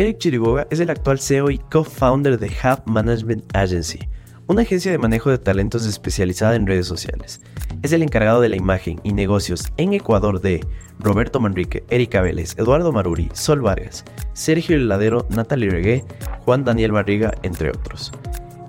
[0.00, 3.98] Eric Chiriboga es el actual CEO y co-founder de Hub Management Agency,
[4.46, 7.42] una agencia de manejo de talentos especializada en redes sociales.
[7.82, 10.66] Es el encargado de la imagen y negocios en Ecuador de
[10.98, 16.04] Roberto Manrique, Erika Vélez, Eduardo Maruri, Sol Vargas, Sergio Heladero, Natalie Regué,
[16.46, 18.10] Juan Daniel Barriga, entre otros.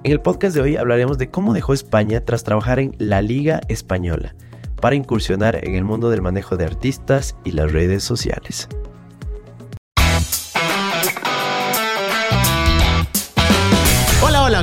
[0.04, 3.61] En el podcast de hoy hablaremos de cómo dejó España tras trabajar en la Liga
[3.70, 4.36] Española
[4.82, 8.68] para incursionar en el mundo del manejo de artistas y las redes sociales.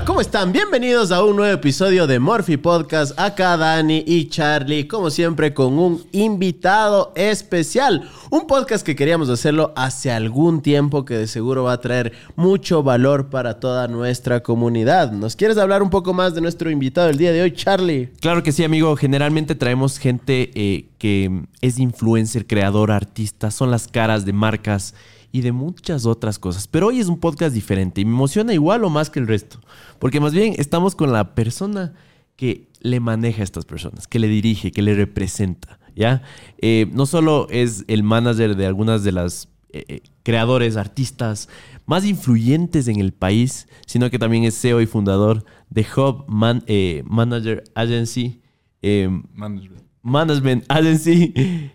[0.04, 0.52] ¿Cómo están?
[0.52, 3.18] Bienvenidos a un nuevo episodio de Morphy Podcast.
[3.18, 8.08] Acá Dani y Charlie, como siempre, con un invitado especial.
[8.30, 12.82] Un podcast que queríamos hacerlo hace algún tiempo que de seguro va a traer mucho
[12.82, 15.10] valor para toda nuestra comunidad.
[15.10, 18.10] ¿Nos quieres hablar un poco más de nuestro invitado el día de hoy, Charlie?
[18.20, 18.94] Claro que sí, amigo.
[18.94, 24.94] Generalmente traemos gente eh, que es influencer, creador, artista, son las caras de marcas
[25.32, 26.68] y de muchas otras cosas.
[26.68, 29.60] Pero hoy es un podcast diferente y me emociona igual o más que el resto.
[29.98, 31.94] Porque más bien estamos con la persona
[32.36, 35.78] que le maneja a estas personas, que le dirige, que le representa.
[35.94, 36.22] ¿Ya?
[36.58, 41.48] Eh, no solo es el manager de algunas de las eh, eh, creadores, artistas
[41.86, 47.64] más influyentes en el país, sino que también es CEO y fundador de Hub Manager
[47.74, 48.42] Agency.
[48.80, 49.82] Management.
[50.02, 51.72] Management Agency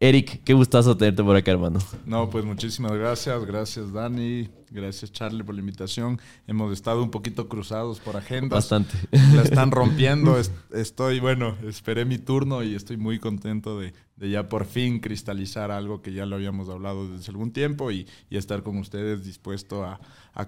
[0.00, 1.80] Eric, qué gustazo tenerte por acá, hermano.
[2.06, 3.44] No, pues muchísimas gracias.
[3.44, 4.48] Gracias, Dani.
[4.70, 6.20] Gracias, Charlie, por la invitación.
[6.46, 8.50] Hemos estado un poquito cruzados por agendas.
[8.50, 8.94] Bastante.
[9.34, 10.40] La están rompiendo.
[10.72, 16.00] Estoy, bueno, esperé mi turno y estoy muy contento de, ya por fin cristalizar algo
[16.00, 19.98] que ya lo habíamos hablado desde algún tiempo y, estar con ustedes dispuesto a,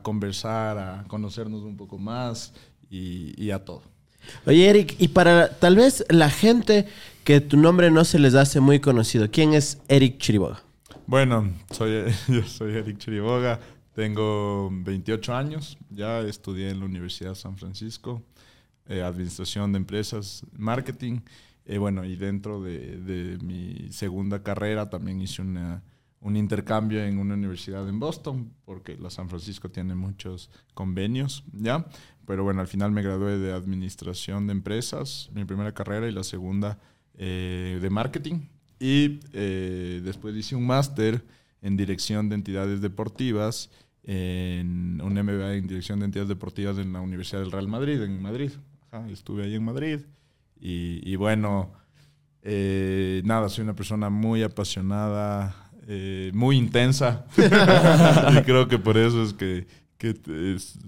[0.03, 2.53] conversar, a conocernos un poco más
[2.89, 3.83] y, y a todo.
[4.47, 6.87] Oye, Eric, y para tal vez la gente
[7.25, 10.63] que tu nombre no se les hace muy conocido, ¿quién es Eric Chiriboga?
[11.07, 13.61] Bueno, soy, yo soy Eric Chiriboga,
[13.95, 18.23] tengo 28 años, ya estudié en la Universidad de San Francisco,
[18.87, 21.21] eh, Administración de Empresas, Marketing,
[21.67, 27.89] eh, bueno, y dentro de, mi segunda carrera también hice un intercambio en una universidad
[27.89, 31.87] en Boston, porque la San Francisco tiene muchos convenios, ¿ya?
[32.27, 36.23] pero bueno, al final me gradué de Administración de Empresas, mi primera carrera, y la
[36.23, 36.79] segunda
[37.23, 38.47] eh, de Marketing.
[38.79, 41.23] Y eh, después hice un máster
[41.61, 43.69] en Dirección de Entidades Deportivas,
[44.05, 48.23] en un MBA en Dirección de Entidades Deportivas en la Universidad del Real Madrid, en
[48.23, 48.53] Madrid.
[49.13, 50.01] estuve ahí en Madrid.
[50.59, 51.71] Y, bueno,
[52.43, 55.71] eh, nada, soy una persona muy apasionada,
[56.33, 57.27] muy intensa.
[57.37, 59.67] y creo que por eso es que
[60.01, 60.17] que
[60.57, 60.79] es,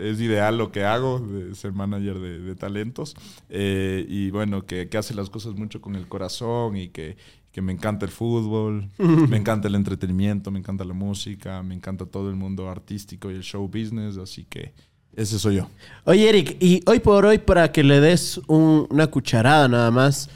[0.00, 3.14] es, ideal lo que hago, de ser manager de, talentos.
[3.48, 7.16] Eh, y bueno, que, que, hace las cosas mucho con el corazón y que,
[7.52, 12.04] que me encanta el fútbol, me encanta el entretenimiento, me encanta la música, me encanta
[12.04, 14.72] todo el mundo artístico y el show business, así que
[15.14, 15.68] ese soy yo.
[16.04, 20.28] Oye, Eric, y hoy por hoy, para que le des una cucharada nada más,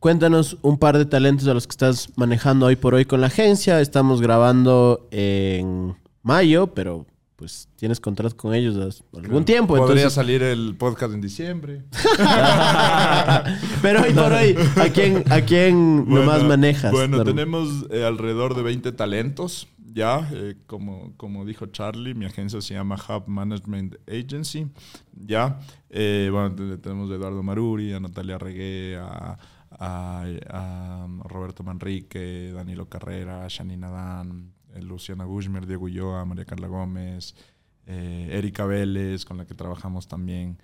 [0.00, 3.26] Cuéntanos un par de talentos a los que estás manejando hoy por hoy con la
[3.26, 3.80] agencia.
[3.80, 7.04] Estamos grabando en mayo, pero
[7.38, 9.76] pues tienes contrato con ellos algún tiempo.
[9.76, 11.84] Podría salir el podcast en diciembre.
[13.80, 16.90] Pero hoy por hoy, ¿a quién, a quién nomás manejas?
[16.90, 19.68] Bueno, tenemos eh, alrededor de 20 talentos.
[19.78, 24.66] Ya, eh, como, como dijo Charlie, mi agencia se llama Hub Management Agency.
[25.14, 25.60] Ya,
[25.90, 29.38] eh, bueno, tenemos a Eduardo Maruri, a Natalia Regué, a,
[29.70, 37.34] a, Roberto Manrique, Danilo Carrera, Shani Dan, eh, Luciana Gushmer, Diego Ulloa, María Carla Gómez,
[37.86, 40.58] eh, Erika Vélez, con la que trabajamos también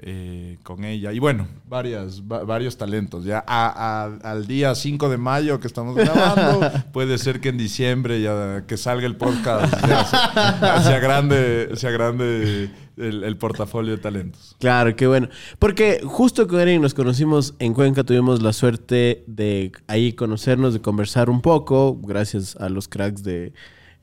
[0.00, 1.12] eh, con ella.
[1.12, 3.24] Y bueno, varias, varios talentos.
[3.24, 8.64] Ya al día 5 de mayo que estamos grabando, puede ser que en diciembre ya
[8.66, 14.56] que salga el podcast sea, grande, sea grande el, portafolio de talentos.
[14.58, 15.28] Claro, qué bueno.
[15.58, 20.80] Porque justo con Eric nos conocimos en Cuenca, tuvimos la suerte de ahí conocernos, de
[20.80, 23.52] conversar un poco, gracias a los cracks de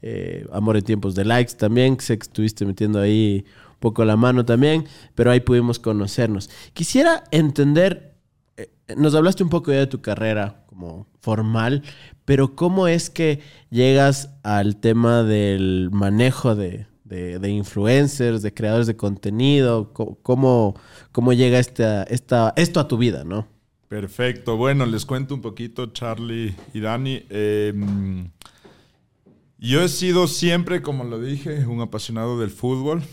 [0.03, 3.45] eh, Amor en Tiempos de Likes también, sé que estuviste metiendo ahí
[3.81, 4.85] poco la mano también,
[5.15, 6.49] pero ahí pudimos conocernos.
[6.73, 8.15] Quisiera entender,
[8.55, 11.83] eh, nos hablaste un poco ya de tu carrera como formal,
[12.23, 18.95] pero ¿cómo es que llegas al tema del manejo de, de, influencers, de creadores de
[18.95, 19.91] contenido?
[19.93, 20.75] ¿Cómo,
[21.11, 23.47] cómo llega esta, esta, esto a tu vida, no?
[23.89, 24.55] Perfecto.
[24.55, 27.25] Bueno, les cuento un poquito, Charlie y Dani.
[27.29, 28.29] Em,
[29.57, 33.03] yo he sido siempre, como lo dije, un apasionado del fútbol.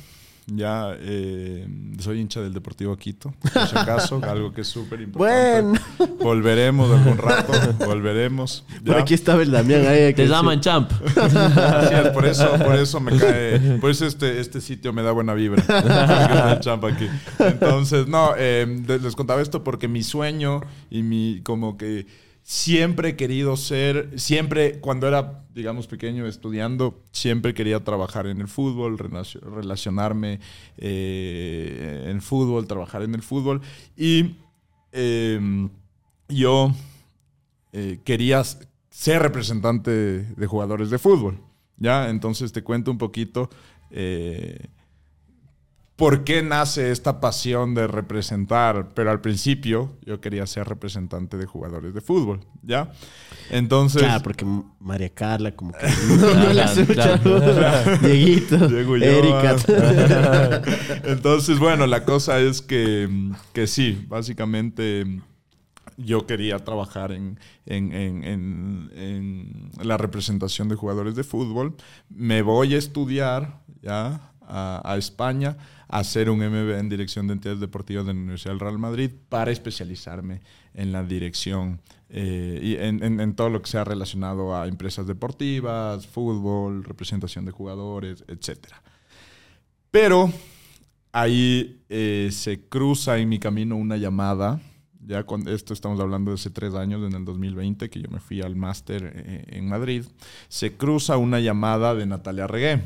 [0.50, 1.68] Ya eh,
[1.98, 5.80] soy hincha del Deportivo Quito, por si acaso, algo que es súper importante.
[5.98, 6.16] Bueno.
[6.22, 7.52] Volveremos algún rato,
[7.84, 8.64] volveremos.
[8.84, 9.86] Por aquí estaba el Damián.
[9.86, 10.90] Ahí, Te llaman champ.
[11.16, 15.12] Así es, por eso, por eso me cae, por eso este, este sitio me da
[15.12, 15.62] buena vibra.
[16.52, 17.08] El champ aquí.
[17.38, 22.06] Entonces, no, eh, les contaba esto porque mi sueño y mi, como que
[22.48, 28.48] siempre he querido ser, siempre cuando era, digamos, pequeño estudiando, siempre quería trabajar en el
[28.48, 30.40] fútbol, relacio- relacionarme
[30.78, 33.60] eh, en fútbol, trabajar en el fútbol.
[33.98, 34.36] Y
[34.92, 35.68] eh,
[36.30, 36.72] yo
[37.74, 38.42] eh, quería
[38.88, 41.42] ser representante de jugadores de fútbol.
[41.76, 42.08] ¿Ya?
[42.08, 43.50] Entonces te cuento un poquito
[43.90, 44.68] eh,
[45.98, 48.90] por qué nace esta pasión de representar.
[48.94, 52.40] Pero al principio yo quería ser representante de jugadores de fútbol.
[52.62, 52.92] ¿Ya?
[53.50, 54.02] Entonces.
[54.02, 54.46] Claro, porque
[54.80, 55.86] María Carla, como que.
[56.08, 57.98] No, claro.
[58.02, 58.68] Dieguito.
[58.68, 59.56] Llego yo, Erika.
[59.68, 60.62] ah.
[61.04, 63.08] Entonces, bueno, la cosa es que,
[63.52, 65.20] que sí, básicamente
[65.96, 71.74] yo quería trabajar en, en- en- en- la representación de jugadores de fútbol.
[72.08, 75.56] Me voy a estudiar ya a, a España,
[75.88, 79.50] hacer un MBA en Dirección de Entidades Deportivas de la Universidad del Real Madrid para
[79.50, 80.42] especializarme
[80.74, 81.80] en la dirección
[82.10, 87.44] eh, y en, en- en todo lo que sea relacionado a empresas deportivas, fútbol, representación
[87.44, 88.82] de jugadores, etcétera.
[89.90, 90.30] Pero
[91.12, 94.60] ahí eh, se cruza en mi camino una llamada.
[95.06, 98.20] Ya con esto estamos hablando de hace tres años, en el 2020, que yo me
[98.20, 100.04] fui al máster eh, en Madrid.
[100.48, 102.82] Se cruza una llamada de Natalia Regué.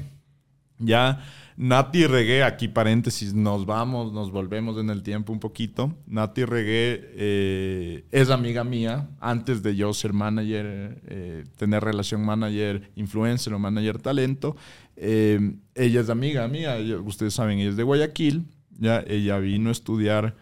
[0.78, 1.25] Ya
[1.62, 5.94] Nati Regué, aquí paréntesis, nos vamos, nos volvemos en el tiempo un poquito.
[6.09, 12.91] Nati Regué eh, es amiga mía, antes de yo ser manager, eh, tener relación manager,
[12.97, 14.56] influencer o manager talento.
[14.97, 18.44] eh, ella es amiga mía, ustedes saben, ella es de Guayaquil.
[18.81, 20.35] Ya ella vino a estudiar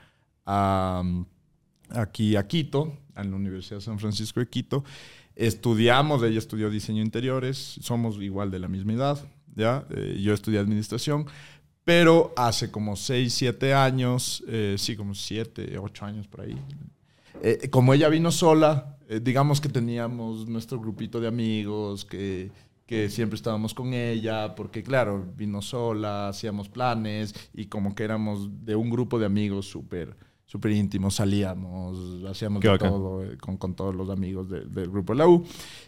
[0.46, 4.84] aquí a Quito, en la Universidad de San Francisco de Quito.
[5.37, 9.87] Estudiamos, ella estudió diseño interiores, somos igual de la misma edad, ¿ya?
[9.91, 11.26] Eh, yo estudié administración,
[11.85, 16.56] pero hace como 6, 7 años, eh, sí, como 7, 8 años por ahí.
[17.43, 22.50] Eh, como ella vino sola, eh, digamos que teníamos nuestro grupito de amigos que,
[22.87, 28.49] que siempre estábamos con ella, porque claro, vino sola, hacíamos planes y como que éramos
[28.64, 30.14] de un grupo de amigos súper
[30.44, 35.12] súper íntimos, salíamos, hacíamos de todo eh, con, con todos los amigos de- del grupo
[35.12, 35.44] de la U.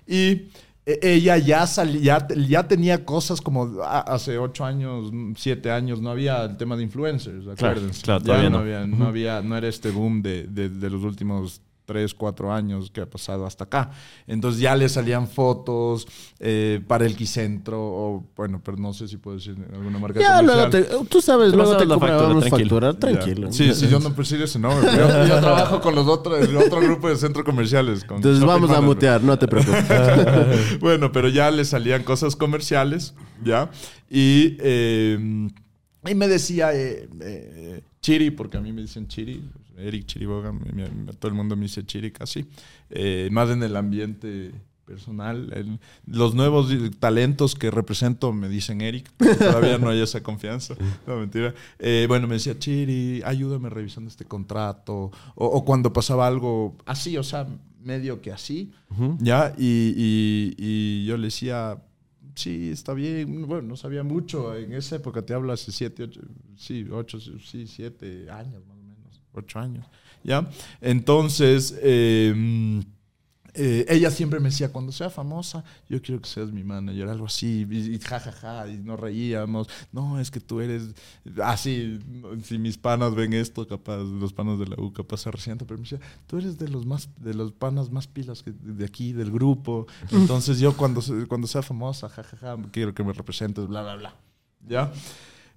[0.06, 0.43] Y
[0.84, 6.11] ella ya, sali- ya, ya tenía cosas como ah, hace ocho años, siete años, no
[6.11, 8.02] había el tema de influencers, acuérdense.
[8.02, 8.56] claro, Ya todavía no.
[8.58, 8.62] no.
[8.62, 11.61] Había, no, había, no era este boom de, de- de los últimos
[11.93, 13.91] tres, cuatro años que ha pasado hasta acá.
[14.27, 16.06] Entonces ya le salían fotos
[16.41, 20.41] eh, para el Quicentro, o bueno, pero no sé si puedo decir alguna marca Ya,
[20.41, 20.99] luego comercial.
[21.00, 22.81] te, tú sabes, luego te cobramos tranquilo.
[22.81, 23.49] factura, tranquilo.
[23.49, 23.53] Ya.
[23.53, 24.91] Sí, sí, yo no persigo ese nombre.
[24.97, 28.05] Yo, yo trabajo con los otros, el otro grupo de centros comerciales.
[28.05, 29.85] con Entonces Shopping vamos a mutear, no te preocupes.
[30.81, 33.71] bueno, pero ya le salían cosas comerciales, ¿ya?
[34.09, 35.49] Y, eh,
[36.06, 39.43] y me decía eh, eh, Chiri, porque a mí me dicen Chiri,
[39.76, 40.52] Eric Chiriboga,
[41.19, 42.46] todo el mundo me dice Chiri casi,
[42.90, 44.52] eh, más en el ambiente
[44.84, 45.52] personal.
[45.54, 46.69] El- los nuevos
[46.99, 49.08] talentos que represento me dicen Eric,
[49.38, 50.75] todavía no hay esa confianza.
[51.06, 51.54] No, mentira.
[51.78, 55.12] Eh, bueno, me decía, Chiri, ayúdame revisando este contrato.
[55.37, 57.46] O, o cuando pasaba algo así, o sea,
[57.82, 58.70] medio que así,
[59.20, 59.55] ¿ya?
[59.56, 61.78] Y, y- y yo le decía,
[62.34, 63.46] sí, está bien.
[63.46, 64.55] Bueno, no sabía mucho.
[64.56, 66.20] En esa época te hablo hace siete, ocho,
[66.56, 69.86] sí, ocho, sí, siete años más o menos, ocho años,
[70.22, 70.48] ¿ya?
[70.81, 72.82] Entonces, eh,
[73.55, 77.27] eh, ella siempre me decía, cuando sea famosa, yo quiero que seas mi manager, algo
[77.27, 79.69] así, y, y ja, ja, ja, y nos reíamos.
[79.93, 80.94] No, es que tú eres
[81.43, 81.99] así,
[82.44, 85.79] si mis panas ven esto, capaz, los panas de la U, capaz se resientan, pero
[85.79, 89.13] me decía, tú eres de los más, de los panas más pilas que de aquí,
[89.13, 89.87] del grupo.
[90.11, 93.97] Entonces yo cuando, cuando sea famosa, ja, ja, ja, quiero que me representes, bla, bla,
[93.97, 94.15] bla.
[94.67, 94.93] ¿Ya?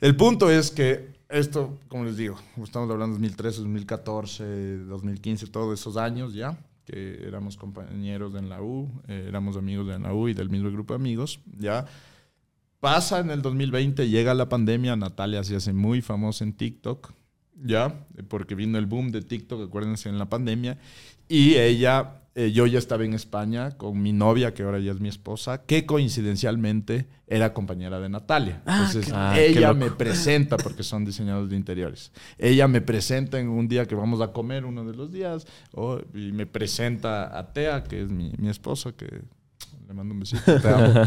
[0.01, 5.79] El punto es que esto, como les digo, estamos hablando de 2013, 2014, 2015, todos
[5.79, 10.27] esos años ya, que éramos compañeros en la U, eh, éramos amigos de la U
[10.29, 11.85] y del mismo grupo de amigos, ya.
[12.79, 17.13] Pasa en el 2020, llega la pandemia, Natalia se hace muy famosa en TikTok,
[17.63, 20.77] ya, porque vino el boom de TikTok, acuérdense, en la pandemia,
[21.27, 24.99] y ella, eh, yo ya estaba en España con mi novia, que ahora ya es
[24.99, 28.61] mi esposa, que coincidencialmente era compañera de Natalia.
[28.67, 33.49] Entonces, Ah, qué ella me presenta, porque son diseñadores de interiores, ella me presenta en
[33.49, 37.53] un día que vamos a comer uno de los días, oh, y me presenta a
[37.53, 39.07] Tea, que es mi, mi esposa, que
[39.87, 40.93] le mando un besito, te amo.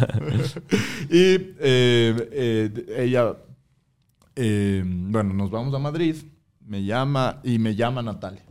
[1.11, 3.37] y eh, eh, ella
[4.40, 6.14] eh, bueno, nos vamos a Madrid,
[6.64, 8.44] me llama y me llama Natalia.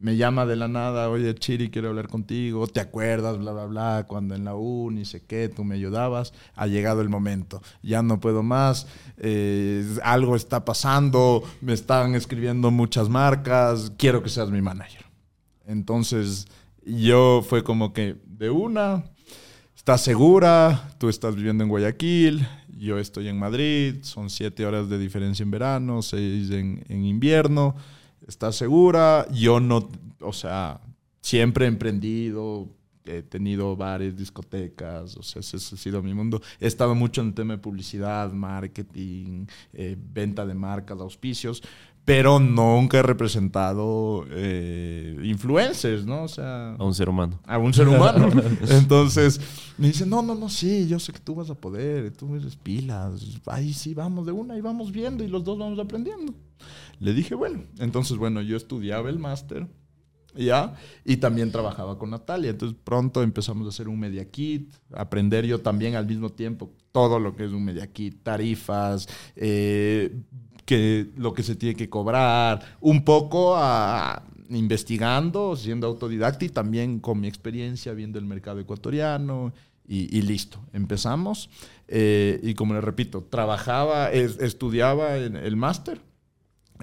[0.00, 3.36] Me llama de la nada, oye Chiri, quiero hablar contigo, ¿te acuerdas?
[3.36, 7.08] Bla, bla, bla, cuando en la uni, sé qué, tú me ayudabas, ha llegado el
[7.08, 8.86] momento, ya no puedo más,
[9.16, 15.04] eh, algo está pasando, me están escribiendo muchas marcas, quiero que seas mi manager.
[15.66, 16.46] Entonces
[16.86, 19.02] yo fue como que de una,
[19.76, 22.46] estás segura, tú estás viviendo en Guayaquil,
[22.78, 27.74] yo estoy en Madrid, son siete horas de diferencia en verano, seis en, en invierno,
[28.28, 29.88] estás segura, yo no,
[30.20, 30.80] o sea,
[31.20, 32.68] siempre he emprendido,
[33.08, 36.40] he tenido bares, discotecas, o sea, ese ha sido mi mundo.
[36.60, 41.62] He estado mucho en el tema de publicidad, marketing, eh, venta de marcas, auspicios,
[42.08, 46.22] pero nunca he representado eh, influencers, ¿no?
[46.22, 46.74] O sea...
[46.76, 47.38] A un ser humano.
[47.44, 48.30] A un ser humano.
[48.70, 49.38] Entonces
[49.76, 52.56] me dice, no, no, no, sí, yo sé que tú vas a poder, tú eres
[52.56, 56.32] pilas, ahí sí, vamos de una y vamos viendo y los dos vamos aprendiendo.
[56.98, 59.68] Le dije, bueno, entonces, bueno, yo estudiaba el máster,
[60.34, 60.74] ¿ya?
[61.04, 62.50] Y también trabajaba con Natalia.
[62.50, 67.18] Entonces, pronto empezamos a hacer un media kit, aprender yo también al mismo tiempo todo
[67.18, 70.16] lo que es un media kit, tarifas, eh,
[70.64, 77.00] que lo que se tiene que cobrar, un poco a, investigando, siendo autodidacta y también
[77.00, 79.52] con mi experiencia viendo el mercado ecuatoriano
[79.86, 81.50] y, y listo, empezamos.
[81.88, 86.00] Eh, y como les repito, trabajaba, es, estudiaba en el máster,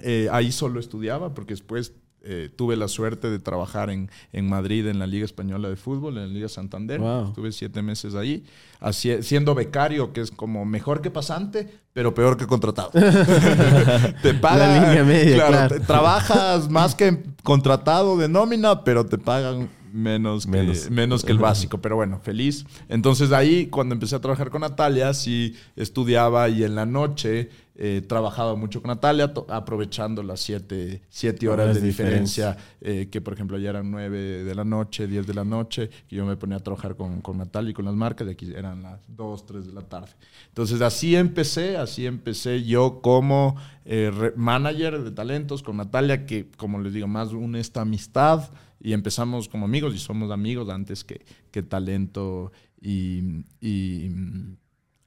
[0.02, 4.86] eh, ahí solo estudiaba porque después eh, tuve la suerte de trabajar en, en, Madrid
[4.88, 7.00] en la Liga Española de Fútbol, en la Liga Santander.
[7.00, 7.28] Wow.
[7.28, 8.44] Estuve siete meses ahí,
[8.80, 12.90] así, siendo becario, que es como mejor que pasante, pero peor que contratado.
[14.22, 14.58] te pagan.
[14.72, 15.74] La línea media, claro, claro.
[15.76, 20.90] te- trabajas más que contratado de nómina, pero te pagan menos que, Menos.
[20.90, 21.24] menos.
[21.24, 21.80] que el básico.
[21.80, 22.64] Pero bueno, feliz.
[22.88, 28.02] Entonces ahí, cuando empecé a trabajar con Natalia, sí estudiaba y en la noche eh,
[28.06, 33.34] trabajaba mucho con Natalia, aprovechando las siete, siete horas de de diferencia, eh, que por
[33.34, 36.56] ejemplo ya eran nueve de la noche, diez de la noche, y yo me ponía
[36.56, 39.66] a trabajar con, con Natalia y con las marcas, y aquí eran las dos, tres
[39.66, 40.12] de la tarde.
[40.48, 46.80] Entonces así empecé, así empecé yo como eh, manager de talentos con Natalia, que como
[46.80, 48.48] les digo, más une esta amistad,
[48.80, 53.44] y empezamos como amigos, y somos amigos antes que, que talento y...
[53.60, 54.56] y mm,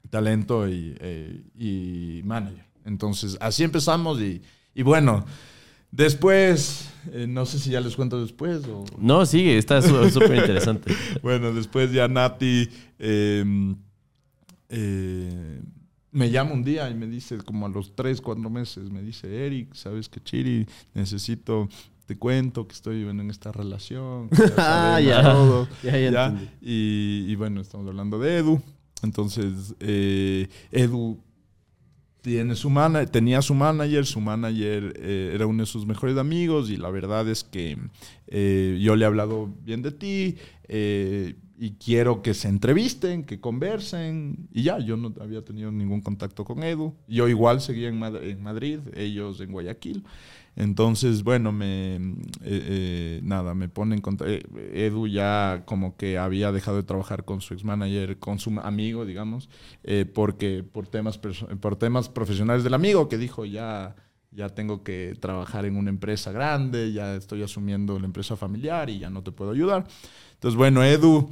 [0.10, 2.66] talento y, eh, y manager.
[2.86, 4.42] Entonces, así empezamos y,
[4.74, 5.26] y bueno,
[5.92, 8.86] después, eh, no sé si ya les cuento después o...
[8.98, 10.94] No, sigue, está súper interesante.
[11.22, 13.76] Bueno, después ya Nati eh,
[14.70, 15.62] eh,
[16.12, 19.46] me llama un día y me dice, como a los tres, cuatro meses, me dice,
[19.46, 20.66] Eric, ¿sabes qué, Chiri?
[20.94, 21.70] Necesito,
[22.10, 24.30] te cuento que estoy bueno, en esta relación.
[24.32, 25.22] que ya Ah, sabemos ya.
[25.32, 25.68] todo".
[25.84, 26.26] Ya, ya ¿ya?
[26.26, 26.50] entendí.
[26.60, 28.60] Y, y bueno, estamos hablando de Edu.
[29.04, 31.20] Entonces, eh, Edu
[32.22, 36.70] tiene su mana- tenía su manager, su manager eh, era uno de sus mejores amigos
[36.72, 37.78] y la verdad es que
[38.28, 40.36] eh, yo le he hablado bien de ti
[41.62, 46.44] y quiero que se entrevisten, que conversen y ya, yo no había tenido ningún contacto
[46.46, 46.94] con Edu.
[47.08, 50.04] Yo igual seguía en, Mad- en Madrid, ellos en Guayaquil.
[50.56, 52.02] Entonces, bueno, me eh,
[52.44, 57.54] eh, nada, me ponen contra Edu ya como que había dejado de trabajar con su
[57.54, 59.50] ex manager, con su amigo, digamos,
[59.84, 63.96] eh, porque por temas por temas profesionales del amigo que dijo ya
[64.32, 69.00] ya tengo que trabajar en una empresa grande, ya estoy asumiendo la empresa familiar y
[69.00, 69.88] ya no te puedo ayudar.
[70.34, 71.30] Entonces, bueno, Edu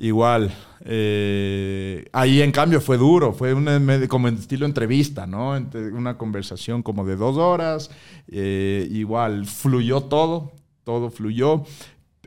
[0.00, 0.50] Igual.
[0.82, 5.50] eh, ahí en cambio fue duro, fue med- como en estilo entrevista, ¿no?
[5.92, 7.90] Una conversación como de dos horas.
[8.28, 10.52] eh, igual, fluyó todo,
[10.84, 11.64] todo fluyó.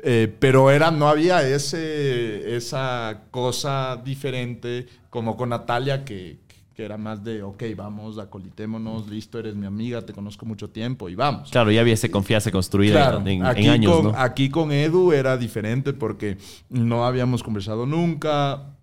[0.06, 6.40] eh, pero era, no había ese, esa cosa diferente como con Natalia que,
[6.76, 11.10] que era más de, ok, vamos, acolitémonos, listo, eres mi amiga, te conozco mucho tiempo
[11.10, 11.52] y vamos.
[11.52, 14.14] Claro, ya había esa confianza construida Claro, en, en años, con, ¿no?
[14.18, 16.38] aquí con Edu era diferente porque
[16.70, 18.76] no habíamos conversado nunca.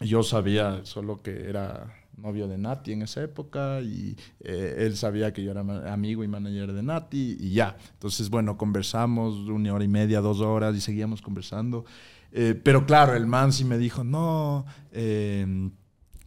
[0.00, 5.32] Yo sabía solo que era novio de Nati en esa época y eh, él sabía
[5.32, 5.60] que yo era
[5.92, 7.76] amigo y manager de Nati y ya.
[7.94, 11.84] Entonces, bueno, conversamos una hora y media, dos horas y seguíamos conversando.
[12.32, 15.70] Eh, pero claro, el man sí me dijo, no, eh,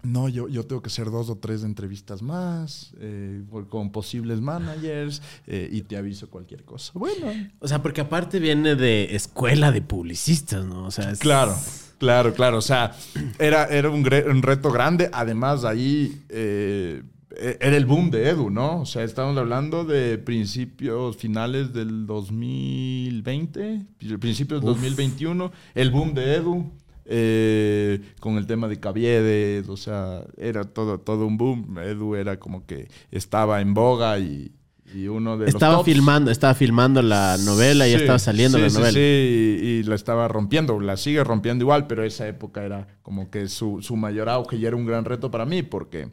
[0.05, 5.21] no, yo, yo tengo que hacer dos o tres entrevistas más eh, con posibles managers
[5.47, 6.91] eh, y te aviso cualquier cosa.
[6.95, 7.27] Bueno,
[7.59, 10.85] O sea, porque aparte viene de escuela de publicistas, ¿no?
[10.85, 11.55] O sea, es- Claro,
[11.97, 12.57] claro, claro.
[12.57, 12.95] O sea,
[13.39, 15.09] era, era un, un reto grande.
[15.13, 18.81] Además, ahí eh, e- era el boom de Edu, ¿no?
[18.81, 24.75] O sea, estamos hablando de principios, finales del 2020, pri- principios del Uf.
[24.77, 25.51] 2021.
[25.73, 26.71] El boom de Edu.
[27.05, 31.77] Eh, con el tema de Caviedes, o sea, era todo, todo un boom.
[31.79, 34.51] Edu era como que estaba en boga y,
[34.93, 38.63] y uno de estaba los filmando, estaba filmando la novela y ya estaba saliendo sí,
[38.63, 38.91] la novela.
[38.91, 43.29] Sí, y, y la estaba rompiendo, la sigue rompiendo igual, pero esa época era como
[43.29, 46.09] que su, su mayor auge y era un gran reto para mí porque,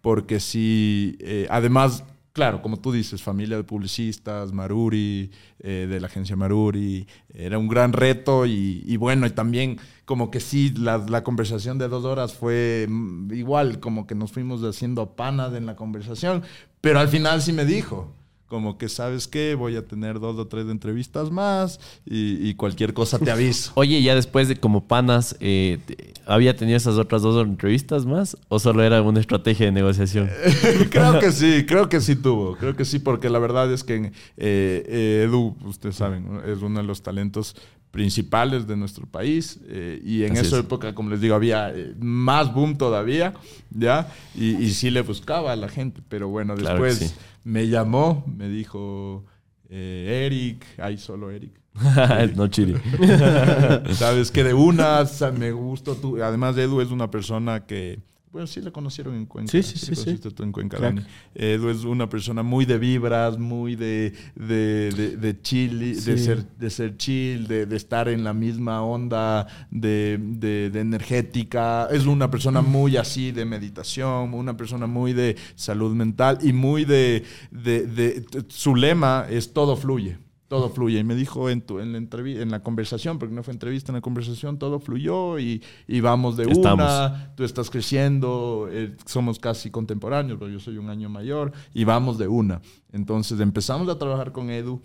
[0.00, 2.04] porque sí, eh, además,
[2.36, 7.66] claro, como tú dices, familia de publicistas, Maruri, eh, de la agencia Maruri, era un
[7.66, 12.04] gran reto y, y bueno, y también como que sí, la, la conversación de dos
[12.04, 16.42] horas fue mm, igual, como que nos fuimos haciendo panas en la conversación,
[16.82, 18.12] pero al final sí me dijo
[18.46, 22.94] como que sabes qué, voy a tener dos o tres entrevistas más y, y cualquier
[22.94, 23.72] cosa te aviso.
[23.76, 25.78] Oye, ya después de como panas, eh,
[26.26, 28.36] ¿había tenido esas otras dos entrevistas más?
[28.48, 30.30] ¿O solo era una estrategia de negociación?
[30.90, 33.96] creo que sí, creo que sí tuvo, creo que sí, porque la verdad es que
[33.96, 37.56] eh, eh, Edu, ustedes saben, es uno de los talentos
[37.90, 40.64] principales de nuestro país eh, y en Así esa es.
[40.64, 43.32] época, como les digo, había eh, más boom todavía,
[43.70, 44.08] ¿ya?
[44.34, 47.16] Y, y sí le buscaba a la gente, pero bueno, Claro que después sí.
[47.46, 49.24] Me llamó, me dijo,
[49.68, 51.52] eh, Eric, ahí solo Eric.
[52.34, 52.74] no, Chiri.
[53.94, 56.20] Sabes que de una o sea, me gustó tú.
[56.20, 58.00] Además, Edu es una persona que.
[58.36, 59.50] Bueno, sí le conocieron en Cuenca.
[59.50, 60.04] Sí, sí, sí, sí.
[60.04, 60.78] conociste tú en Cuenca.
[60.78, 61.00] Dani.
[61.34, 66.18] Edu es una persona muy de vibras, muy de, de, de, de chill, de, Sí.
[66.18, 71.88] ser, de ser chill, de, de estar en la misma onda de, de, de energética.
[71.90, 76.84] Es una persona muy así de meditación, una persona muy de salud mental y muy
[76.84, 80.18] de, de, de- su lema es todo fluye.
[80.48, 81.00] Todo fluye.
[81.00, 83.90] Y me dijo en, tu, en, la entrevi- en la conversación, porque no fue entrevista,
[83.90, 86.86] en la conversación, todo fluyó y, y vamos de Estamos.
[86.86, 87.32] una.
[87.34, 92.16] Tú estás creciendo, eh, somos casi contemporáneos, pero yo soy un año mayor y vamos
[92.16, 92.60] de una.
[92.92, 94.80] Entonces empezamos a trabajar con Edu.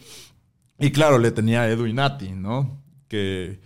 [0.80, 2.82] Y claro, le tenía a Edu y Nati, ¿no?
[3.08, 3.60] Que,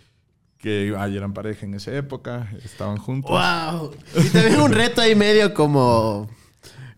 [0.57, 3.31] que ay, eran pareja en esa época, estaban juntos.
[3.31, 3.91] ¡Wow!
[4.21, 6.29] Y también un reto ahí medio como,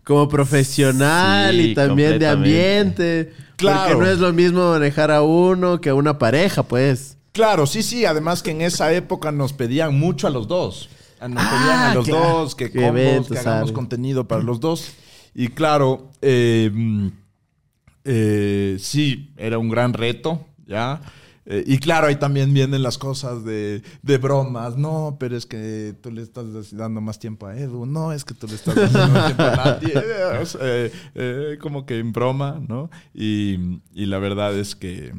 [0.02, 3.32] como profesional Sí, y también de ambiente.
[3.58, 3.94] Claro.
[3.96, 7.18] Porque no es lo mismo manejar a uno que a una pareja, pues.
[7.32, 8.04] Claro, sí, sí.
[8.06, 10.88] Además que en esa época nos pedían mucho a los dos.
[11.20, 12.28] Nos Ah, pedían a los claro.
[12.38, 13.72] dos que, combos, que hagamos ¿sabe?
[13.72, 14.92] contenido para los dos.
[15.34, 17.08] Y claro, eh, mm,
[18.04, 21.00] eh, sí, era un gran reto, ¿ya?
[21.50, 24.76] Eh, y claro, ahí también vienen las cosas de, de bromas.
[24.76, 26.44] No, pero es que tú le estás
[26.76, 27.86] dando más tiempo a Edu.
[27.86, 29.86] No, es que tú le estás dando más tiempo a Nati.
[30.60, 32.90] Eh, eh, como que en broma, ¿no?
[33.14, 35.12] Y, y la verdad es que,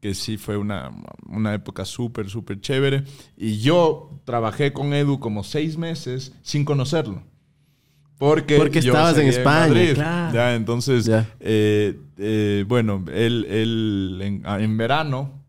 [0.00, 0.90] que sí fue una,
[1.28, 3.04] una época súper, súper chévere.
[3.36, 7.22] Y yo trabajé con Edu como seis meses sin conocerlo.
[8.18, 9.92] Porque, Porque yo estabas en España, Madrid.
[9.94, 10.34] claro.
[10.34, 11.28] Ya, entonces, Ya.
[11.38, 15.44] eh, eh, bueno, él, él en, en verano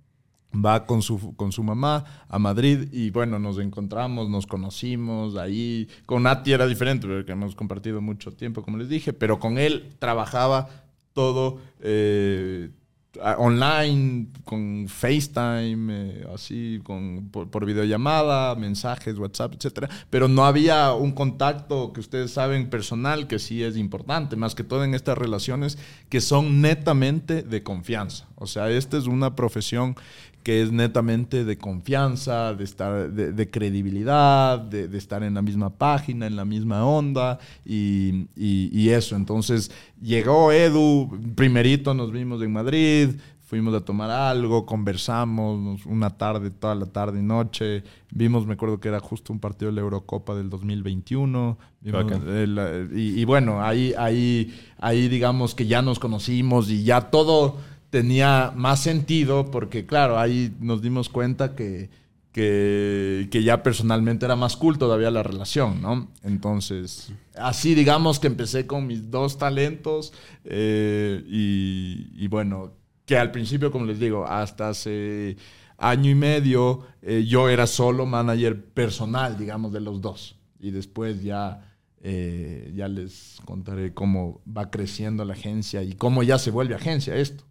[0.63, 5.87] va con su, con su mamá a Madrid y bueno, nos encontramos, nos conocimos ahí.
[6.05, 9.93] Con Nati era diferente porque hemos compartido mucho tiempo, como les dije, pero con él
[9.99, 10.69] trabajaba
[11.13, 12.69] todo eh,
[13.37, 19.89] online, con FaceTime, eh, así, con, por, por videollamada, mensajes, WhatsApp, etcétera.
[20.09, 24.63] Pero no había un contacto que ustedes saben personal que sí es importante, más que
[24.63, 25.77] todo en estas relaciones
[26.09, 28.27] que son netamente de confianza.
[28.35, 29.95] O sea, esta es una profesión
[30.47, 35.41] que es netamente de confianza, de estar, de, de credibilidad, de, de estar en la
[35.41, 39.17] misma página, en la misma onda y, y- y eso.
[39.17, 39.69] Entonces
[40.01, 43.09] llegó Edu, primerito nos vimos en Madrid,
[43.45, 47.83] fuimos a tomar algo, conversamos una tarde, toda la tarde y noche.
[48.11, 51.57] Vimos, me acuerdo que era justo un partido de la Eurocopa del 2021.
[51.81, 52.27] Vimos Bacán.
[52.29, 57.01] el, eh, y, y bueno, ahí, ahí, ahí digamos que ya nos conocimos y ya
[57.11, 57.57] todo
[57.89, 61.89] tenía más sentido porque, claro, ahí nos dimos cuenta que,
[62.31, 66.09] que, ya personalmente era más cool todavía la relación, ¿no?
[66.23, 72.73] Entonces, así digamos que empecé con mis dos talentos eh, y, y bueno,
[73.05, 75.37] que al principio, como les digo, hasta hace
[75.77, 80.37] año y medio eh, yo era solo manager personal, digamos, de los dos.
[80.59, 86.37] Y después ya, eh, ya les contaré cómo va creciendo la agencia y cómo ya
[86.39, 87.45] se vuelve agencia esto.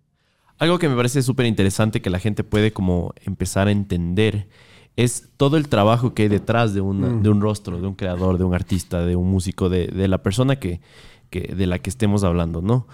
[0.58, 4.48] Algo que me parece súper interesante que la gente puede como empezar a entender
[4.96, 8.38] es todo el trabajo que hay detrás de, una- de un rostro, de un creador,
[8.38, 10.80] de un artista, de un músico, de, de la persona que,
[11.28, 12.86] que- de la que estemos hablando, ¿no?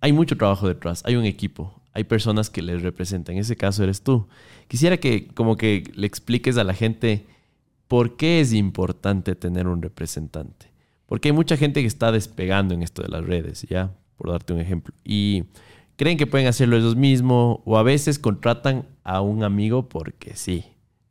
[0.00, 3.34] Hay mucho trabajo detrás, hay un equipo, hay personas que les representan.
[3.34, 4.28] En ese caso eres tú.
[4.68, 7.26] Quisiera que como que le expliques a la gente
[7.88, 10.70] por qué es importante tener un representante.
[11.06, 13.92] Porque hay mucha gente que está despegando en esto de las redes, ¿ya?
[14.16, 14.94] Por darte un ejemplo.
[15.04, 15.42] Y
[16.00, 20.64] creen que pueden hacerlo ellos mismos o a veces contratan a un amigo porque sí.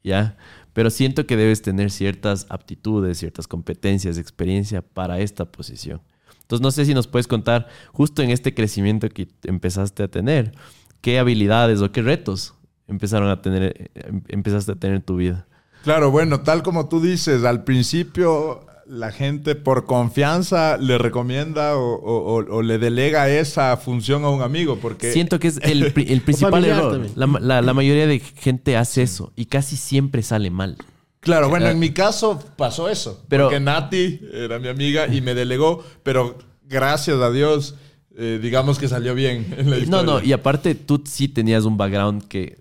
[0.04, 0.36] ¿ya?
[0.73, 6.02] Pero siento que debes tener ciertas aptitudes, ciertas competencias, experiencia para esta posición.
[6.41, 10.54] Entonces, no sé si nos puedes contar, justo en este crecimiento que empezaste a tener,
[11.02, 12.56] qué habilidades o qué retos
[12.88, 15.45] empezaron a tener, em, empezaste a tener en tu vida.
[15.84, 22.62] Claro, bueno, tal como tú dices, al principio la gente por confianza le recomienda o,
[22.63, 24.80] le delega esa función a un amigo.
[24.82, 25.13] Porque...
[25.13, 27.06] Siento que es el, principal error.
[27.15, 30.75] La, mayoría de gente hace eso y casi siempre sale mal.
[31.19, 33.23] Claro, bueno, en mi caso pasó eso.
[33.28, 37.75] Pero, porque Nati era mi amiga y me delegó, pero gracias a Dios,
[38.17, 40.04] eh, digamos que salió bien en la historia.
[40.04, 42.58] No, no, y aparte tú sí tenías un background que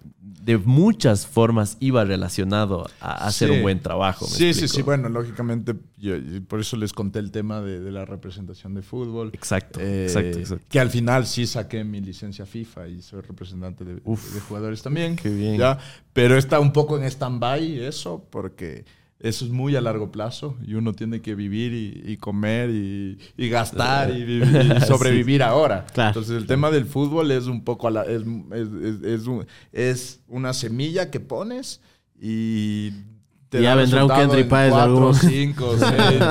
[0.49, 4.25] de muchas formas iba relacionado a hacer un buen trabajo.
[4.25, 4.81] sí, sí, sí.
[4.81, 9.31] Bueno, lógicamente, por eso les conté el tema de, la representación de fútbol.
[9.35, 13.97] Exacto, eh, exacto, Que al final sí saqué mi licencia FIFA y soy representante de,
[13.97, 15.17] de jugadores también.
[15.17, 15.59] Qué bien.
[15.59, 15.77] ¿ya?
[16.15, 18.87] Pero está un poco en stand-by eso, porque
[19.21, 24.11] eso es muy a largo plazo y uno tiene que vivir y, comer y, gastar
[24.11, 24.41] y,
[24.87, 25.87] sobrevivir ahora.
[25.95, 28.23] Entonces el tema del fútbol es un poco, la, es,
[29.03, 29.23] es,
[29.73, 31.81] es, una semilla que pones
[32.21, 32.93] y
[33.51, 35.75] ya vendrá un Kendry Páez cuatro, cinco,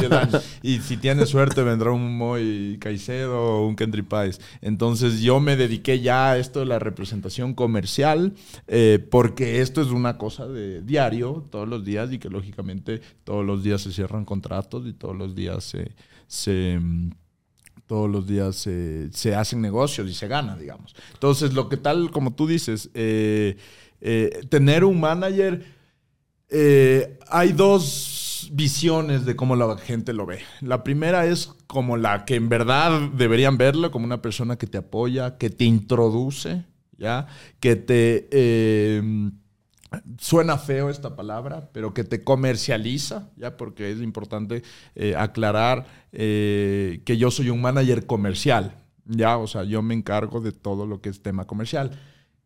[0.62, 4.40] Y si tienes suerte, vendrá un Moy Caicedo o un Kendry Páez.
[4.62, 8.34] Entonces, yo me dediqué ya a esto de la representación comercial,
[8.68, 13.46] eh, porque esto es una cosa de diario, todos los días, y que lógicamente todos
[13.46, 15.92] los días se cierran contratos y todos los días se.
[16.28, 16.80] se
[17.88, 20.94] todos los días se, hacen negocios y se gana, digamos.
[21.14, 23.56] Entonces, lo que tal, como tú dices, eh,
[24.02, 25.77] eh, tener un manager
[26.50, 30.40] eh, hay dos visiones de cómo la gente lo ve.
[30.62, 34.78] La primera es como la que en verdad deberían verlo, como una persona que te
[34.78, 36.64] apoya, que te introduce,
[36.98, 37.28] ¿ya?
[37.60, 38.30] Que te...
[38.32, 39.32] Eh,
[40.20, 44.62] suena feo esta palabra, pero que te comercializa, ya porque es importante
[44.96, 50.52] eh, aclarar que yo soy un manager comercial, ya, o sea, yo me encargo de
[50.52, 51.92] todo lo que es tema comercial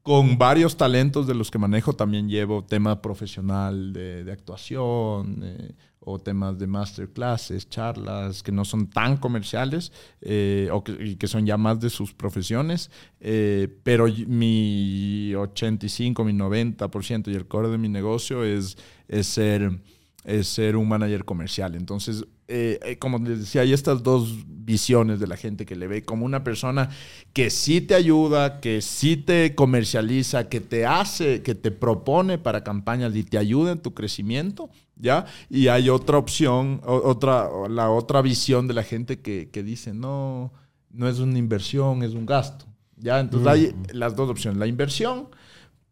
[0.03, 6.17] con varios talentos de los que manejo también llevo tema profesional de, actuación eh, o
[6.17, 11.79] temas de masterclasses, charlas que no son tan comerciales eh, o que, son ya más
[11.79, 18.43] de sus profesiones, eh, pero mi 85, mi 90% y el core de mi negocio
[18.43, 19.79] es, es ser
[20.23, 21.75] es ser un manager comercial.
[21.75, 25.87] Entonces, eh, eh, como les decía, hay estas dos visiones de la gente que le
[25.87, 26.89] ve como una persona
[27.31, 32.61] que sí te ayuda, que sí te comercializa, que te hace, que te propone para
[32.61, 35.25] campañas y te ayuda en tu crecimiento, ¿ya?
[35.49, 40.51] Y hay otra opción, otra, la otra visión de la gente que, que dice, no,
[40.89, 42.65] no es una inversión, es un gasto,
[42.97, 43.21] ¿ya?
[43.21, 45.29] Entonces hay las dos opciones, la inversión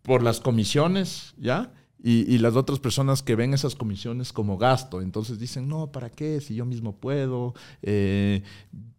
[0.01, 1.71] por las comisiones, ¿ya?
[2.01, 6.39] Y, las otras personas que ven esas comisiones como gasto, entonces dicen, no, ¿para qué?
[6.39, 8.41] Si yo mismo puedo, eh,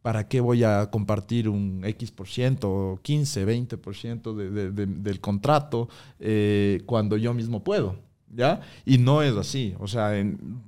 [0.02, 5.88] ¿para qué voy a compartir un X por ciento, 15, 20 por ciento del contrato
[6.18, 7.96] eh, cuando yo mismo puedo?
[8.32, 8.60] ¿Ya?
[8.84, 9.74] Y no es así.
[9.80, 10.12] O sea,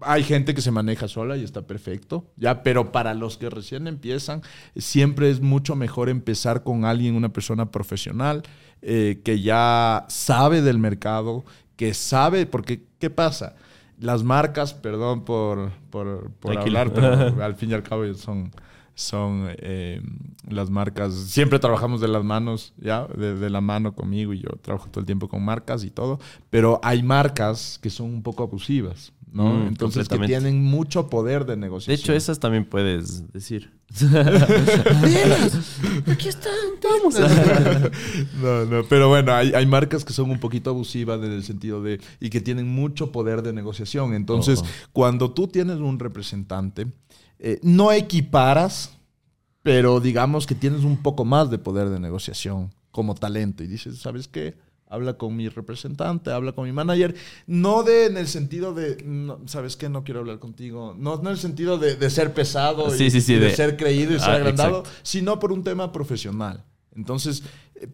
[0.00, 2.64] hay gente que se maneja sola y está perfecto, ¿ya?
[2.64, 4.42] Pero para los que recién empiezan,
[4.74, 8.42] siempre es mucho mejor empezar con alguien, una persona profesional,
[8.84, 11.44] eh, que ya sabe del mercado,
[11.82, 13.56] que sabe, porque ¿qué pasa?
[13.98, 18.52] Las marcas, perdón por, por, hablar, pero al fin y al cabo son,
[18.94, 20.00] son eh,
[20.48, 23.08] las marcas, siempre trabajamos de las manos, ¿ya?
[23.08, 26.78] De, la mano conmigo y yo trabajo todo el tiempo con marcas y todo, pero
[26.84, 29.54] hay marcas que son un poco abusivas, ¿no?
[29.54, 31.96] Mm, Entonces que tienen mucho poder de negociación.
[31.96, 33.72] De hecho, esas también puedes decir.
[36.06, 37.18] Aquí están, vamos.
[38.42, 42.00] no, no, pero bueno, hay, marcas que son un poquito abusivas en el sentido de
[42.20, 44.14] y que tienen mucho poder de negociación.
[44.14, 46.86] Entonces, cuando tú tienes un representante,
[47.38, 48.96] eh, no equiparas,
[49.62, 53.98] pero digamos que tienes un poco más de poder de negociación como talento y dices,
[53.98, 54.54] ¿sabes qué?
[54.92, 57.14] Habla con mi representante, habla con mi manager,
[57.46, 59.02] no de en el sentido de,
[59.46, 59.88] ¿sabes qué?
[59.88, 64.14] No quiero hablar contigo, no, en el sentido de, ser pesado y, de, ser creído
[64.14, 66.64] y ser ah, agrandado, sino por un tema profesional.
[66.94, 67.42] Entonces,
[67.76, 67.88] eh,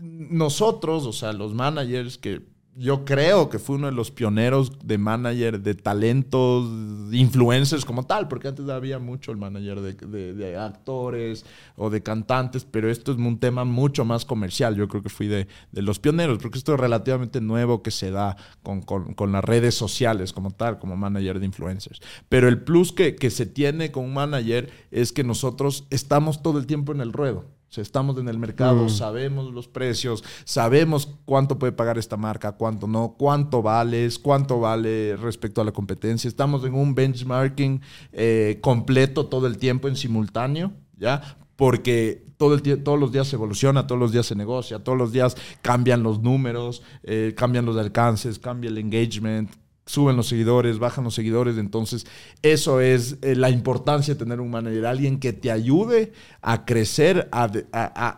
[0.00, 4.98] nosotros, o sea, los managers que yo creo que fue uno de los pioneros de
[4.98, 6.68] manager de talentos,
[7.10, 12.90] influencers como tal, porque antes había mucho el manager de, actores o de cantantes, pero
[12.90, 14.76] esto es un tema mucho más comercial.
[14.76, 18.36] Yo creo que fui de, los pioneros, porque esto es relativamente nuevo que se da
[18.62, 22.00] con, las redes sociales como tal, como manager de influencers.
[22.28, 26.58] Pero el plus que, que se tiene con un manager es que nosotros estamos todo
[26.58, 27.55] el tiempo en el ruedo.
[27.68, 28.88] O sea, estamos en el mercado, Mm.
[28.90, 35.16] sabemos los precios, sabemos cuánto puede pagar esta marca, cuánto no, cuánto vales, cuánto vale
[35.16, 36.28] respecto a la competencia.
[36.28, 37.80] Estamos en un benchmarking
[38.12, 41.38] eh, completo todo el tiempo en simultáneo, ¿ya?
[41.56, 45.10] Porque todo el todos los días se evoluciona, todos los días se negocia, todos los
[45.12, 49.50] días cambian los números, eh, cambian los alcances, cambia el engagement,
[49.86, 51.56] suben los seguidores, bajan los seguidores.
[51.58, 52.06] Entonces,
[52.42, 57.30] eso es eh, la importancia de tener un manager, alguien que te ayude a crecer,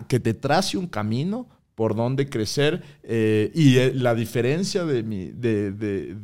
[0.09, 2.83] que te trace un camino por donde crecer.
[3.05, 6.15] eh, y eh, la diferencia de mi, de, de-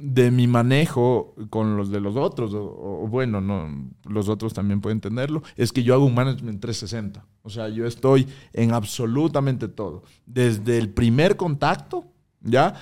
[0.00, 4.98] de- mi manejo con los de los otros, o, bueno, no, los otros también pueden
[4.98, 7.26] entenderlo, es que yo hago un management 360.
[7.42, 10.02] O sea, yo estoy en absolutamente todo.
[10.26, 12.04] Desde el primer contacto,
[12.42, 12.74] ¿ya?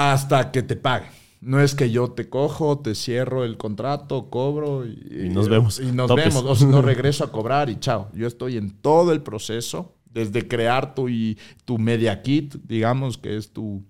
[0.00, 1.10] Hasta que te paguen.
[1.42, 5.78] No es que yo te cojo, te cierro el contrato, cobro y, Y nos vemos.
[5.78, 6.24] Y nos Topes.
[6.34, 6.44] vemos.
[6.44, 8.08] O si no, regreso a cobrar y chao.
[8.14, 13.36] Yo estoy en todo el proceso, desde crear tu, y, tu media kit, digamos, que
[13.36, 13.82] es tu,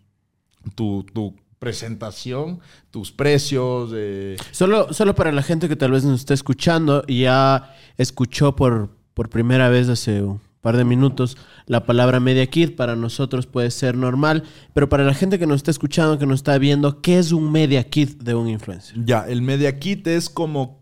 [0.74, 3.90] tu, tu presentación, tus precios.
[3.94, 8.54] eh, Solo, solo para la gente que tal vez nos esté escuchando y ya escuchó
[8.56, 10.22] por, por primera vez hace
[10.60, 14.44] par de minutos la palabra Media Kit, para nosotros puede ser normal,
[14.74, 17.50] pero para la gente que nos está escuchando, que nos está viendo, ¿qué es un
[17.50, 19.04] Media Kit de un influencer?
[19.04, 20.80] Ya, el Media Kit es como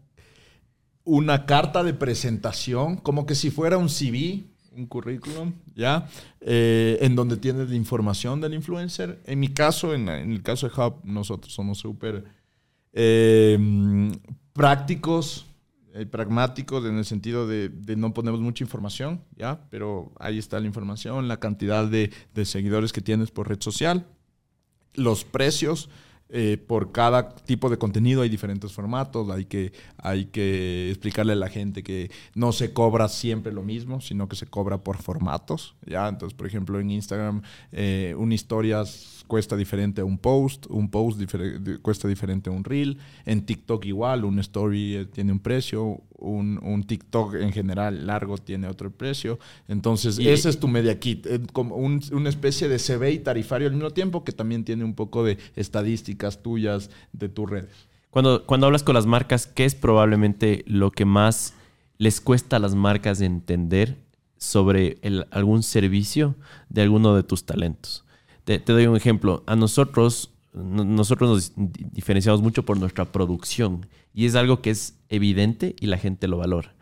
[1.05, 4.45] una carta de presentación, como que si fuera un CV,
[4.77, 6.07] un currículum, ¿ya?
[6.41, 9.21] Eh, en donde tienes la información del influencer.
[9.25, 12.25] En mi caso, en, en el caso de Hub, nosotros somos súper
[12.93, 13.59] eh,
[14.53, 15.48] prácticos,
[16.11, 19.61] pragmáticos en el sentido de, no ponemos mucha información, ¿ya?
[19.71, 24.07] Pero ahí está la información, la cantidad de, de seguidores que tienes por red social,
[24.95, 25.89] los precios
[26.31, 31.37] eh, por cada tipo de contenido hay diferentes formatos, hay que, hay que explicarle a
[31.37, 35.75] la gente que no se cobra siempre lo mismo, sino que se cobra por formatos,
[35.87, 36.07] ¿ya?
[36.07, 37.41] Entonces, por ejemplo, en Instagram
[37.73, 38.85] eh, una historia
[39.29, 43.85] cuesta diferente a un post, un post difer- cuesta diferente a un reel, en TikTok
[43.85, 48.91] igual, un story eh, tiene un precio, un, un TikTok en general largo tiene otro
[48.91, 49.39] precio,
[49.69, 53.19] entonces Y- ese es tu media kit, eh, como un- una especie de CV y
[53.21, 57.87] tarifario al mismo tiempo que también tiene un poco de estadísticas tuyas de tus redes.
[58.11, 61.55] Cuando, cuando hablas con las marcas, ¿qué es probablemente lo que más
[61.99, 63.97] les cuesta a las marcas entender
[64.39, 66.35] sobre el- algún servicio
[66.71, 68.05] de alguno de tus talentos?
[68.49, 69.43] Te, te doy un ejemplo.
[69.47, 73.85] A nosotros, no- nosotros nos di- diferenciamos mucho por nuestra producción
[74.15, 76.75] y es algo que es evidente y la gente lo valora.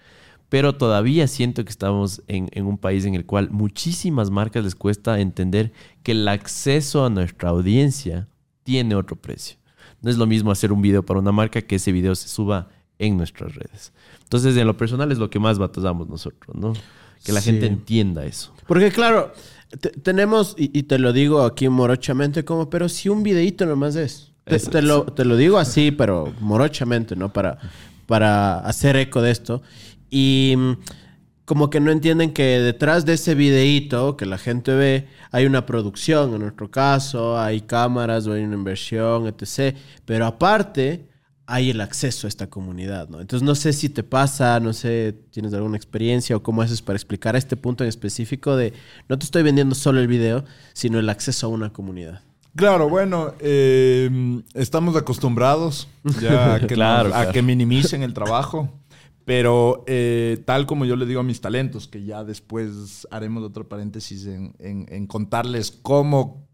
[0.48, 4.76] Pero todavía siento que estamos en, en un país en el cual muchísimas marcas les
[4.76, 5.72] cuesta entender
[6.04, 8.28] que el acceso a nuestra audiencia
[8.62, 9.56] tiene otro precio.
[10.02, 12.68] No es lo mismo hacer un video para una marca que ese video se suba
[13.00, 13.92] en nuestras redes.
[14.22, 16.74] Entonces, en lo personal es lo que más batallamos nosotros, ¿no?
[17.24, 17.50] Que la Sí.
[17.50, 18.52] gente entienda eso.
[18.68, 19.32] Porque claro,
[19.80, 23.96] te- tenemos, y, y te lo digo aquí morochamente, como, pero si un videíto nomás
[23.96, 24.32] es.
[24.70, 27.32] Te, lo, te lo digo así, pero morochamente, ¿no?
[27.32, 27.58] Para,
[28.06, 29.60] para hacer eco de esto.
[30.08, 30.72] Y mm,
[31.44, 35.66] como que no entienden que detrás de ese videíto que la gente ve, hay una
[35.66, 39.76] producción, en nuestro caso, hay cámaras o hay una inversión, etc.
[40.04, 41.08] Pero aparte,
[41.46, 43.20] hay el acceso a esta comunidad, ¿no?
[43.20, 46.96] Entonces no sé si te pasa, no sé, tienes alguna experiencia o cómo haces para
[46.96, 48.72] explicar este punto en específico de
[49.08, 52.20] no te estoy vendiendo solo el video, sino el acceso a una comunidad.
[52.56, 55.88] Claro, bueno, eh, estamos acostumbrados
[56.20, 58.72] ya a que, Claro, nos- a que minimicen el trabajo,
[59.24, 63.68] pero eh, tal como yo le digo a mis talentos, que ya después haremos otro
[63.68, 66.45] paréntesis en, en- en contarles cómo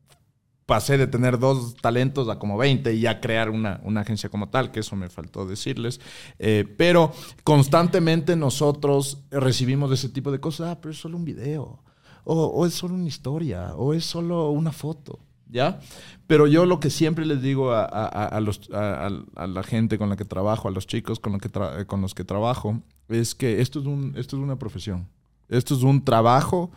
[0.67, 4.49] pasé de tener dos talentos a como 20 y ya crear una, una agencia como
[4.49, 6.01] tal, que eso me faltó decirles.
[6.39, 7.13] Eh, pero
[7.45, 11.83] constantemente nosotros recibimos ese tipo de cosas, ah, pero es solo un video,
[12.25, 15.19] o, es solo una historia, o es solo una foto.
[15.51, 15.81] ¿Ya?
[16.27, 19.47] Pero yo lo que siempre les digo a, a- a- a los- a- a- a
[19.47, 21.51] la gente con la que trabajo, a los chicos con, lo que
[21.87, 25.09] con los que trabajo, es que esto es, un, esto es una profesión.
[25.51, 26.71] Esto es un trabajo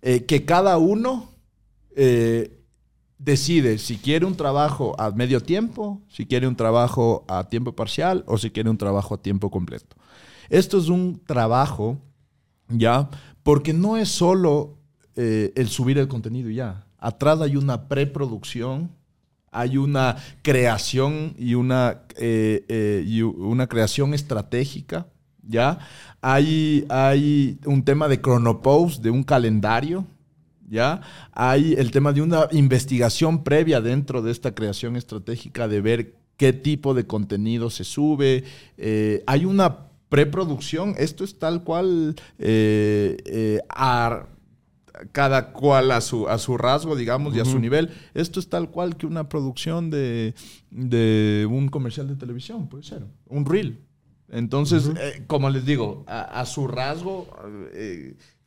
[0.00, 1.28] eh, que cada uno
[1.96, 2.59] eh,
[3.20, 8.24] decide si quiere un trabajo a medio tiempo, si quiere un trabajo a tiempo parcial
[8.26, 9.94] o si quiere un trabajo a tiempo completo.
[10.48, 11.98] Esto es un trabajo,
[12.68, 13.10] ¿ya?
[13.42, 14.78] Porque no es solo
[15.16, 16.86] eh, el subir el contenido ya.
[16.98, 18.90] Atrás hay una preproducción,
[19.52, 25.06] hay una creación y una, eh, eh, y una creación estratégica,
[25.42, 25.78] ¿ya?
[26.22, 30.06] Hay, hay un tema de cronopost, de un calendario,
[30.70, 31.02] ¿ya?
[31.32, 36.52] Hay el tema de una investigación previa dentro de esta creación estratégica de ver qué
[36.54, 38.44] tipo de contenido se sube.
[38.78, 44.26] Eh, hay una preproducción, esto es tal cual eh, eh, a-
[45.12, 47.90] cada cual a su, a su rasgo, digamos, y a su nivel.
[48.12, 50.34] Esto es tal cual que una producción de,
[50.70, 53.80] de un comercial de televisión, puede ser, un reel.
[54.28, 54.90] Entonces,
[55.26, 57.28] como les digo, a, a su rasgo,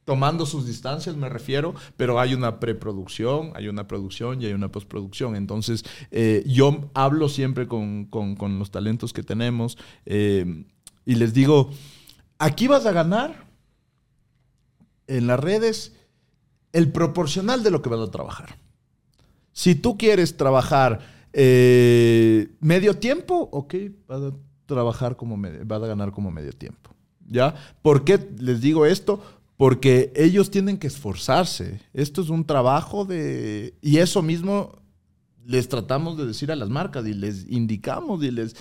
[0.06, 4.70] tomando sus distancias me refiero, pero hay una preproducción, hay una producción y hay una
[4.72, 5.36] postproducción.
[5.36, 10.66] Entonces, eh, yo hablo siempre con, con- los talentos que tenemos eh,
[11.06, 11.70] y les digo,
[12.38, 13.46] aquí vas a ganar
[15.08, 15.94] en las redes
[16.72, 18.58] el proporcional de lo que vas a trabajar.
[19.52, 21.00] Si tú quieres trabajar
[21.34, 23.76] eh, medio tiempo, ok,
[24.08, 24.32] vas a
[24.66, 26.92] trabajar como medio, vas a ganar como medio tiempo.
[27.28, 27.56] ¿Ya?
[27.82, 29.22] ¿Por qué les digo esto?
[29.58, 31.80] Porque ellos tienen que esforzarse.
[31.94, 33.76] Esto es un trabajo de...
[33.82, 34.80] Y eso mismo
[35.46, 38.56] les tratamos de decir a las marcas y les indicamos y les,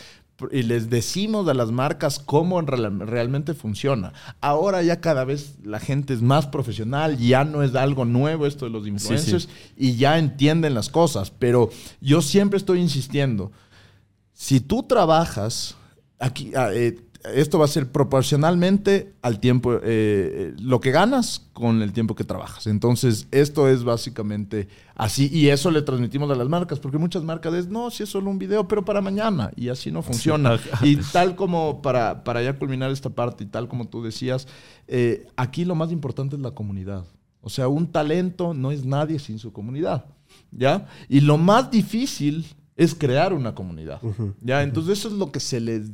[0.51, 4.13] y les decimos a las marcas cómo en real- realmente funciona.
[4.41, 8.65] Ahora ya cada vez la gente es más profesional, ya no es algo nuevo esto
[8.65, 13.53] de los influencers y ya entienden las cosas, pero yo siempre estoy insistiendo,
[14.33, 15.77] si tú trabajas,
[16.19, 21.49] aquí, ah, eh, esto va a ser proporcionalmente al tiempo, eh, eh, lo que ganas
[21.53, 22.67] con el tiempo que trabajas.
[22.67, 25.29] Entonces, esto es básicamente así.
[25.33, 28.31] Y eso le transmitimos a las marcas, porque muchas marcas es, no, si es solo
[28.31, 29.51] un video, pero para mañana.
[29.57, 30.59] Y así no funciona.
[30.83, 34.49] y tal como, para, para ya culminar esta parte, y tal como tú decías,
[34.89, 37.05] eh, aquí lo más importante es la comunidad.
[37.41, 40.07] O sea, un talento no es nadie sin su comunidad.
[40.51, 40.89] ¿Ya?
[41.09, 44.01] Y lo más difícil es crear una comunidad.
[44.41, 44.63] ¿Ya?
[44.63, 45.91] Entonces, eso es lo que se les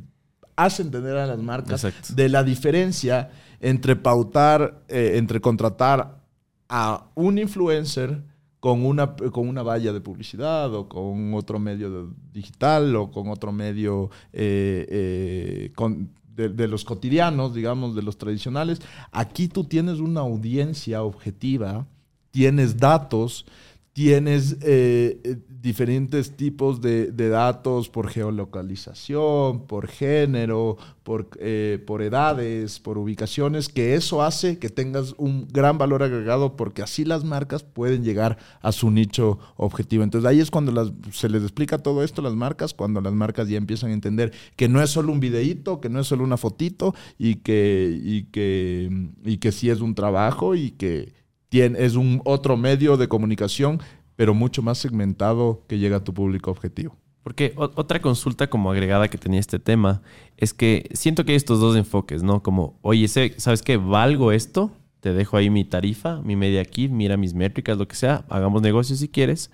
[0.58, 2.14] hace entender a las marcas Exacto.
[2.14, 6.20] de la diferencia entre pautar, eh, entre contratar
[6.68, 8.22] a un influencer
[8.60, 13.28] con una, con una valla de publicidad o con otro medio de- digital o con
[13.28, 18.80] otro medio eh, eh, con- de, de los cotidianos, digamos, de los tradicionales.
[19.12, 21.86] Aquí tú tienes una audiencia objetiva,
[22.32, 23.46] tienes datos,
[23.92, 32.78] tienes eh, diferentes tipos de, de datos por geolocalización, por género, por, eh, por edades,
[32.78, 37.64] por ubicaciones, que eso hace que tengas un gran valor agregado porque así las marcas
[37.64, 40.04] pueden llegar a su nicho objetivo.
[40.04, 43.48] Entonces ahí es cuando se les explica todo esto a las marcas, cuando las marcas
[43.48, 46.36] ya empiezan a entender que no es solo un videíto, que no es solo una
[46.36, 51.12] fotito y que, y que, y que sí es un trabajo y que
[51.48, 53.80] tiene, es un otro medio de comunicación,
[54.18, 56.96] pero mucho más segmentado que llega a tu público objetivo.
[57.22, 60.02] Porque otra consulta como agregada que tenía este tema
[60.36, 62.42] es que siento que hay estos dos enfoques, ¿no?
[62.42, 63.76] Como, oye, ¿sabes qué?
[63.76, 64.72] ¿Valgo esto?
[64.98, 68.60] Te dejo ahí mi tarifa, mi media kit, mira mis métricas, lo que sea, hagamos
[68.60, 69.52] negocios si quieres.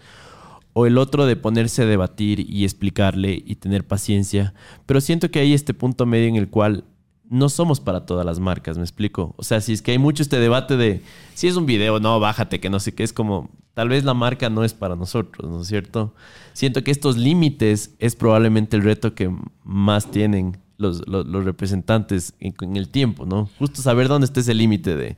[0.73, 4.55] O el otro de ponerse a debatir y explicarle y tener paciencia.
[4.87, 6.85] Pero siento que hay este punto medio en el cual
[7.29, 9.35] no somos para todas las marcas, ¿me explico?
[9.37, 11.03] O sea, si es que hay mucho este debate de
[11.35, 14.15] si es un video, no, bájate, que no sé qué, es como, tal vez la
[14.15, 16.15] marca no es para nosotros, ¿no es cierto?
[16.53, 19.35] Siento que estos límites es probablemente el reto que
[19.65, 23.49] más tienen los, los- los representantes en, en el tiempo, ¿no?
[23.59, 25.17] Justo saber dónde está ese límite de,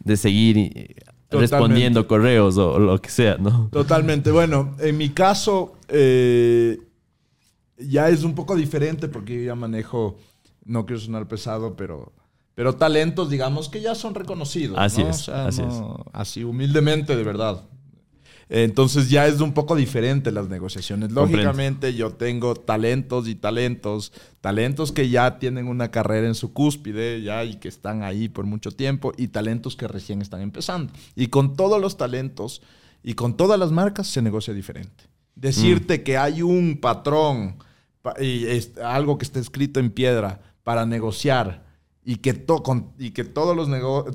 [0.00, 0.94] de seguir eh,
[1.30, 3.68] respondiendo correos o, o lo que sea, ¿no?
[3.72, 4.30] Totalmente.
[4.30, 6.80] Bueno, en mi caso eh,
[7.78, 10.18] ya es un poco diferente porque yo ya manejo,
[10.64, 12.12] no quiero sonar pesado, pero,
[12.54, 14.78] pero talentos, digamos, que ya son reconocidos.
[14.78, 15.10] Así ¿no?
[15.10, 17.64] es, O sea, así no- así humildemente, de verdad.
[18.48, 21.10] Entonces ya es un poco diferente las negociaciones.
[21.10, 27.22] Lógicamente yo tengo talentos y talentos, talentos que ya tienen una carrera en su cúspide
[27.22, 30.92] ya y que están ahí por mucho tiempo y talentos que recién están empezando.
[31.16, 32.62] Y con todos los talentos
[33.02, 35.04] y con todas las marcas se negocia diferente.
[35.34, 37.56] Decirte que hay un patrón
[38.02, 41.66] pa- y es algo que está escrito en piedra para negociar
[42.04, 43.68] y que, to- con- y que todos, los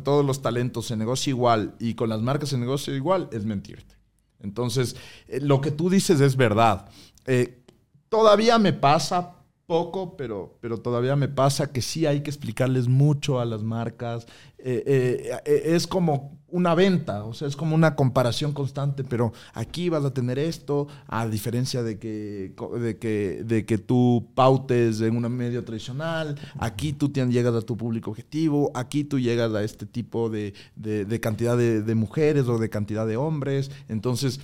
[0.03, 3.95] todos los talentos se negocia igual y con las marcas se negocia igual es mentirte.
[4.43, 4.95] Entonces,
[5.27, 6.89] eh, lo que tú dices es verdad.
[7.25, 7.63] Eh,
[8.09, 9.35] todavía me pasa
[9.71, 14.25] poco, pero, pero todavía me pasa que sí hay que explicarles mucho a las marcas.
[14.57, 19.31] Eh, eh, eh, es como una venta, o sea, es como una comparación constante, pero
[19.53, 24.99] aquí vas a tener esto, a diferencia de que, de que, de que tú pautes
[24.99, 29.63] en un medio tradicional, aquí tú llegas a tu público objetivo, aquí tú llegas a
[29.63, 33.71] este tipo de, de- cantidad de mujeres o de cantidad de hombres.
[33.87, 34.41] Entonces,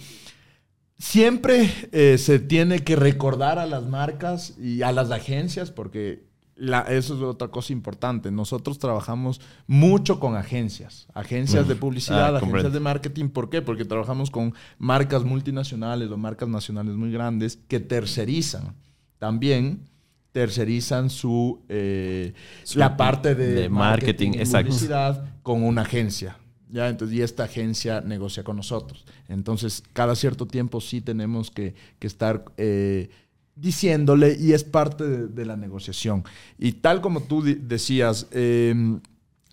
[0.97, 6.82] siempre eh, se tiene que recordar a las marcas y a las agencias, porque la-
[6.82, 8.32] eso es otra cosa importante.
[8.32, 12.69] Nosotros trabajamos mucho con agencias, agencias de publicidad, Ah, agencias comprendo.
[12.72, 13.30] de marketing.
[13.30, 13.61] ¿Por qué?
[13.61, 18.76] Porque trabajamos con marcas multinacionales o marcas nacionales muy grandes que tercerizan
[19.19, 19.82] también
[20.32, 22.34] tercerizan su, eh,
[22.76, 26.38] la parte de, de marketing, y publicidad con una agencia.
[26.70, 26.89] ¿Ya?
[26.89, 29.05] Entonces, y esta agencia negocia con nosotros.
[29.28, 33.09] Entonces, cada cierto tiempo sí tenemos que, que estar eh,
[33.55, 36.24] diciéndole y es parte de, de la negociación.
[36.57, 38.99] Y tal como tú decías, eh,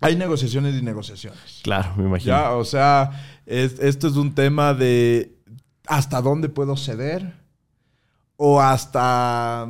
[0.01, 1.61] hay negociaciones y negociaciones.
[1.63, 2.33] Claro, me imagino.
[2.35, 5.37] Ya, o sea, es- esto es un tema de
[5.87, 7.35] hasta dónde puedo ceder
[8.37, 9.69] o hasta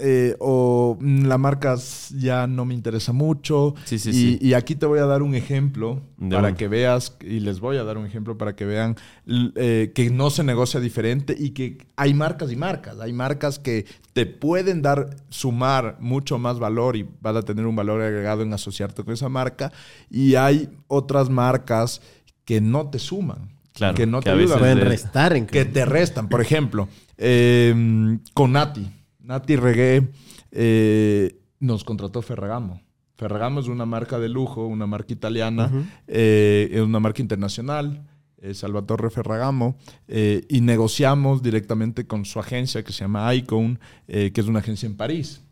[0.00, 1.76] eh, o mm, la marca
[2.16, 3.74] ya no me interesa mucho.
[3.84, 4.38] Sí, sí, y, sí.
[4.40, 7.76] y aquí te voy a dar un ejemplo De para que veas, y les voy
[7.76, 8.96] a dar un ejemplo para que vean
[9.26, 13.00] eh, que no se negocia diferente y que hay marcas y marcas.
[13.00, 17.76] Hay marcas que te pueden dar, sumar mucho más valor y vas a tener un
[17.76, 19.72] valor agregado en asociarte con esa marca.
[20.10, 22.00] Y hay otras marcas
[22.44, 23.50] que no te suman.
[23.74, 24.46] Claro, que no que te ayudan.
[24.48, 26.28] veces Pueden de- restar en Que te restan.
[26.28, 28.90] Por ejemplo, eh, con Nati.
[29.28, 30.08] Nati Reggae
[30.50, 32.80] eh, nos contrató Ferragamo.
[33.14, 35.70] Ferragamo es una marca de lujo, una marca italiana,
[36.06, 38.06] eh, es una marca internacional,
[38.38, 39.76] eh, Salvatore Ferragamo,
[40.06, 44.60] eh, y negociamos directamente con su agencia que se llama Icon, eh, que es una
[44.60, 45.42] agencia en París.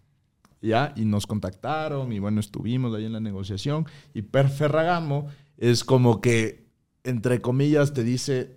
[0.62, 0.94] ¿Ya?
[0.96, 3.84] Y nos contactaron y bueno, estuvimos ahí en la negociación.
[4.14, 5.26] Y Per Ferragamo
[5.58, 6.64] es como que,
[7.04, 8.56] entre comillas, te dice,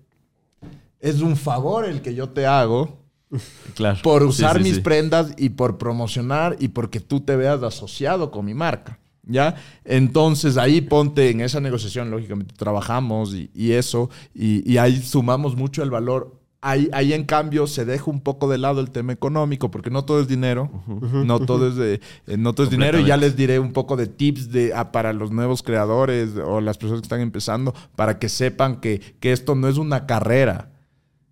[1.01, 2.98] es un favor el que yo te hago
[3.75, 3.99] Claro.
[4.03, 4.81] por Sí, usar sí, mis sí.
[4.81, 8.99] prendas y por promocionar y porque tú te veas asociado con mi marca.
[9.31, 9.55] ¿Ya?
[9.85, 15.55] Entonces ahí ponte en esa negociación, lógicamente trabajamos y, y eso, y, y ahí sumamos
[15.55, 16.35] mucho el valor.
[16.61, 20.03] Ahí, ahí en cambio se deja un poco de lado el tema económico, porque no
[20.03, 20.71] todo es dinero,
[21.11, 23.95] no todo es, de, eh, no todo es dinero, y ya les diré un poco
[23.95, 28.17] de tips de, ah, para los nuevos creadores o las personas que están empezando, para
[28.17, 30.71] que sepan que, que esto no es una carrera,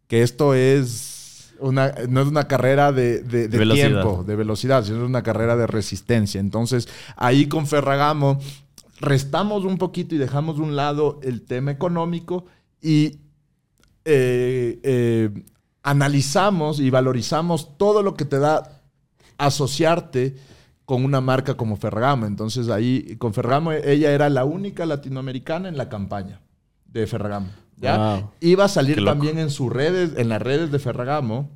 [0.07, 1.16] que esto es
[1.60, 3.47] una, no es una carrera de, de-
[4.03, 6.39] tiempo, de velocidad, sino es una carrera de resistencia.
[6.39, 8.39] Entonces, ahí con Ferragamo
[8.99, 12.45] restamos un poquito y dejamos de un lado el tema económico
[12.82, 13.20] y
[14.05, 15.30] eh, eh,
[15.84, 18.82] analizamos y valorizamos todo lo que te da
[19.38, 20.36] asociarte
[20.86, 22.26] con una marca como Ferragamo.
[22.26, 26.39] Entonces ahí con Ferragamo ella era la única latinoamericana en la campaña
[26.86, 27.47] de Ferragamo.
[27.78, 27.97] ¿Ya?
[28.15, 28.32] Wow.
[28.41, 31.49] Iba a salir también en sus redes, en las redes de Ferragamo.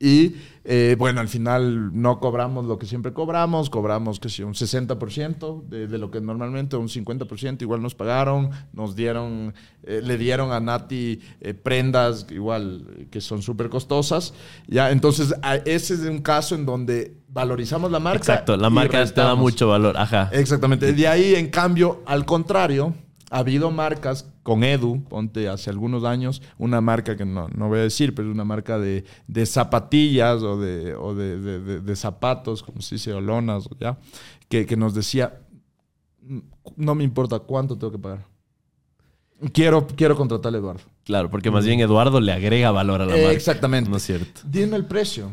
[0.00, 4.54] Y eh, bueno, al final no cobramos lo que siempre cobramos, cobramos que sí, un
[4.54, 10.16] 60% de, de lo que normalmente, un 50% igual nos pagaron, nos dieron, eh, le
[10.16, 14.34] dieron a Nati eh, prendas igual que son súper costosas.
[14.68, 18.18] Ya, entonces a- ese es un caso en donde valorizamos la marca.
[18.18, 19.96] Exacto, la marca te da mucho valor.
[19.96, 20.30] Ajá.
[20.32, 20.92] Exactamente.
[20.92, 22.94] De ahí, en cambio, al contrario,
[23.30, 27.80] ha habido marcas con Edu, ponte hace algunos años, una marca que no, no voy
[27.80, 31.96] a decir, pero es una marca de, de zapatillas o de, o de, de- de-
[31.96, 33.98] zapatos, como se dice, o lonas, ya,
[34.48, 35.40] que, que nos decía,
[36.22, 36.38] "Mm,
[36.76, 38.24] no me importa cuánto tengo que pagar.
[39.52, 40.80] Quiero, quiero contratar a Eduardo.
[41.04, 43.30] Claro, porque más bien Eduardo le agrega valor a la marca.
[43.32, 43.88] Exactamente.
[43.88, 44.40] No es cierto.
[44.44, 45.30] Dime el precio.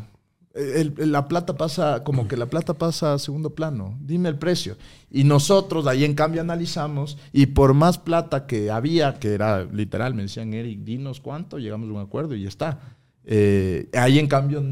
[0.96, 3.98] La plata pasa, como que la plata pasa a segundo plano.
[4.00, 4.76] Dime el precio.
[5.10, 10.14] Y nosotros ahí en cambio analizamos y por más plata que había, que era literal,
[10.14, 12.80] me decían, Eric, dinos cuánto, llegamos a un acuerdo y ya está.
[13.24, 14.62] Eh, ahí en cambio,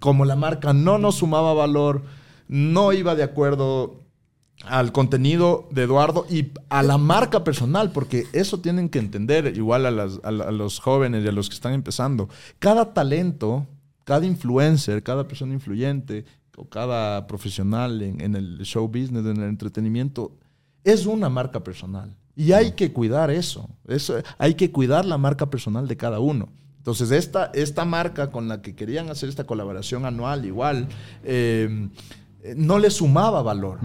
[0.00, 2.02] como la marca no nos sumaba valor,
[2.48, 4.02] no iba de acuerdo
[4.64, 9.86] al contenido de Eduardo y a la marca personal, porque eso tienen que entender igual
[9.86, 12.28] a los jóvenes y a los que están empezando.
[12.58, 13.66] Cada talento,
[14.08, 16.24] cada influencer, cada persona influyente
[16.56, 20.32] o cada profesional en, en el show business, en el entretenimiento,
[20.82, 22.16] es una marca personal.
[22.34, 23.68] Y hay que cuidar eso.
[23.86, 24.14] eso.
[24.38, 26.48] Hay que cuidar la marca personal de cada uno.
[26.78, 30.88] Entonces, esta, esta marca con la que querían hacer esta colaboración anual, igual,
[31.22, 31.90] eh,
[32.56, 33.78] no le sumaba valor.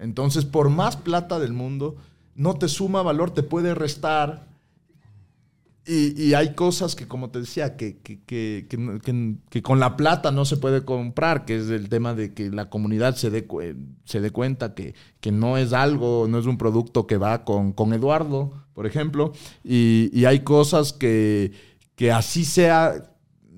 [0.00, 1.94] Entonces, por más plata del mundo,
[2.34, 4.49] no te suma valor, te puede restar.
[5.92, 8.66] Y, hay cosas que, como te decía, que, que, que-
[9.50, 12.70] que con la plata no se puede comprar, que es el tema de que la
[12.70, 13.60] comunidad se dé, cu-
[14.04, 17.72] se dé cuenta que, que no es algo, no es un producto que va con,
[17.72, 19.32] con Eduardo, por ejemplo.
[19.64, 21.52] Y, y hay cosas que,
[21.96, 23.09] que así sea,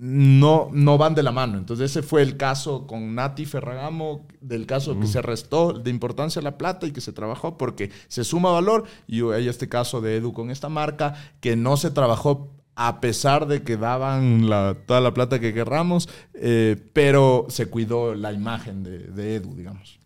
[0.04, 1.58] no, no van de la mano.
[1.58, 6.40] Entonces ese fue el caso con Nati Ferragamo, del caso que se restó de importancia
[6.40, 8.82] a la plata y que se trabajó porque se suma valor.
[9.06, 13.46] Y hay este caso de Edu con esta marca que no se trabajó a pesar
[13.46, 18.82] de que daban la- toda la plata que querramos, eh, pero se cuidó la imagen
[18.82, 20.00] de, de Edu, digamos.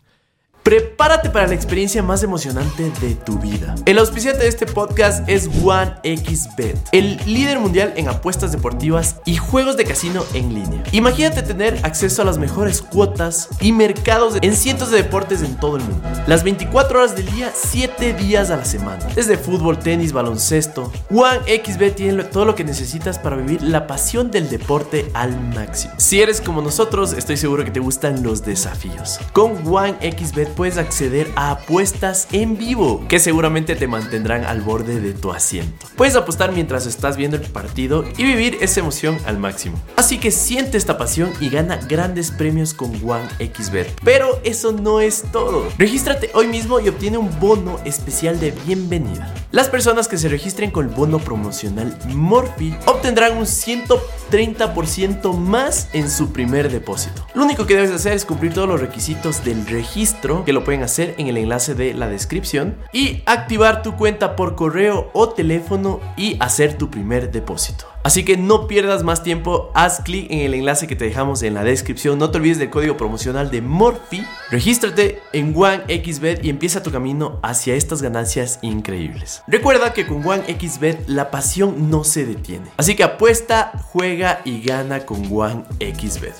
[0.67, 3.73] Prepárate para la experiencia más emocionante de tu vida.
[3.85, 9.77] El auspiciante de este podcast es OneXBet, el líder mundial en apuestas deportivas y juegos
[9.77, 10.83] de casino en línea.
[10.91, 15.77] Imagínate tener acceso a las mejores cuotas y mercados en cientos de deportes en todo
[15.77, 16.05] el mundo.
[16.27, 19.07] Las 24 horas del día, 7 días a la semana.
[19.15, 20.91] Desde fútbol, tenis, baloncesto.
[21.09, 25.93] OneXBet tiene todo lo que necesitas para vivir la pasión del deporte al máximo.
[25.95, 29.21] Si eres como nosotros, estoy seguro que te gustan los desafíos.
[29.31, 35.13] Con OneXBet puedes acceder a apuestas en vivo que seguramente te mantendrán al borde de
[35.13, 35.85] tu asiento.
[35.95, 39.79] Puedes apostar mientras estás viendo el partido y vivir esa emoción al máximo.
[39.95, 44.01] Así que siente esta pasión y gana grandes premios con OneXBet.
[44.03, 45.67] Pero eso no es todo.
[45.77, 49.31] Regístrate hoy mismo y obtiene un bono especial de bienvenida.
[49.51, 56.09] Las personas que se registren con el bono promocional Morphy obtendrán un 130% más en
[56.09, 57.27] su primer depósito.
[57.35, 60.81] Lo único que debes hacer es cumplir todos los requisitos del registro que lo pueden
[60.81, 65.99] hacer en el enlace de la descripción y activar tu cuenta por correo o teléfono
[66.15, 67.83] y hacer tu primer depósito.
[68.03, 71.53] Así que no pierdas más tiempo, haz clic en el enlace que te dejamos en
[71.53, 72.17] la descripción.
[72.17, 74.25] No te olvides del código promocional de Morphy.
[74.49, 79.43] Regístrate en OneXBet y empieza tu camino hacia estas ganancias increíbles.
[79.47, 82.67] Recuerda que con OneXBet la pasión no se detiene.
[82.77, 86.35] Así que apuesta, juega y gana con OneXBet.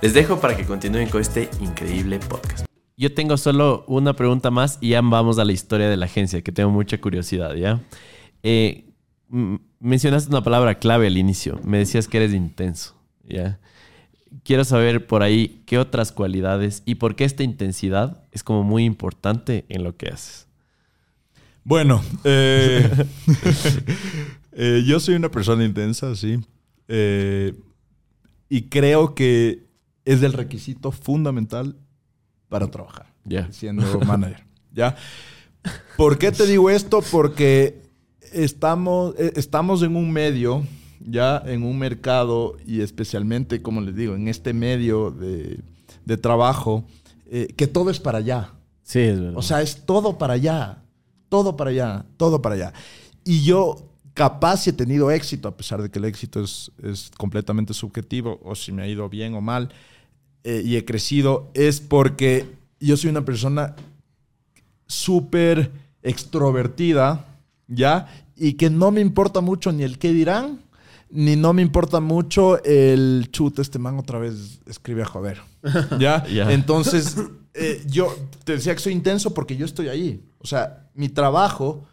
[0.00, 2.66] Les dejo para que continúen con este increíble podcast.
[2.96, 6.42] Yo tengo solo una pregunta más y ya vamos a la historia de la agencia,
[6.42, 7.80] que tengo mucha curiosidad, ¿ya?
[8.44, 8.84] Eh,
[9.80, 11.58] mencionaste una palabra clave al inicio.
[11.64, 13.58] Me decías que eres intenso, ¿ya?
[14.44, 18.84] Quiero saber por ahí qué otras cualidades y por qué esta intensidad es como muy
[18.84, 20.46] importante en lo que haces.
[21.64, 22.88] Bueno, eh,
[24.52, 26.38] eh, yo soy una persona intensa, sí.
[28.48, 29.66] y creo que
[30.04, 31.76] es el requisito fundamental
[32.48, 33.06] para trabajar,
[33.50, 34.44] siendo manager.
[34.74, 34.96] ¿ya?
[35.96, 37.02] ¿Por qué te digo esto?
[37.10, 37.82] Porque
[38.32, 40.66] estamos, eh, estamos en un medio,
[41.00, 45.62] ya en un mercado y especialmente, como les digo, en este medio de,
[46.18, 46.84] trabajo,
[47.26, 48.50] eh, que todo es para allá.
[48.82, 49.38] Sí, es verdad.
[49.38, 50.82] O sea, es todo para allá,
[51.28, 52.72] todo para allá, todo para allá.
[53.24, 53.76] Y yo
[54.12, 58.38] capaz si he tenido éxito, a pesar de que el éxito es, es completamente subjetivo,
[58.44, 59.70] o si me ha ido bien o mal,
[60.44, 62.46] eh, y he crecido es porque
[62.78, 63.74] yo soy una persona
[64.86, 65.70] súper
[66.02, 67.24] extrovertida,
[67.66, 68.08] ¿ya?
[68.36, 70.60] Y que no me importa mucho ni el qué dirán,
[71.08, 75.40] ni no me importa mucho el chute, este man otra vez escribe a joder.
[75.98, 76.24] ¿Ya?
[76.50, 77.16] Entonces,
[77.54, 78.14] eh, yo
[78.44, 80.22] te decía que soy intenso porque yo estoy ahí.
[80.38, 81.86] O sea, mi trabajo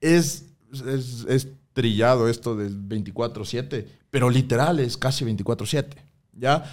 [0.00, 0.44] es,
[0.86, 5.86] es, es trillado esto de 24-7, pero literal es casi 24-7.
[6.38, 6.64] ¿Ya?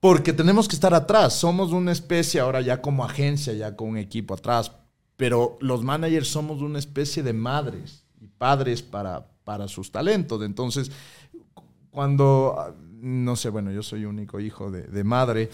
[0.00, 1.34] Porque tenemos que estar atrás.
[1.34, 4.72] Somos una especie ahora ya como agencia, ya con un equipo atrás,
[5.16, 10.42] pero los managers somos una especie de madres y padres para, para sus talentos.
[10.42, 10.90] Entonces,
[11.90, 15.50] cuando, no sé, bueno, yo soy único hijo de, madre,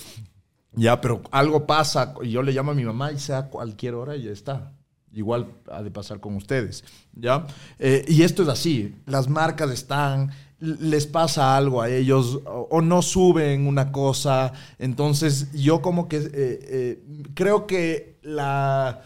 [0.73, 4.17] ya, pero algo pasa y yo le llamo a mi mamá y sea cualquier hora
[4.17, 4.73] y ya está.
[5.13, 6.85] Igual ha de pasar con ustedes,
[7.15, 7.47] ¿ya?
[7.79, 13.03] Eh, y esto es así, las marcas están, les pasa algo a ellos o, no
[13.03, 14.53] suben una cosa.
[14.79, 17.05] Entonces yo como que eh, eh,
[17.35, 19.03] creo que la,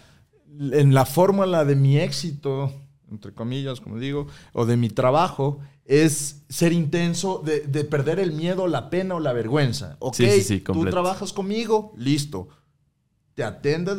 [0.59, 2.73] en la fórmula de mi éxito,
[3.11, 8.69] entre comillas, como digo, o de mi trabajo, es ser intenso, de, perder el miedo,
[8.69, 9.97] la pena o la vergüenza.
[9.99, 10.19] Ok,
[10.65, 12.49] tú trabajas conmigo, listo.
[13.35, 13.97] Te atendes.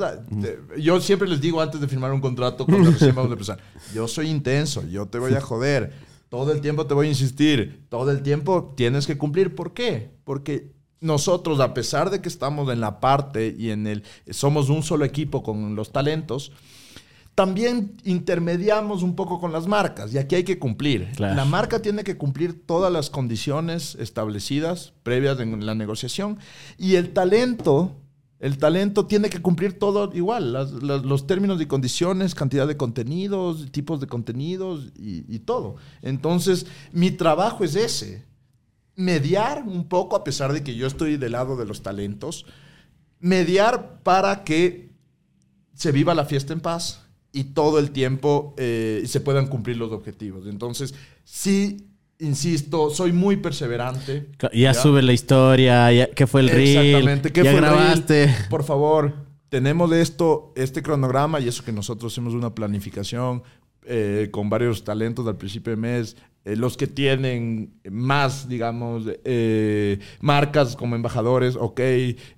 [0.77, 3.59] yo siempre les digo antes de firmar un contrato cuando recién vamos a empezar,
[3.93, 7.85] yo soy intenso, yo te voy a joder todo el tiempo te voy a insistir,
[7.89, 9.53] todo el tiempo tienes que cumplir.
[9.53, 10.11] ¿Por qué?
[10.23, 10.71] Porque
[11.01, 15.03] nosotros, a pesar de que estamos en la parte y en el, somos un solo
[15.03, 16.53] equipo con los talentos,
[17.35, 21.09] también intermediamos un poco con las marcas y aquí hay que cumplir.
[21.19, 26.39] La marca tiene que cumplir todas las condiciones establecidas previas en la negociación
[26.77, 27.97] y el talento
[28.41, 34.01] el talento tiene que cumplir todo igual, los términos y condiciones, cantidad de contenidos, tipos
[34.01, 35.75] de contenidos y, todo.
[36.01, 38.25] Entonces, mi trabajo es ese,
[38.95, 42.47] mediar un poco, a pesar de que yo estoy del lado de los talentos,
[43.19, 44.89] mediar para que
[45.75, 49.91] se viva la fiesta en paz y todo el tiempo eh, se puedan cumplir los
[49.91, 50.47] objetivos.
[50.47, 51.90] Entonces, sí
[52.21, 54.29] insisto, soy muy perseverante.
[54.53, 56.77] Ya, sube la historia, ya, ¿qué fue el reel?
[56.77, 58.33] Exactamente, ¿qué fue grabaste?
[58.49, 59.13] Por favor,
[59.49, 63.43] tenemos esto, este cronograma y eso que nosotros hacemos una planificación
[63.83, 69.99] eh, con varios talentos al principio de mes, eh, los que tienen más, digamos, eh,
[70.21, 71.79] marcas como embajadores, ok,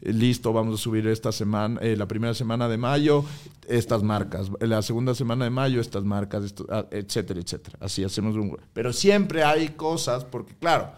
[0.02, 3.24] listo, vamos a subir esta semana, la primera semana de mayo,
[3.66, 7.78] estas marcas, la segunda semana de mayo, estas marcas, ah, etcétera, etcétera.
[7.80, 8.58] Así hacemos un...
[8.74, 10.92] Pero siempre hay cosas, porque claro,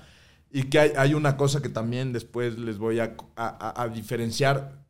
[0.52, 3.16] y que hay, una cosa que también después les voy a,
[3.94, 4.84] diferenciar.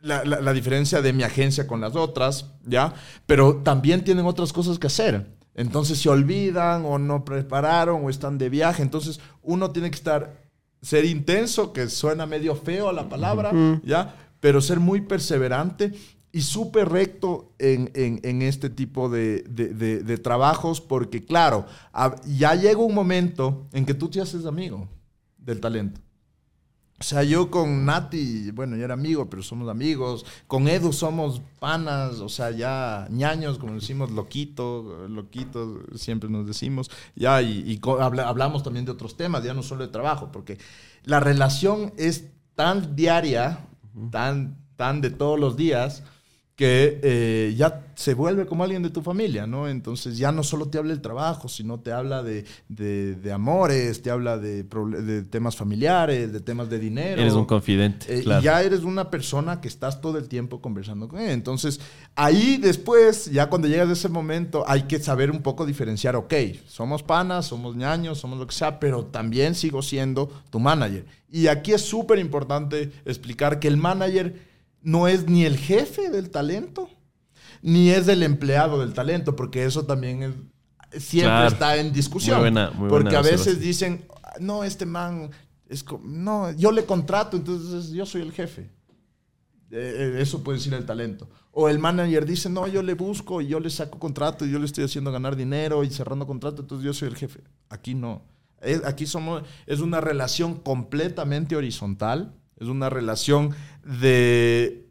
[0.00, 2.92] La, la, diferencia de mi agencia con las otras, ¿ya?
[3.26, 5.33] Pero también tienen otras cosas que hacer.
[5.54, 8.82] Entonces se olvidan o no prepararon o están de viaje.
[8.82, 10.42] Entonces uno tiene que estar,
[10.82, 13.52] ser intenso, que suena medio feo la palabra,
[13.84, 14.14] ¿ya?
[14.40, 15.92] Pero ser muy perseverante
[16.32, 21.66] y súper recto en, este tipo de, de, trabajos, porque claro,
[22.26, 24.88] ya llega un momento en que tú te haces amigo
[25.38, 26.00] del talento.
[27.00, 30.24] O sea, yo con Nati, bueno, yo era amigo, pero somos amigos.
[30.46, 36.90] Con Edu somos panas, o sea, ya ñaños, como decimos, loquito, loquitos, siempre nos decimos.
[37.16, 40.58] Ya, y, hablamos también de otros temas, ya no solo de trabajo, porque
[41.04, 43.66] la relación es tan diaria,
[44.10, 46.04] tan, tan de todos los días,
[46.56, 49.68] que eh, ya se vuelve como alguien de tu familia, ¿no?
[49.68, 54.10] Entonces ya no solo te habla del trabajo, sino te habla de, de, amores, te
[54.10, 57.20] habla de, de, temas familiares, de temas de dinero.
[57.20, 58.06] Eres un confidente.
[58.20, 61.30] Eh, y ya eres una persona que estás todo el tiempo conversando con él.
[61.30, 61.80] Entonces
[62.14, 66.34] ahí después, ya cuando llegas a ese momento, hay que saber un poco diferenciar, ok,
[66.68, 71.04] somos panas, somos ñaños, somos lo que sea, pero también sigo siendo tu manager.
[71.32, 74.53] Y aquí es súper importante explicar que el manager
[74.84, 76.88] no es ni el jefe del talento,
[77.62, 80.50] ni es el empleado del talento, porque eso también
[80.98, 82.54] siempre está en discusión.
[82.88, 84.06] porque a veces dicen,
[84.38, 85.30] no, este man,
[85.68, 88.70] es no, yo le contrato, entonces yo soy el jefe.
[89.70, 91.28] Eh, eh, eso puede decir el talento.
[91.50, 94.58] O el manager dice, no, yo le busco y yo le saco contrato y yo
[94.58, 97.40] le estoy haciendo ganar dinero y cerrando contrato, entonces yo soy el jefe.
[97.70, 98.22] Aquí no.
[98.84, 102.34] aquí somos, es una relación completamente horizontal
[102.64, 103.54] es una relación
[103.84, 104.86] de,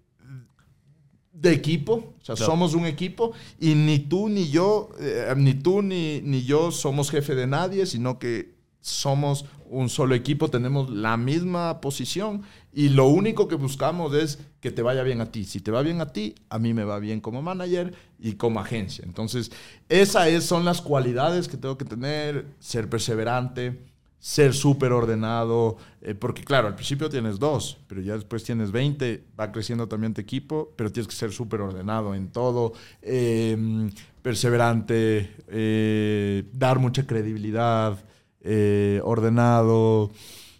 [1.32, 2.13] de equipo.
[2.21, 6.43] O sea, somos un equipo y ni tú ni yo, eh, ni tú ni, ni
[6.43, 12.43] yo somos jefe de nadie, sino que somos un solo equipo, tenemos la misma posición
[12.71, 15.45] y lo único que buscamos es que te vaya bien a ti.
[15.45, 18.59] Si te va bien a ti, a mí me va bien como manager y como
[18.59, 19.03] agencia.
[19.05, 19.51] Entonces,
[19.89, 23.80] esas son las cualidades que tengo que tener, ser perseverante,
[24.24, 29.21] ser súper ordenado, eh, porque claro, al principio tienes dos, pero ya después tienes 20,
[29.38, 32.71] va creciendo también tu equipo, pero tienes que ser súper ordenado en todo,
[33.01, 38.01] em, perseverante, eh, dar mucha credibilidad,
[38.39, 40.09] eh, ordenado.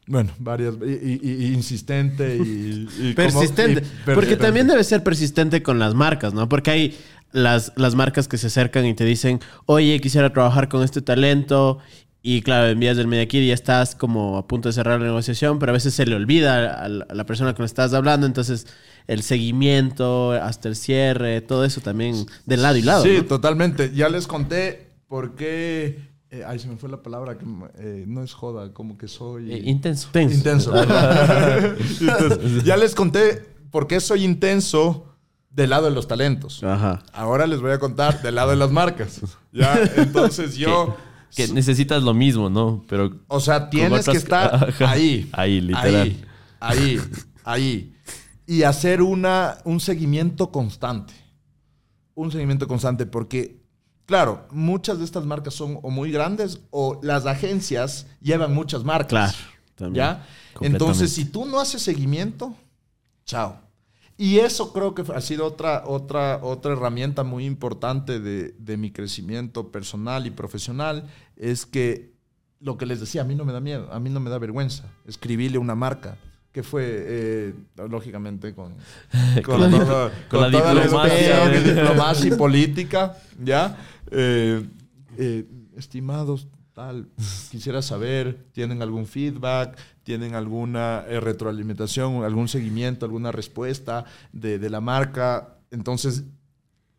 [0.08, 3.14] Bueno, varias, y, insistente y...
[3.16, 3.82] persistente.
[4.14, 6.50] porque también debe ser persistente con las marcas, ¿no?
[6.50, 6.98] Porque hay
[7.32, 11.80] las, las marcas que se acercan y te dicen, oye, quisiera trabajar con este talento
[12.26, 15.60] y claro, envías el media y ya estás como a punto de cerrar la negociación,
[15.60, 18.66] pero a veces se le olvida a la persona con la que estás hablando, entonces
[19.08, 23.04] el seguimiento hasta el cierre, todo eso también de lado y lado.
[23.04, 23.92] Sí, totalmente.
[23.94, 26.14] Ya les conté por qué...
[26.30, 27.46] Eh, ay, se me fue la palabra, que
[27.78, 29.52] eh, no es joda, como que soy...
[29.52, 30.08] Eh, intenso.
[30.18, 30.74] Intenso.
[32.64, 35.14] ya les conté por qué soy intenso
[35.50, 36.64] del lado de los talentos.
[36.64, 37.04] Ajá.
[37.12, 39.20] Ahora les voy a contar del lado de las marcas.
[39.52, 40.96] Ya, entonces yo...
[41.36, 42.84] Que necesitas lo mismo, ¿no?
[42.88, 43.20] Pero.
[43.28, 45.30] O sea, tienes que estar ahí.
[45.32, 45.94] Ahí, literal.
[45.94, 46.22] Ahí,
[46.60, 47.02] ahí,
[47.44, 47.96] ahí.
[48.46, 51.14] Y hacer una, un seguimiento constante.
[52.16, 53.62] Un seguimiento constante, porque,
[54.06, 59.10] claro, muchas de estas marcas son o muy grandes o las agencias llevan muchas marcas.
[59.10, 59.54] Claro.
[59.76, 60.06] También.
[60.06, 60.28] ¿Ya?
[60.62, 62.56] Entonces, si tú no haces seguimiento,
[63.26, 63.63] chao.
[64.18, 69.72] Y eso creo que ha sido otra, otra, otra herramienta muy importante de, mi crecimiento
[69.72, 72.14] personal y profesional, es que
[72.60, 74.38] lo que les decía, a mí no me da miedo, a mí no me da
[74.38, 76.18] vergüenza escribirle una marca
[76.52, 77.54] que fue, eh,
[77.90, 78.76] lógicamente, con,
[79.44, 79.68] con, la,
[80.50, 83.76] diplomacia, diplomacia y política, ¿ya?
[84.12, 84.64] Eh,
[85.18, 85.46] eh,
[85.76, 87.08] estimados, tal,
[87.52, 89.78] quisiera saber, ¿tienen algún feedback?
[90.04, 95.58] tienen alguna eh, retroalimentación, algún seguimiento, alguna respuesta de, de, la marca.
[95.72, 96.24] Entonces,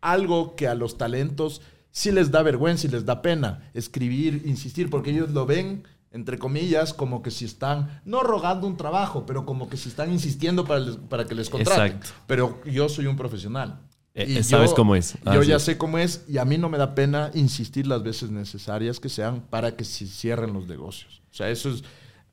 [0.00, 1.60] algo que a los talentos
[1.90, 6.38] sí les da vergüenza y les da pena escribir, insistir, porque ellos lo ven, entre
[6.38, 10.64] comillas, como que si están, no rogando un trabajo, pero como que si están insistiendo
[10.64, 12.00] para, para que les contraten.
[12.26, 13.80] Pero yo soy un profesional.
[14.14, 15.16] Eh, y sabes cómo es.
[15.24, 18.30] yo ya sé cómo es y a mí no me da pena insistir las veces
[18.30, 21.20] necesarias que sean para que se cierren los negocios.
[21.32, 21.82] O sea, eso es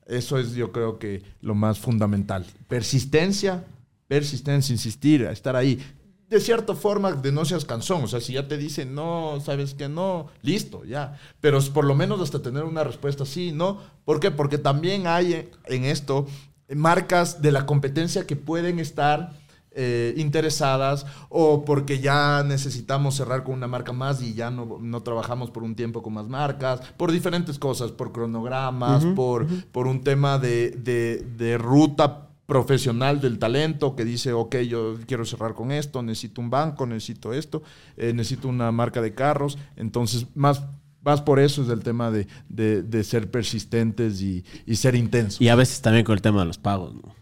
[0.06, 2.46] eso es yo creo que lo más fundamental.
[2.68, 3.64] Persistencia,
[4.06, 5.84] persistencia, insistir, estar ahí.
[6.28, 8.04] de cierta forma, de no seas cansón.
[8.04, 11.18] O sea, si ya te dicen no, sabes que no, listo, ya.
[11.40, 13.80] Pero por lo menos hasta tener una respuesta sí, ¿no?
[14.04, 14.30] ¿Por qué?
[14.30, 16.26] Porque también hay en esto
[16.74, 19.32] marcas de la competencia que pueden estar
[19.74, 25.02] eh, interesadas o porque ya necesitamos cerrar con una marca más y ya no, no,
[25.02, 30.02] trabajamos por un tiempo con más marcas, por diferentes cosas, por cronogramas, por, por un
[30.02, 35.72] tema de, de, de ruta profesional del talento que dice, ok, yo quiero cerrar con
[35.72, 37.62] esto, necesito un banco, necesito esto,
[37.96, 39.56] eh, necesito una marca de carros.
[39.76, 40.62] Entonces, más,
[41.02, 45.40] más por eso es el tema de, de, ser persistentes y, y, ser intensos.
[45.40, 47.21] Y a veces también con el tema de los pagos, ¿no?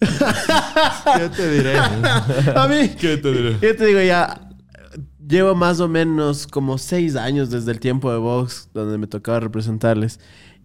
[1.16, 1.78] ¿Qué te diré?
[1.78, 3.58] a mí, ¿qué te diré?
[3.58, 4.00] ¿Qué te digo?
[4.00, 4.50] Ya
[5.30, 9.40] llevo más o menos como seis años desde el tiempo de Vox, donde me tocaba
[9.40, 10.18] representarles.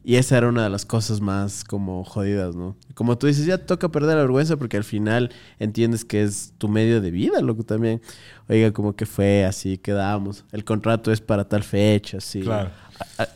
[0.08, 2.78] Y esa era una de las cosas más como jodidas, ¿no?
[2.94, 6.68] Como tú dices, ya toca perder la vergüenza porque al final entiendes que es tu
[6.68, 8.02] medio de vida, lo que también,
[8.48, 10.46] oiga, como que fue así, quedamos.
[10.52, 12.42] El contrato es para tal fecha, sí.
[12.42, 12.70] Claro.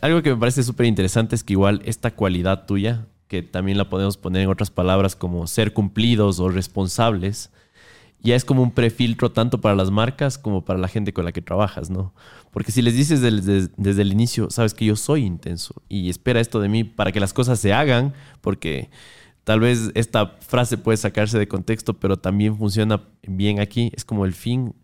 [0.00, 3.88] Algo que me parece súper interesante es que igual esta cualidad tuya, que también la
[3.88, 7.52] podemos poner en otras palabras como ser cumplidos o responsables,
[8.18, 11.30] ya es como un prefiltro tanto para las marcas como para la gente con la
[11.30, 12.12] que trabajas, ¿no?
[12.50, 16.58] Porque si les dices desde, el inicio, sabes que yo soy intenso y espera esto
[16.58, 18.90] de mí para que las cosas se hagan, porque
[19.44, 24.24] tal vez esta frase puede sacarse de contexto, pero también funciona bien aquí, es como
[24.24, 24.74] el fin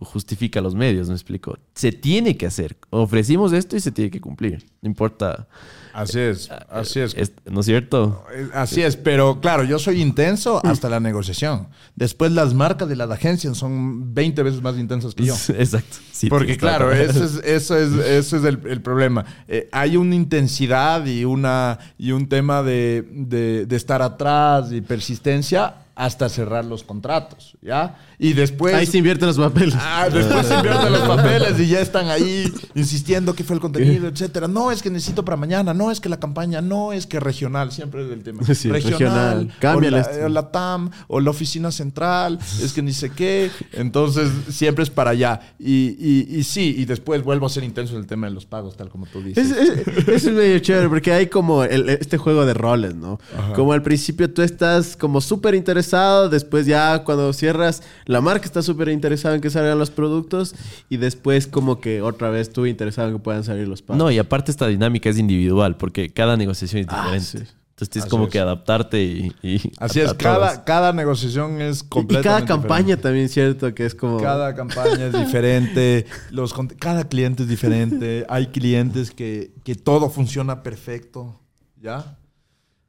[0.00, 1.56] justifica los medios, me explico.
[1.74, 2.76] Se tiene que hacer.
[2.90, 4.66] Ofrecimos esto y se tiene que cumplir.
[4.82, 5.46] No importa.
[5.92, 7.14] Así es, así es.
[7.48, 8.24] ¿No es cierto?
[8.52, 11.68] Así es, pero claro, yo soy intenso hasta la negociación.
[11.94, 15.34] Después las marcas de las agencias son 20 veces más intensas que yo.
[15.56, 15.98] Exacto.
[16.28, 19.24] Porque claro, eso es, eso es, eso es el, problema.
[19.46, 24.80] Eh, hay una intensidad y, una, y un tema de, de, de estar atrás y
[24.80, 27.98] persistencia hasta cerrar los contratos, ¿ya?
[28.18, 28.74] Y después...
[28.74, 29.74] Ahí se invierten los papeles.
[29.78, 34.08] Ah, después se invierten los papeles y ya están ahí insistiendo que fue el contenido,
[34.08, 34.48] etcétera.
[34.48, 37.72] No, es que necesito para mañana, no, es que la campaña, no, es que regional,
[37.72, 38.42] siempre es el tema.
[38.42, 40.24] regional, regional.
[40.24, 43.50] O, la, TAM, o la oficina central, es que ni sé qué.
[43.72, 45.40] Entonces, siempre es para allá.
[45.58, 45.96] Y,
[46.38, 48.88] y, sí, y después vuelvo a ser intenso en el tema de los pagos, tal
[48.88, 49.50] como tú dices.
[49.50, 53.18] Es, es, medio chévere, porque hay como este juego de roles, ¿no?
[53.54, 58.62] Como al principio tú estás como súper interesado después ya cuando cierras, la marca está
[58.62, 60.54] súper interesada en que salgan los productos
[60.88, 63.98] y después como que otra vez tú interesado en que puedan salir los pagos.
[63.98, 67.50] No, y aparte esta dinámica es individual porque cada negociación es ah, diferente.
[67.74, 69.32] Entonces tienes como que adaptarte y...
[69.80, 73.74] Así es, cada, cada negociación es completamente Y cada campaña también, ¿cierto?
[73.74, 74.20] Que es como...
[74.20, 80.62] Cada campaña es diferente, los, cada cliente es diferente, hay clientes que, que todo funciona
[80.62, 81.40] perfecto,
[81.82, 82.16] ¿ya?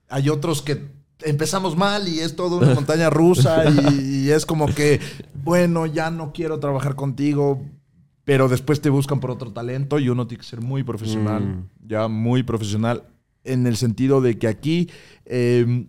[0.08, 5.00] Hay otros que empezamos mal y es todo una montaña rusa y, es como que,
[5.44, 7.62] bueno, ya no quiero trabajar contigo,
[8.24, 11.70] pero después te buscan por otro talento y uno tiene que ser muy profesional, mm.
[11.88, 13.04] ya muy profesional,
[13.44, 14.90] en el sentido de que aquí
[15.26, 15.88] em,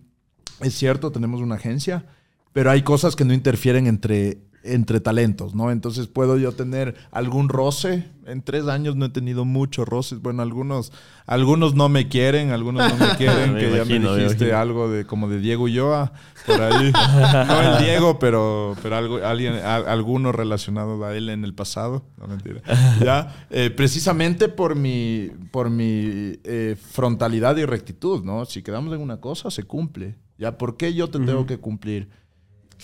[0.60, 2.06] es cierto, tenemos una agencia,
[2.52, 5.70] pero hay cosas que no interfieren entre entre talentos, ¿no?
[5.70, 8.08] Entonces puedo yo tener algún roce.
[8.26, 10.20] En tres años no he tenido muchos roces.
[10.20, 10.92] Bueno, algunos,
[11.26, 15.28] algunos no me quieren, algunos no me quieren, que ya me dijiste algo de como
[15.28, 16.12] de Diego Ulloa,
[16.46, 16.92] por ahí.
[17.46, 22.02] no el Diego, pero, pero algo, alguien, alguno relacionado a él en el pasado.
[22.18, 22.62] No mentira.
[23.02, 23.46] ¿Ya?
[23.50, 28.44] Eh, precisamente por mi, por mi eh, frontalidad y rectitud, ¿no?
[28.44, 30.16] Si quedamos en una cosa, se cumple.
[30.38, 30.58] ¿Ya?
[30.58, 32.08] ¿Por qué yo te tengo que cumplir?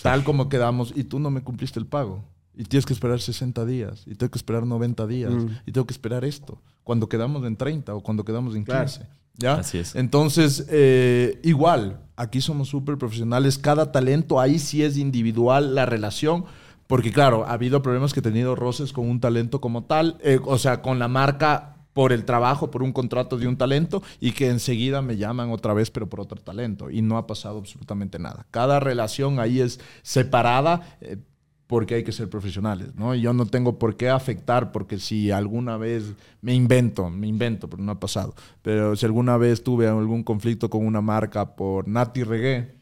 [0.03, 2.23] Tal como quedamos, y tú no me cumpliste el pago.
[2.55, 5.47] Y tienes que esperar 60 días, y tengo que esperar 90 días, mm.
[5.65, 9.07] y tengo que esperar esto, cuando quedamos en 30 o cuando quedamos en 15.
[9.35, 9.55] ¿Ya?
[9.55, 9.95] Así es.
[9.95, 16.45] Entonces, eh, igual, aquí somos súper profesionales, cada talento ahí sí es individual la relación,
[16.85, 20.39] porque claro, ha habido problemas que he tenido roces con un talento como tal, eh,
[20.45, 24.31] o sea, con la marca por el trabajo, por un contrato de un talento y
[24.31, 26.89] que enseguida me llaman otra vez, pero por otro talento.
[26.89, 28.45] Y no ha pasado absolutamente nada.
[28.51, 30.97] Cada relación ahí es separada.
[31.01, 31.17] Eh,
[31.65, 33.15] porque hay que ser profesionales, ¿no?
[33.15, 37.81] yo no tengo por qué afectar, porque si alguna vez me invento, me invento, pero
[37.81, 42.23] no ha pasado, pero si alguna vez tuve algún conflicto con una marca por Nati
[42.23, 42.75] Reggae,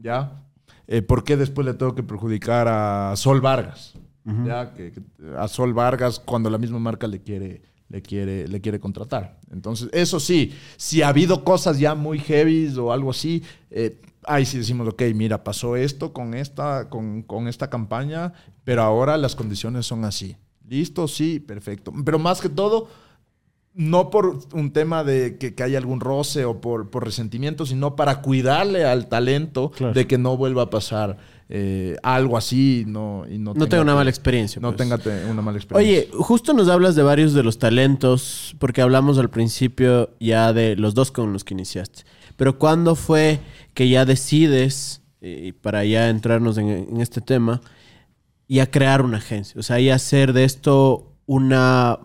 [0.00, 0.42] ¿ya?
[0.88, 3.94] Eh, ¿Por qué después le tengo que perjudicar a Sol Vargas?
[4.24, 4.72] ¿Ya?
[4.72, 4.92] Que,
[5.38, 9.38] a Sol Vargas cuando la misma marca le quiere le quiere, le quiere contratar.
[9.52, 14.46] Entonces, eso sí, si ha habido cosas ya muy heavy o algo así, eh, ahí
[14.46, 18.32] sí decimos, ok, mira, pasó esto con esta, con, con esta campaña,
[18.64, 20.36] pero ahora las condiciones son así.
[20.66, 21.06] ¿Listo?
[21.06, 21.92] Sí, perfecto.
[22.02, 22.88] Pero más que todo,
[23.74, 27.96] no por un tema de que, que haya algún roce o por, por resentimiento, sino
[27.96, 29.94] para cuidarle al talento Claro.
[29.94, 31.16] de que no vuelva a pasar
[31.48, 34.60] eh, algo así no, y no, No tenga una mala experiencia.
[34.60, 34.76] No pues.
[34.78, 36.04] tenga te- una mala experiencia.
[36.12, 40.76] Oye, justo nos hablas de varios de los talentos, porque hablamos al principio ya de
[40.76, 42.02] los dos con los que iniciaste.
[42.36, 43.40] Pero ¿cuándo fue
[43.74, 47.60] que ya decides, y para ya entrarnos en, en este tema,
[48.48, 49.58] ya crear una agencia?
[49.58, 51.98] O sea, ya hacer de esto una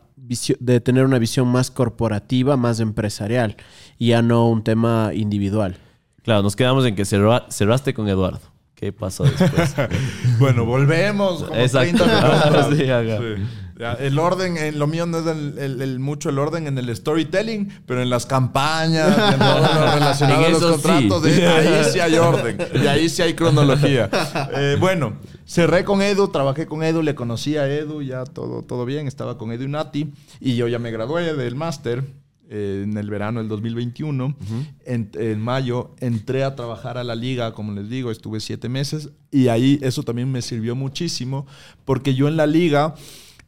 [0.59, 3.55] de tener una visión más corporativa, más empresarial,
[3.97, 5.77] y ya no un tema individual.
[6.23, 8.41] Claro, nos quedamos en que cerra- cerraste con Eduardo.
[8.75, 9.73] ¿Qué pasó después?
[10.39, 11.43] Bueno, volvemos.
[11.43, 12.03] Como Exacto.
[12.03, 12.77] 30 minutos.
[12.77, 13.17] Sí, haga.
[13.17, 13.23] Sí.
[13.37, 13.66] Ya,
[13.99, 16.95] el orden, en lo mío no es el, el- el- mucho el orden en el
[16.95, 21.29] storytelling, pero en las campañas, en todo lo relacionado a los contratos, sí.
[21.31, 24.09] de- ahí sí hay orden y ahí sí hay cronología.
[24.55, 25.13] Eh, bueno,
[25.45, 29.37] cerré con Edu, trabajé con Edu, le conocí a Edu, ya todo, todo bien, estaba
[29.37, 32.03] con Edu y Nati, y yo ya me gradué del máster.
[32.49, 34.33] eh, en el verano del 2021,
[34.85, 39.09] en, en mayo entré a trabajar a la liga, como les digo, estuve siete meses
[39.31, 41.45] y ahí eso también me sirvió muchísimo
[41.83, 42.95] porque yo en la liga,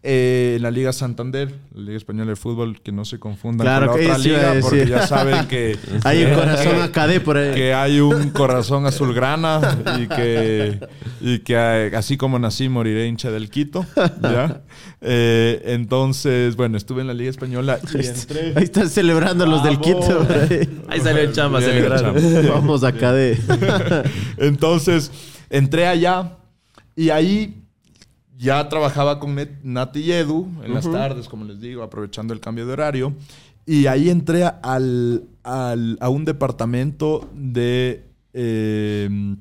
[0.01, 3.87] eh, en la Liga Santander, la Liga Española de Fútbol, que no se confundan Claro
[3.91, 7.35] con la que otra liga, porque ya saben que, Hay un corazón que- acadé por
[7.37, 7.53] ahí.
[7.53, 10.79] que hay un corazón azulgrana y que,
[11.19, 13.85] y que eh, así como nací moriré hincha del Quito.
[14.21, 14.61] ¿ya?
[15.01, 18.53] Eh, entonces, bueno, estuve en la Liga Española y entré.
[18.55, 19.79] Ahí están celebrando los del.
[19.79, 20.25] Quito.
[20.29, 20.81] ahí.
[20.87, 22.13] Ahí salió el chamba chamba.
[22.49, 23.37] Vamos acá de...
[24.37, 25.11] Entonces,
[25.49, 26.37] entré allá
[26.95, 27.55] y ahí
[28.39, 32.65] ya trabajaba con Nati y Edu en las tardes, como les digo, aprovechando el cambio
[32.65, 33.13] de horario.
[33.65, 39.35] Y ahí entré al, al- a un departamento de eh,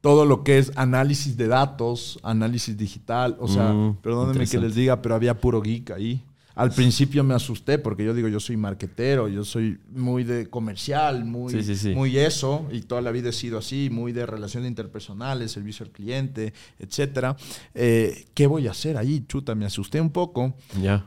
[0.00, 3.36] todo lo que es análisis de datos, análisis digital.
[3.40, 6.22] O sea, Mm, perdónenme que les diga, pero había puro geek ahí.
[6.58, 11.24] Al principio me asusté porque yo digo, yo soy marquetero, yo soy muy de comercial,
[11.24, 11.94] muy, Sí, sí, sí.
[11.94, 15.92] muy eso, y toda la vida he sido así, muy de relaciones interpersonales, servicio al
[15.92, 17.36] cliente, etcétera.
[17.74, 19.24] Eh, ¿Qué voy a hacer ahí?
[19.28, 20.54] Chuta, me asusté un poco,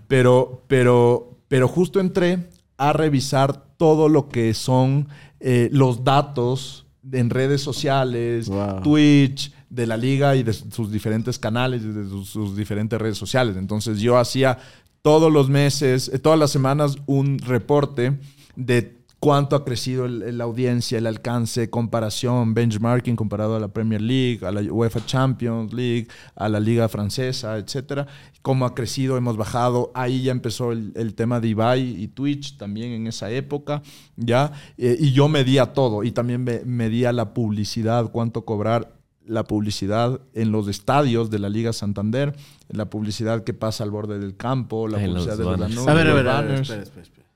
[0.08, 5.08] pero, pero, pero justo entré a revisar todo lo que son
[5.40, 8.82] eh, los datos en redes sociales, Wow.
[8.84, 13.56] Twitch, de la liga y de sus diferentes canales, de sus, sus diferentes redes sociales.
[13.58, 14.58] Entonces yo hacía
[15.02, 18.20] todos los meses, eh, todas las semanas, un reporte
[18.56, 24.40] de cuánto ha crecido la audiencia, el alcance, comparación, benchmarking comparado a la Premier League,
[24.44, 28.08] a la UEFA Champions League, a la Liga Francesa, etcétera.
[28.42, 29.92] Cómo ha crecido, hemos bajado.
[29.94, 33.84] Ahí ya empezó el, el tema de Ibai y Twitch también en esa época,
[34.18, 34.54] ¿ya?
[34.80, 40.20] Eh, y yo medía todo y también me- medía la publicidad, cuánto cobrar la publicidad
[40.34, 42.36] en los estadios de la Liga Santander,
[42.70, 45.72] la publicidad que pasa al borde del campo, la En los publicidad de los banners.
[45.72, 47.28] anuncios, A ver, a los ver, a ver, espera, espera, espera.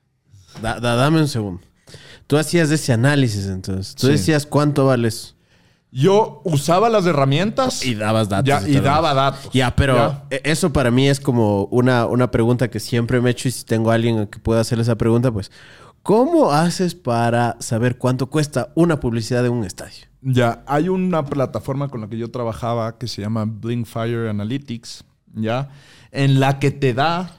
[0.62, 1.60] Da- da- dame un segundo.
[2.26, 3.94] Tú hacías ese análisis entonces.
[3.94, 4.12] Tú Sí.
[4.14, 5.34] decías cuánto vales.
[5.92, 8.46] Yo usaba las herramientas Y dabas datos.
[8.48, 9.50] ya, y daba datos.
[9.52, 10.24] Ya, pero Ya.
[10.30, 13.52] e- eso para mí es como una, una pregunta que siempre me he hecho y
[13.52, 15.50] si tengo a alguien que pueda hacer esa pregunta, pues,
[16.02, 20.06] ¿cómo haces para saber cuánto cuesta una publicidad en un estadio?
[20.28, 25.04] Ya, hay una plataforma con la que yo trabajaba que se llama Blinkfire Analytics,
[25.34, 25.70] ¿ya?
[26.10, 27.30] En la que te da,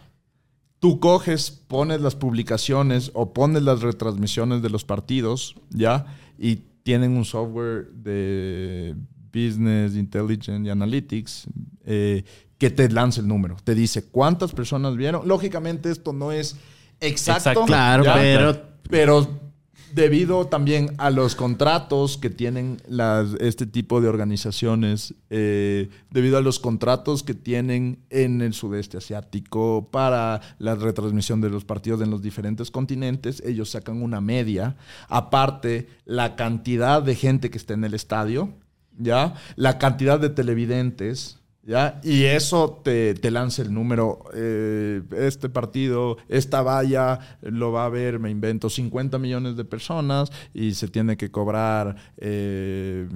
[0.80, 6.06] tú coges, pones las publicaciones o pones las retransmisiones de los partidos, ¿ya?
[6.38, 8.96] Y tienen un software de
[9.34, 11.48] Business Intelligence y Analytics
[11.84, 12.24] eh,
[12.58, 13.58] que te lanza el número.
[13.66, 15.28] Te dice cuántas personas vieron.
[15.28, 16.56] Lógicamente esto no es
[17.02, 17.50] exacto.
[17.50, 17.66] Exacto.
[17.66, 18.14] Claro, ¿ya?
[18.14, 19.47] pero Pero
[19.94, 26.42] debido también a los contratos que tienen las, este tipo de organizaciones, eh, debido a
[26.42, 32.10] los contratos que tienen en el sudeste asiático para la retransmisión de los partidos en
[32.10, 34.76] los diferentes continentes, ellos sacan una media.
[35.08, 38.54] Aparte, la cantidad de gente que está en el estadio,
[38.98, 39.36] ¿ya?
[39.56, 41.40] La cantidad de televidentes.
[41.68, 42.00] ¿Ya?
[42.02, 44.24] Y eso te, te lanza el número.
[44.34, 50.32] eh, este partido, esta valla, lo va a ver, me invento, 50 millones de personas
[50.54, 53.10] y se tiene que cobrar eh,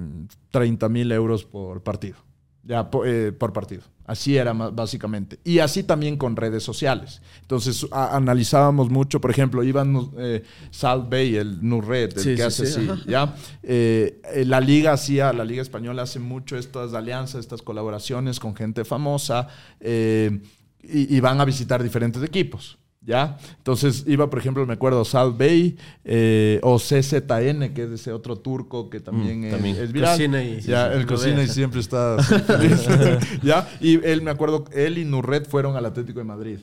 [0.50, 2.16] 30 mil euros por partido.
[2.62, 3.82] Ya, po- eh, por partido.
[4.04, 5.38] Así era básicamente.
[5.44, 7.22] Y así también con redes sociales.
[7.42, 12.36] Entonces a- analizábamos mucho, por ejemplo, iban eh, Salt Bay, el Nurred, el Sí, que
[12.36, 13.02] sí, hace sí, así.
[13.08, 13.34] ¿ya?
[13.62, 18.56] Eh, eh, la liga hacía, la liga española hace mucho estas alianzas, estas colaboraciones con
[18.56, 19.46] gente famosa
[19.80, 20.40] eh,
[20.82, 22.78] y, y van a visitar diferentes equipos.
[23.04, 23.36] ¿Ya?
[23.58, 28.36] Entonces iba, por ejemplo, me acuerdo, Salt Bay eh, o CZN, que es ese otro
[28.36, 29.76] turco que también, Mm, es, también.
[29.76, 30.10] es viral.
[30.16, 32.86] Cocina y- ya, sí, lo cocina y siempre está feliz.
[33.42, 33.68] ¿Ya?
[33.80, 36.58] Y él, me acuerdo, él y Nurret fueron al Atlético de Madrid.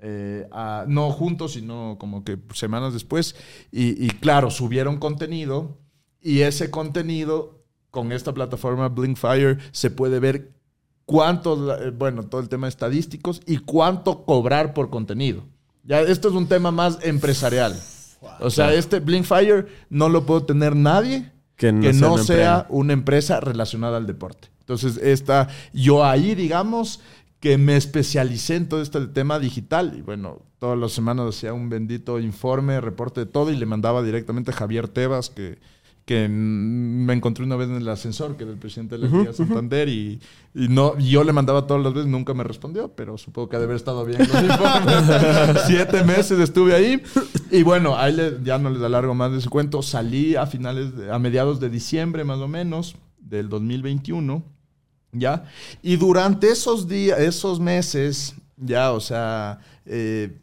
[0.00, 0.48] eh,
[0.86, 3.36] no juntos, sino como que semanas después.
[3.70, 5.76] Y, claro, subieron contenido
[6.22, 10.53] y ese contenido con esta plataforma Blinkfire se puede ver
[11.06, 15.44] cuánto, eh, bueno, todo el tema estadísticos y cuánto cobrar por contenido.
[15.84, 17.78] Ya, esto es un tema más empresarial.
[18.40, 23.98] O sea, este Blinkfire no lo puede tener nadie que no, sea, una empresa relacionada
[23.98, 24.48] al deporte.
[24.60, 27.00] Entonces, esta, yo ahí, digamos,
[27.38, 29.94] que me especialicé en todo este tema digital.
[29.96, 34.02] Y bueno, todas las semanas hacía un bendito informe, reporte de todo y le mandaba
[34.02, 35.58] directamente a Javier Tebas, que,
[36.04, 39.32] que me encontré una vez en el ascensor, que era el presidente de la Liga
[39.32, 40.20] Santander, y,
[40.52, 43.64] no, yo le mandaba todas las veces, nunca me respondió, pero supongo que ha de
[43.64, 44.20] haber estado bien.
[45.66, 47.02] Siete meses estuve ahí.
[47.50, 49.82] Y bueno, ahí ya no les alargo más de ese cuento.
[49.82, 54.54] Salí a finales, a mediados de diciembre más o menos del 2021
[55.14, 55.44] ¿ya?
[55.82, 60.40] Y durante esos días, esos meses, ya, o sea, eh,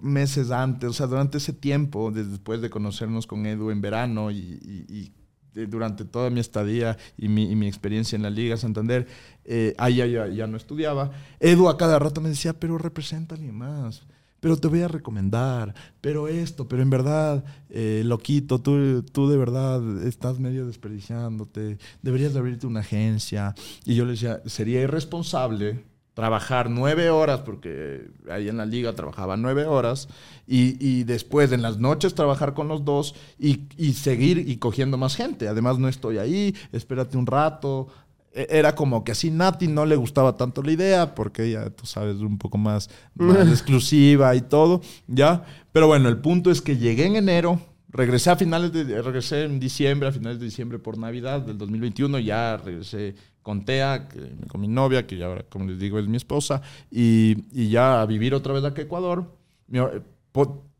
[0.00, 5.12] meses antes, o sea, durante ese tiempo, después de conocernos con Edu en verano y,
[5.54, 9.06] durante toda mi estadía y mi, experiencia en la Liga Santander,
[9.44, 13.56] eh, ahí ya, ya, no estudiaba, Edu a cada rato me decía, pero representa alguien
[13.56, 14.06] más
[14.42, 19.36] pero te voy a recomendar, pero esto, pero en verdad, eh, loquito, tú, tú de
[19.36, 23.54] verdad estás medio desperdiciándote, deberías de abrirte una agencia.
[23.84, 25.84] Y yo le decía, sería irresponsable
[26.22, 30.08] trabajar nueve horas, porque ahí en la liga trabajaba nueve horas,
[30.46, 35.16] y, después en las noches trabajar con los dos y, y, seguir y cogiendo más
[35.16, 35.48] gente.
[35.48, 37.88] Además no estoy ahí, espérate un rato,
[38.32, 41.86] e-, era como que así Nati no le gustaba tanto la idea, porque ella, tú
[41.86, 45.42] sabes, un poco más, exclusiva y todo, ¿ya?
[45.72, 47.58] Pero bueno, el punto es que llegué en enero,
[47.88, 52.20] regresé a finales de, regresé en diciembre, a finales de diciembre por Navidad del 2021,
[52.20, 54.08] ya regresé con Tea,
[54.48, 58.00] con mi novia, que ya ahora, como les digo, es mi esposa, y, y ya
[58.00, 59.26] a vivir otra vez aquí a Ecuador.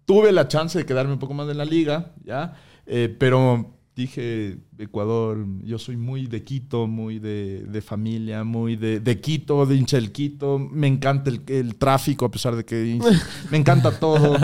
[0.04, 2.54] tuve la chance de quedarme un poco más en la liga, ¿ya?
[2.86, 9.20] Eh, pero dije, Ecuador, yo soy muy de Quito, muy de, familia, muy de, de,
[9.20, 10.58] Quito, de hincha del Quito.
[10.58, 12.98] Me encanta el, tráfico, a pesar de que
[13.50, 14.36] me encanta todo.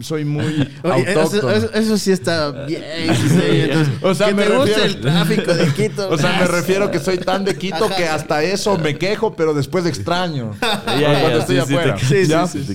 [0.00, 1.50] soy muy autóctono.
[1.50, 2.82] Eso, sí está bien.
[4.02, 6.08] o sea, me, refiero, el tráfico de Quito.
[6.14, 9.54] O sea, me refiero que soy tan de Quito que hasta eso me quejo, pero
[9.54, 10.52] después extraño.
[10.60, 11.96] cuando estoy afuera.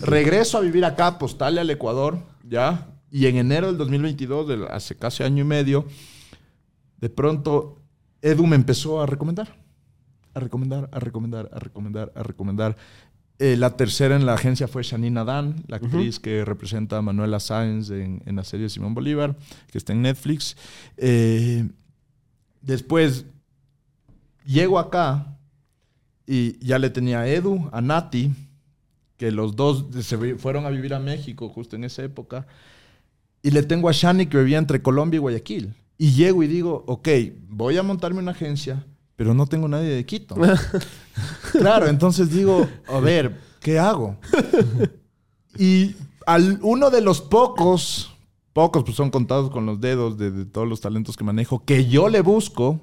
[0.02, 2.88] Regreso a vivir acá, postale al Ecuador, ¿ya?
[3.12, 5.86] Y en enero del 2022, hace casi año y medio,
[7.00, 7.82] de pronto
[8.22, 9.56] Edu me empezó a recomendar,
[10.34, 12.78] a recomendar, a recomendar, a recomendar, a recomendar.
[13.40, 17.40] Eh, la tercera en la agencia fue Shanina Dan, la actriz que representa a Manuela
[17.40, 19.38] Sáenz en, la serie Simón Bolívar,
[19.72, 20.58] que está en Netflix.
[20.98, 21.66] Eh,
[22.62, 23.26] después
[24.46, 25.38] llego acá
[26.28, 28.34] y ya le tenía a Edu, a Nati,
[29.16, 32.46] que los dos se fueron a vivir a México justo en esa época.
[33.42, 35.74] Y le tengo a Shani que vivía entre Colombia y Guayaquil.
[35.98, 37.10] Y llego y digo, ok,
[37.50, 38.86] voy a montarme una agencia,
[39.16, 40.36] pero no tengo nadie de Quito.
[41.52, 44.16] claro, entonces digo, a ver, ¿qué hago?
[45.58, 48.16] y al, uno de los pocos,
[48.54, 52.08] pocos, pues son contados con los dedos de, todos los talentos que manejo, que yo
[52.08, 52.80] le busco,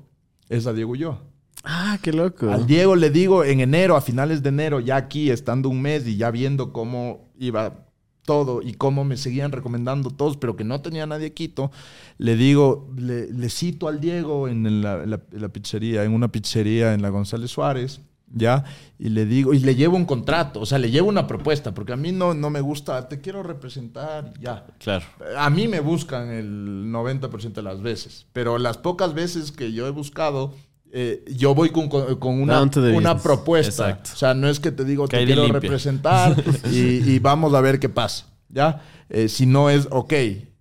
[0.51, 1.23] es a Diego y yo.
[1.65, 2.51] Ah, qué loco.
[2.51, 6.07] Al Diego le digo en enero, a finales de enero, ya aquí, estando un mes
[6.07, 7.86] y ya viendo cómo iba
[8.27, 11.71] todo y cómo me seguían recomendando todos, pero que no tenía nadie Quito,
[12.19, 15.19] le digo, le, cito al Diego en la,
[15.53, 18.01] pizzería, en una pizzería en la González Suárez,
[18.33, 18.65] ¿ya?
[18.99, 21.93] Y le digo, y le llevo un contrato, o sea, le llevo una propuesta, porque
[21.93, 24.67] a mí no, no me gusta, te quiero representar, ya.
[24.79, 25.05] Claro.
[25.39, 29.87] A mí me buscan el 90% de las veces, pero las pocas veces que yo
[29.87, 30.55] he buscado,
[30.99, 31.91] eh, yo voy con,
[32.23, 32.63] una,
[32.95, 34.01] una propuesta.
[34.03, 36.35] O sea, no es que te digo, te quiero representar
[36.73, 38.25] y, vamos a ver qué pasa.
[38.49, 38.81] ¿Ya?
[39.11, 40.15] Eh, si no es, ok,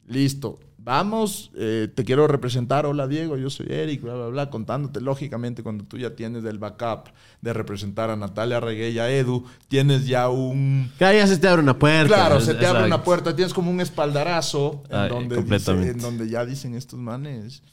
[0.07, 4.99] listo, vamos, eh, te quiero representar, hola Diego, yo soy Eric, bla, bla, bla, contándote,
[4.99, 9.45] lógicamente, cuando tú ya tienes el backup de representar a Natalia Regué y a Edu,
[9.69, 10.91] tienes ya un...
[10.97, 12.13] Claro, ya se te abre una puerta.
[12.13, 16.45] Claro, se te abre una puerta, tienes como un espaldarazo en, donde en donde ya
[16.45, 17.63] dicen estos manes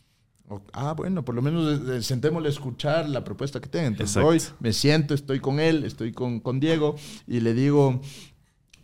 [0.73, 3.87] ah, bueno, por lo menos eh, eh, sentémosle a escuchar la propuesta que tenga.
[3.87, 6.97] Entonces hoy me siento, estoy con él, estoy con, con Diego
[7.27, 8.01] y le digo,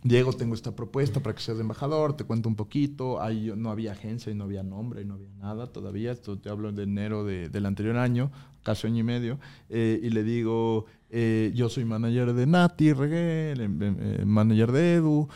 [0.03, 3.21] Diego, tengo esta propuesta para que seas embajador, te cuento un poquito.
[3.21, 6.11] Ahí no había agencia y no había nombre y no había nada todavía.
[6.11, 8.31] Esto te hablo de enero del anterior año,
[8.63, 9.39] casi año y medio.
[9.69, 15.27] Eh, y le digo, yo soy manager de Nati Reguel, manager de Edu.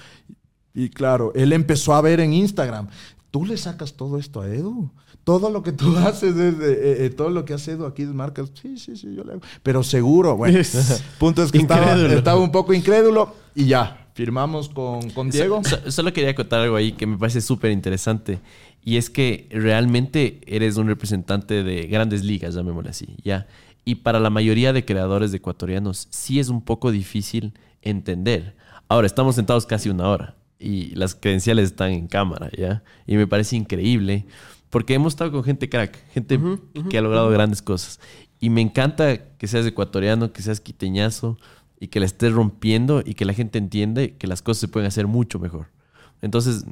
[0.73, 2.87] Y claro, él empezó a ver en Instagram,
[3.29, 4.91] tú le sacas todo esto a Edu
[5.23, 8.09] todo lo que tú haces, es, eh, eh, todo lo que has hecho aquí es
[8.09, 8.51] marcas.
[8.61, 9.41] Sí, sí, sí, yo le hago.
[9.63, 10.59] Pero seguro, bueno.
[11.19, 14.07] punto es que estaba, un poco incrédulo y ya.
[14.13, 15.61] firmamos con, con Diego.
[15.63, 18.39] So- so- solo quería contar algo ahí que me parece súper interesante.
[18.85, 23.47] Y es que realmente eres un representante de grandes ligas, llamémosle así, ¿ya?
[23.85, 28.55] Y para la mayoría de creadores de ecuatorianos sí es un poco difícil entender.
[28.89, 32.83] Ahora, estamos sentados casi una hora y las credenciales están en cámara, ¿ya?
[33.07, 34.25] Y me parece increíble
[34.73, 36.39] porque hemos estado con gente crack, gente
[36.89, 37.99] que ha logrado grandes cosas.
[38.39, 41.37] Y me encanta que seas ecuatoriano, que seas quiteñazo
[41.79, 44.87] y que la estés rompiendo y que la gente entiende que las cosas se pueden
[44.87, 45.67] hacer mucho mejor.
[46.23, 46.65] Entonces,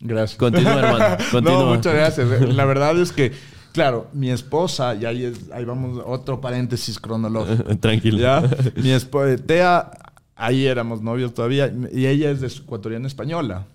[0.00, 0.38] Gracias.
[0.40, 1.62] Continúa, hermano, continúa.
[1.62, 2.28] No, muchas gracias.
[2.52, 3.30] La verdad es que,
[3.70, 7.76] claro, mi esposa, y ahí, es, ahí vamos, otro paréntesis cronológico.
[7.80, 8.18] tranquilo.
[8.18, 8.42] ¿Ya?
[8.74, 9.88] Mi esposa, Tea,
[10.34, 13.68] ahí éramos novios todavía, y ella es de ecuatoriana española.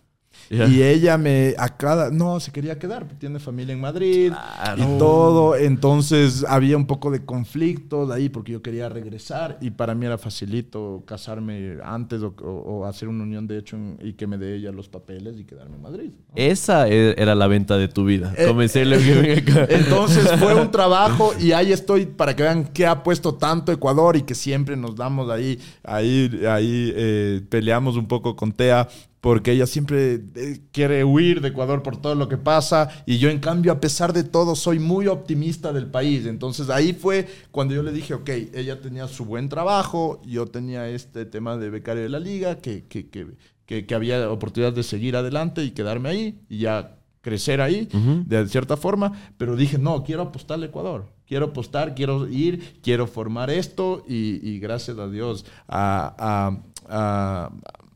[0.49, 4.81] Y ella me a cada no se quería quedar, tiene familia en Madrid Claro.
[4.83, 9.71] y todo, entonces había un poco de conflicto de ahí porque yo quería regresar y
[9.71, 12.49] para mí era facilito casarme antes o, o-
[12.81, 15.45] o hacer una unión de hecho en- y que me dé ella los papeles y
[15.45, 16.09] quedarme en Madrid.
[16.11, 16.33] ¿no?
[16.35, 18.33] Esa e- era la venta de tu vida.
[18.37, 19.65] Eh, que acá.
[19.69, 24.15] Entonces fue un trabajo y ahí estoy para que vean que ha puesto tanto Ecuador
[24.15, 28.87] y que siempre nos damos ahí, ahí, ahí eh, peleamos un poco con Tea
[29.25, 33.31] porque ella siempre eh, quiere huir de Ecuador por todo lo que pasa y yo
[33.31, 36.27] en cambio a pesar de todo soy muy optimista del país.
[36.27, 40.87] Entonces ahí fue cuando yo le dije, ok, ella tenía su buen trabajo, yo tenía
[40.89, 43.25] este tema de becario de la liga, que, que, que,
[43.65, 47.89] que, que había oportunidad de seguir adelante y quedarme ahí y ya crecer ahí
[48.27, 51.07] de cierta forma, pero dije, no, quiero apostarle a Ecuador.
[51.25, 57.51] Quiero apostar, quiero ir, quiero formar esto y, y gracias a Dios ha, ha- ha-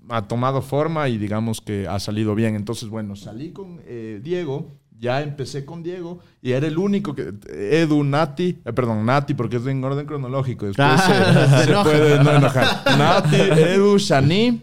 [0.09, 2.55] ha tomado forma y digamos que ha salido bien.
[2.55, 7.33] Entonces, bueno, salí con eh, Diego, ya empecé con Diego y era el único que,
[7.49, 12.23] Edu, Nati, eh, perdón, Nati porque es en orden cronológico, después Ah, se, se puede
[12.23, 12.65] no enojar.
[12.97, 14.61] Nati, Edu, Shani,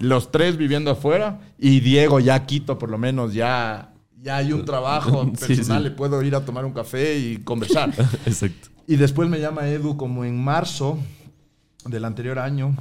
[0.00, 4.64] los tres viviendo afuera y Diego ya Quito por lo menos ya ya hay un
[4.64, 5.88] trabajo Sí, personal, sí.
[5.88, 7.90] le puedo ir a tomar un café y conversar.
[8.26, 8.68] Exacto.
[8.86, 10.98] y después me llama Edu como en marzo
[11.86, 12.74] del anterior año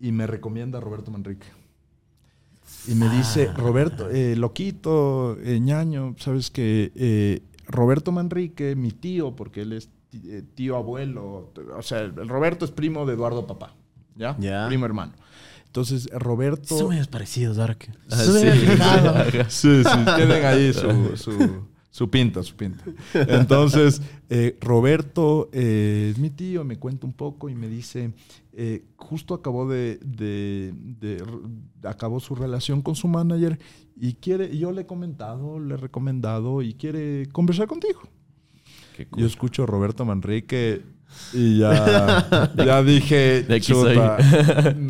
[0.00, 1.46] y me recomienda a Roberto Manrique.
[2.86, 9.34] Y me dice, Roberto, eh, loquito, eh, ñaño, sabes que eh, Roberto Manrique, mi tío,
[9.36, 9.90] porque él es
[10.54, 13.74] tío abuelo, o sea, el Roberto es primo de Eduardo Papá,
[14.14, 14.36] ¿ya?
[14.38, 14.66] Ya.
[14.68, 15.12] Primo hermano.
[15.66, 16.78] Entonces, Roberto...
[16.78, 17.90] Son medios parecidos, que.
[18.10, 19.48] Ah, sí.
[19.48, 22.82] Sí, sí, tienen ahí su, su, su pinta, su pinta.
[23.14, 28.10] Entonces, eh, Roberto eh, es mi tío, me cuenta un poco y me dice,
[28.52, 31.22] eh, justo acabó de, de- de-
[31.84, 33.60] acabó su relación con su manager
[33.96, 38.00] y quiere, yo le he comentado, le he recomendado y quiere conversar contigo.
[38.96, 39.20] Qué cool.
[39.20, 40.82] Yo escucho a Roberto Manrique
[41.32, 44.18] y ya, ya dije, De aquí chuta.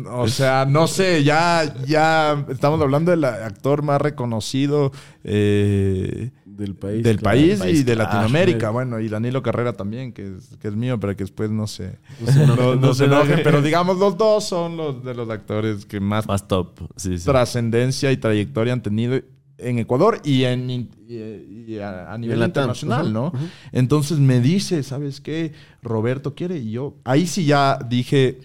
[0.09, 4.91] O sea, no sé, ya, ya estamos hablando del actor más reconocido
[5.23, 7.03] eh, Del país.
[7.03, 7.37] del claro.
[7.37, 8.09] país, País, y de claro.
[8.09, 8.69] Latinoamérica.
[8.69, 11.97] Bueno, y Danilo Carrera también, que es, que es mío, para que después no se,
[12.37, 13.27] No no, no no se enojen.
[13.27, 13.43] enoje.
[13.43, 16.79] Pero digamos, los dos son los de los actores que más Más top.
[16.95, 17.25] Sí, sí.
[17.25, 19.19] trascendencia y trayectoria han tenido
[19.57, 23.31] en Ecuador y, en, y, y a, a nivel internacional, ¿no?
[23.71, 25.53] Entonces me dice, ¿sabes qué?
[25.81, 28.39] Roberto quiere y yo, ahí sí ya dije,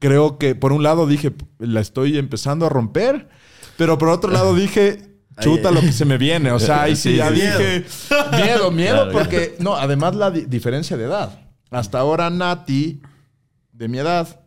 [0.00, 3.28] creo que por un lado dije, la estoy empezando a romper,
[3.76, 7.10] pero por otro lado dije, chuta lo que se me viene, o sea, ahí sí,
[7.10, 7.34] Sí, ya sí.
[7.34, 7.84] dije,
[8.42, 11.40] miedo, miedo, Claro, porque, no, además la di- diferencia de edad.
[11.70, 13.00] Hasta ahora Nati,
[13.72, 14.40] de mi edad,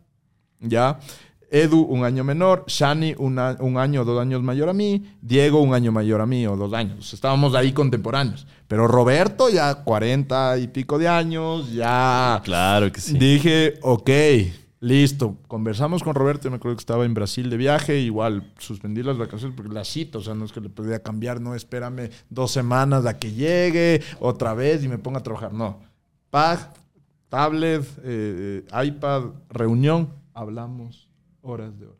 [0.60, 0.98] ya.
[1.52, 2.64] Edu, un año menor.
[2.68, 5.16] Shani, una- un año o dos años mayor a mí.
[5.20, 7.12] Diego, un año mayor a mí o dos años.
[7.12, 8.46] Estábamos ahí contemporáneos.
[8.68, 12.40] Pero Roberto, ya 40 y pico de años, ya.
[12.44, 13.18] Claro que sí.
[13.18, 14.10] Dije, ok,
[14.80, 15.36] listo.
[15.46, 16.50] Conversamos con Roberto.
[16.50, 17.98] Me acuerdo que estaba en Brasil de viaje.
[17.98, 21.40] Igual suspendí las vacaciones porque la cita, o sea, no es que le podía cambiar.
[21.40, 25.52] No, espérame dos semanas a que llegue otra vez y me ponga a trabajar.
[25.52, 25.80] No.
[26.30, 26.72] Pag,
[27.28, 30.08] tablet, eh, eh, iPad, reunión.
[30.34, 31.08] Hablamos
[31.42, 31.99] horas de horas.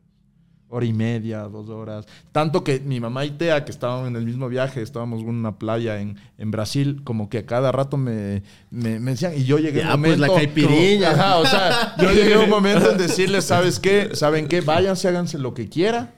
[0.73, 2.05] Hora y media, dos horas.
[2.31, 5.59] Tanto que mi mamá y Tea, que estaban en el mismo viaje, estábamos en una
[5.59, 9.59] playa en, en Brasil, como que a cada rato me, me, me decían, y yo
[9.59, 10.33] llegué a un pues, momento...
[10.33, 11.11] la caipiriña.
[11.11, 14.11] Ajá, o sea, yo llegué a un momento en decirles, ¿sabes qué?
[14.13, 14.61] ¿Saben qué?
[14.61, 16.15] Váyanse, háganse lo que quiera,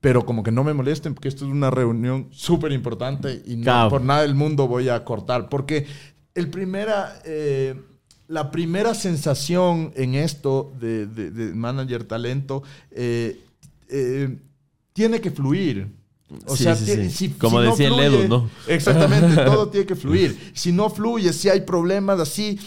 [0.00, 3.62] pero como que no me molesten, porque esto es una reunión súper importante y no,
[3.62, 3.90] Claro.
[3.90, 5.86] por nada del mundo voy a cortar, porque
[6.34, 7.20] el primera...
[7.24, 7.80] eh,
[8.28, 13.40] la primera sensación en esto de, de- de manager talento eh,
[13.88, 14.36] eh,
[14.92, 15.88] tiene que fluir.
[16.46, 17.10] O Sí, sea, sí, tie- sí.
[17.10, 18.50] si- Como si no decía el fluye- Edu, ¿no?
[18.66, 20.50] Exactamente, todo tiene que fluir.
[20.54, 22.58] Si no fluye, si hay problemas así,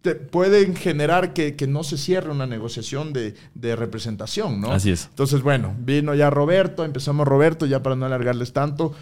[0.00, 4.70] te pueden generar que, que no se cierre una negociación de, de representación, ¿no?
[4.72, 5.06] Así es.
[5.10, 8.92] Entonces, bueno, vino ya Roberto, empezamos Roberto, ya para no alargarles tanto.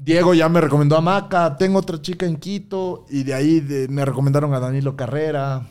[0.00, 4.04] Diego ya me recomendó a Maca, tengo otra chica en Quito, y de ahí me
[4.04, 5.66] recomendaron a Danilo Carrera.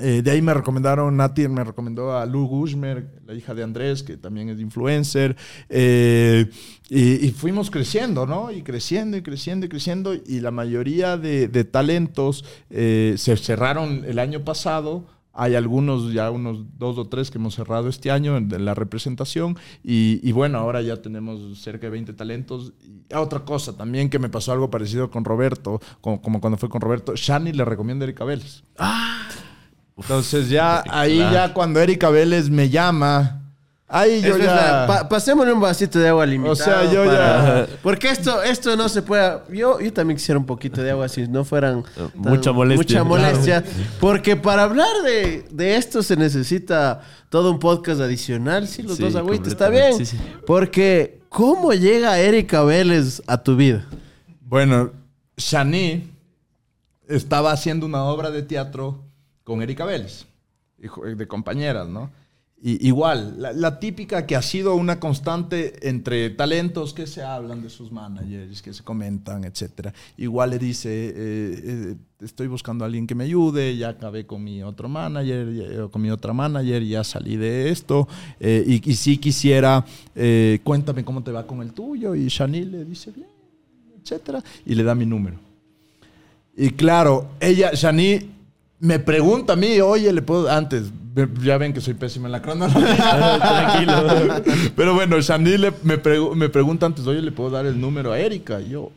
[0.00, 4.02] Eh, de ahí me recomendaron, Nati me recomendó a Lu Gushmer, la hija de Andrés,
[4.02, 5.36] que también es influencer.
[5.68, 6.48] Eh,
[6.88, 8.50] y, fuimos creciendo, ¿no?
[8.50, 10.14] Y creciendo y creciendo y creciendo.
[10.14, 15.04] Y la mayoría de, de talentos eh, se cerraron el año pasado.
[15.32, 18.74] Hay algunos, ya unos dos o tres que hemos cerrado este año en, en la
[18.74, 19.56] representación.
[19.84, 22.72] Y, y bueno, ahora ya tenemos cerca de 20 talentos.
[22.82, 26.68] Y otra cosa también que me pasó algo parecido con Roberto, como, como cuando fue
[26.68, 27.14] con Roberto.
[27.14, 28.64] Shani le recomienda Erika Vélez.
[29.96, 33.39] Entonces ya ahí ya cuando Erika Vélez me llama,
[33.90, 34.84] ahí yo ya...
[34.86, 36.52] pa- pasémosle un vasito de agua limitado.
[36.52, 39.38] O sea, yo para- ya- Porque esto, esto no se puede...
[39.52, 41.82] Yo, yo también quisiera un poquito de agua si no fueran...
[41.82, 43.02] tan- Mucha molestia.
[43.02, 43.64] Mucha molestia.
[44.00, 48.66] Porque para hablar de, de esto se necesita todo un podcast adicional.
[48.68, 49.94] Sí, los Sí, dos agüitas, está bien.
[49.96, 50.18] sí, sí.
[50.46, 53.86] Porque, ¿cómo llega Erika Vélez a tu vida?
[54.42, 54.92] Bueno,
[55.36, 56.10] Shani
[57.08, 59.02] estaba haciendo una obra de teatro
[59.44, 60.26] con Erika Vélez,
[60.78, 62.10] de compañeras, ¿no?
[62.62, 67.70] Y igual, la, típica que ha sido una constante entre talentos que se hablan de
[67.70, 69.94] sus managers, que se comentan, etcétera.
[70.18, 74.44] Igual le dice, eh, eh, estoy buscando a alguien que me ayude, ya acabé con
[74.44, 78.06] mi otro manager, ya- o con mi otra manager, ya salí de esto,
[78.38, 79.82] eh, y, sí quisiera,
[80.14, 83.28] eh, cuéntame cómo te va con el tuyo, y Shani le dice, bien,
[84.02, 85.38] etcétera, y le da mi número.
[86.54, 88.18] Y claro, ella, Shani,
[88.80, 90.90] me pregunta a mí, oye, le puedo, antes,
[91.42, 93.38] ya ven que soy pésimo en la cronología.
[93.40, 94.42] Tranquilo.
[94.74, 95.16] Pero bueno,
[95.58, 98.60] le- me, pregu- me pregunta antes, oye, le puedo dar el número a Erika.
[98.60, 98.90] Y yo,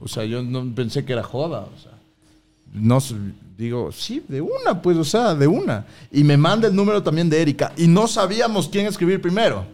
[0.00, 1.92] o sea, yo no pensé que era joda, o sea.
[2.72, 3.00] No
[3.56, 5.86] digo, sí, de una, pues, o sea, de una.
[6.10, 7.72] Y me manda el número también de Erika.
[7.76, 9.64] Y no sabíamos quién escribir primero.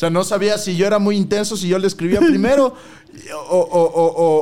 [0.00, 2.74] O sea, no sabía si yo era muy intenso, si yo le escribía primero,
[3.50, 3.92] o, o-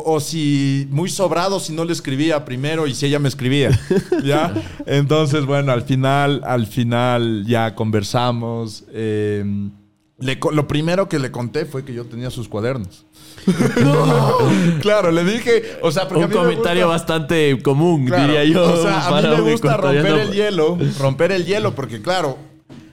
[0.05, 3.77] o- o- si muy sobrado, si no le escribía primero y si ella me escribía.
[4.23, 4.55] ¿Ya?
[4.87, 8.85] Entonces, bueno, al final, al final ya conversamos.
[8.93, 9.45] eh,
[10.21, 13.05] le lo primero que le conté fue que yo tenía sus cuadernos.
[14.81, 18.63] claro, le dije, o sea, porque Un comentario gusta- bastante común, Claro, diría yo.
[18.63, 22.39] O sea, a mí me gusta romper el hielo, romper el hielo, porque claro,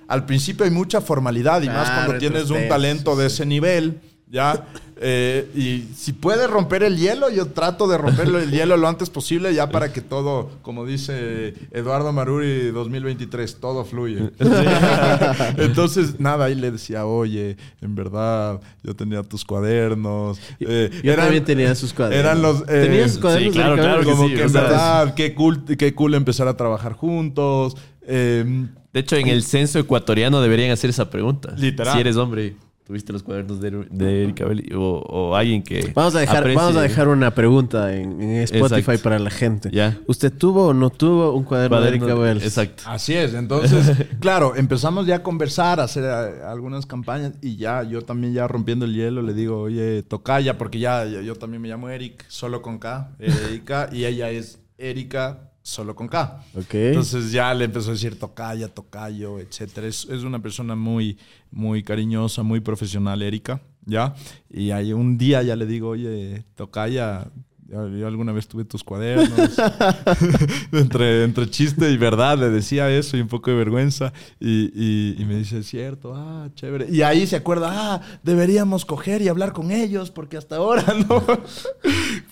[0.07, 3.99] al principio hay mucha formalidad y más cuando tienes un talento de ese nivel,
[4.29, 4.65] ¿ya?
[4.97, 9.09] Eh, y si puedes romper el hielo, yo trato de romper el hielo lo antes
[9.09, 14.31] posible, ya para que todo, como dice Eduardo Maruri 2023, todo fluye.
[15.57, 20.39] Entonces, nada, ahí le decía, oye, en verdad, yo tenía tus cuadernos.
[20.59, 22.19] eh, Yo eran- también tenía sus cuadernos.
[22.25, 22.61] Eran los...
[22.61, 25.33] eh, ¿Tenías sus cuadernos sí, de claro, claro que como sí, que en verdad, qué
[25.33, 27.75] cool, qué cool empezar a trabajar juntos.
[28.07, 31.53] Eh, De hecho, en el censo ecuatoriano deberían hacer esa pregunta.
[31.57, 31.93] Literal.
[31.93, 32.55] Si eres hombre,
[32.87, 35.91] tuviste los cuadernos de, de Erika Belli o, o alguien que.
[35.93, 39.03] Vamos a dejar, aprecie- vamos a dejar una pregunta en, en Spotify Exacto.
[39.03, 39.69] para la gente.
[39.73, 39.97] Ya.
[40.07, 42.43] ¿Usted tuvo o no tuvo un cuaderno, de Erika Vélez?
[42.45, 42.83] Exacto.
[42.85, 47.83] así es, entonces, claro, empezamos ya a conversar, a hacer eh, algunas campañas y ya
[47.83, 51.61] yo también ya rompiendo el hielo le digo, oye, tocaya, porque ya, ya- yo también
[51.61, 56.43] me llamo Eric, solo con K, Erika, y ella es Erika, solo con K.
[56.53, 56.75] Ok.
[56.75, 59.87] Entonces ya le empezó a decir tocaya, tocayo, etcétera.
[59.87, 61.17] Es, es una persona muy,
[61.49, 64.13] muy cariñosa, muy profesional, Erika, ¿ya?
[64.47, 67.31] Y ahí un día ya le digo, oye, tocaya,
[67.67, 69.29] yo, alguna vez tuve tus cuadernos.
[70.71, 74.13] entre, entre chiste y verdad le decía eso y un poco de vergüenza.
[74.39, 74.71] Y,
[75.19, 76.87] y- me dice, es cierto, ah, chévere.
[76.91, 81.23] Y ahí se acuerda, ah, deberíamos coger y hablar con ellos porque hasta ahora no.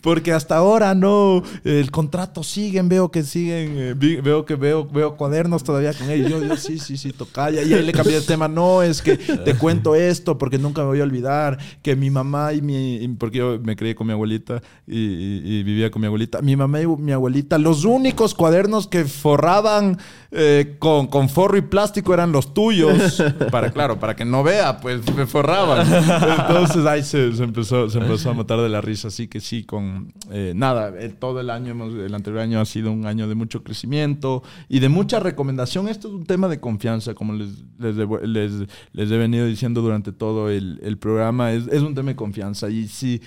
[0.02, 1.42] porque hasta ahora no.
[1.64, 6.30] El contrato siguen, veo que siguen, eh, veo que veo, veo cuadernos todavía con ellos.
[6.30, 7.64] Yo, yo sí, sí, sí, tocaya.
[7.64, 10.88] Y ahí le cambié el tema, no, es que te cuento esto porque nunca me
[10.88, 14.62] voy a olvidar que mi mamá y mi, porque yo me crié con mi abuelita
[14.86, 18.88] y, y- y vivía con mi abuelita, mi mamá y mi abuelita, los únicos cuadernos
[18.88, 19.98] que forraban
[20.32, 23.22] eh, con, con forro y plástico eran los tuyos.
[23.52, 25.86] Para, claro, para que no vea, pues me forraban.
[25.88, 29.10] Entonces ahí se, se empezó, se empezó a matar de la risa.
[29.10, 32.66] Así que sí, con eh, nada, el- todo el año, hemos- el anterior año ha
[32.66, 35.88] sido un año de mucho crecimiento y de mucha recomendación.
[35.88, 38.52] Esto es un tema de confianza, como les, les, les,
[38.94, 41.52] les he venido diciendo durante todo el, el programa.
[41.54, 42.70] Es, es un tema de confianza.
[42.70, 43.22] Y si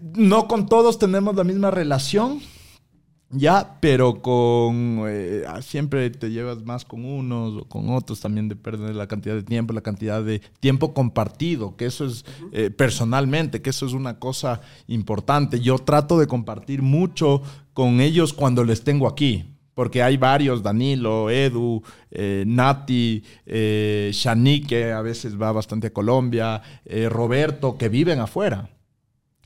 [0.00, 2.40] no con todos tenemos la misma relación,
[3.34, 8.88] ya, pero con eh, siempre te llevas más con unos o con otros, también depende
[8.88, 13.62] de la cantidad de tiempo, la cantidad de tiempo compartido, que eso es eh, personalmente,
[13.62, 15.60] que eso es una cosa importante.
[15.60, 17.42] Yo trato de compartir mucho
[17.72, 19.46] con ellos cuando les tengo aquí.
[19.74, 26.60] porque hay varios, Danilo, Edu, eh, Nati, Shani, que a veces va bastante a Colombia,
[27.08, 28.68] Roberto, que viven afuera.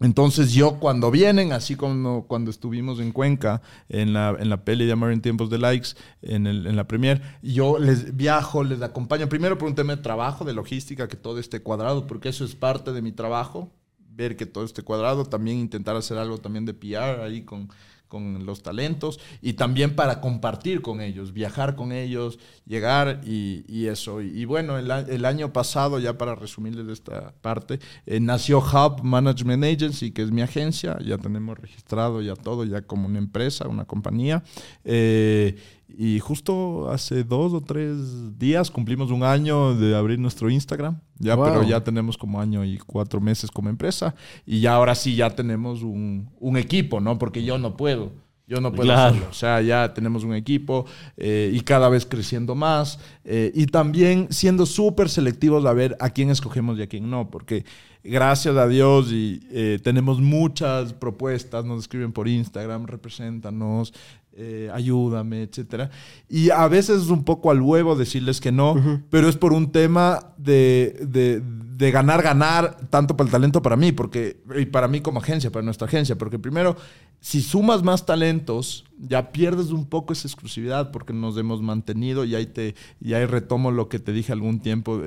[0.01, 4.85] Entonces yo cuando vienen, así como cuando estuvimos en Cuenca, en la, en la peli
[4.85, 5.90] de Amor en Tiempos de Likes,
[6.20, 10.02] en, el, en la premier, yo les viajo, les acompaño, primero por un tema de
[10.02, 13.73] trabajo, de logística, que todo esté cuadrado, porque eso es parte de mi trabajo,
[14.10, 17.70] ver que todo esté cuadrado, también intentar hacer algo también de PR ahí con,
[18.08, 24.20] con los talentos y también para compartir con ellos, viajar con ellos, llegar y, eso.
[24.20, 30.10] Y, bueno, el, año pasado, ya para resumirles esta parte, eh, nació Hub Management Agency,
[30.10, 34.42] que es mi agencia, ya tenemos registrado ya todo, ya como una empresa, una compañía.
[34.84, 35.56] Eh,
[35.88, 41.00] y justo hace dos o tres días cumplimos un año de abrir nuestro Instagram.
[41.18, 44.14] Ya, pero ya tenemos como año y cuatro meses como empresa.
[44.44, 47.18] Y ya ahora sí ya tenemos un, un equipo, ¿no?
[47.18, 48.12] Porque yo no puedo.
[48.48, 49.26] Yo no puedo hacerlo.
[49.28, 50.86] O sea, ya tenemos un equipo
[51.16, 53.01] eh, y cada vez creciendo más.
[53.24, 57.28] Eh, y también siendo súper selectivos a ver a quién escogemos y a quién no.
[57.28, 57.64] Porque
[58.05, 63.93] gracias a Dios y eh, tenemos muchas propuestas, nos escriben por Instagram, represéntanos,
[64.38, 65.90] eh, ayúdame, etcétera.
[66.28, 68.74] Y a veces es un poco al huevo decirles que no,
[69.08, 71.42] pero es por un tema de,
[71.78, 75.50] de, ganar, ganar, tanto para el talento para mí, porque, y para mí como agencia,
[75.50, 76.76] para nuestra agencia, porque primero,
[77.20, 82.34] si sumas más talentos, ya pierdes un poco esa exclusividad porque nos hemos mantenido y
[82.34, 85.00] ahí, te, y ahí retomo lo que te dije algún tiempo,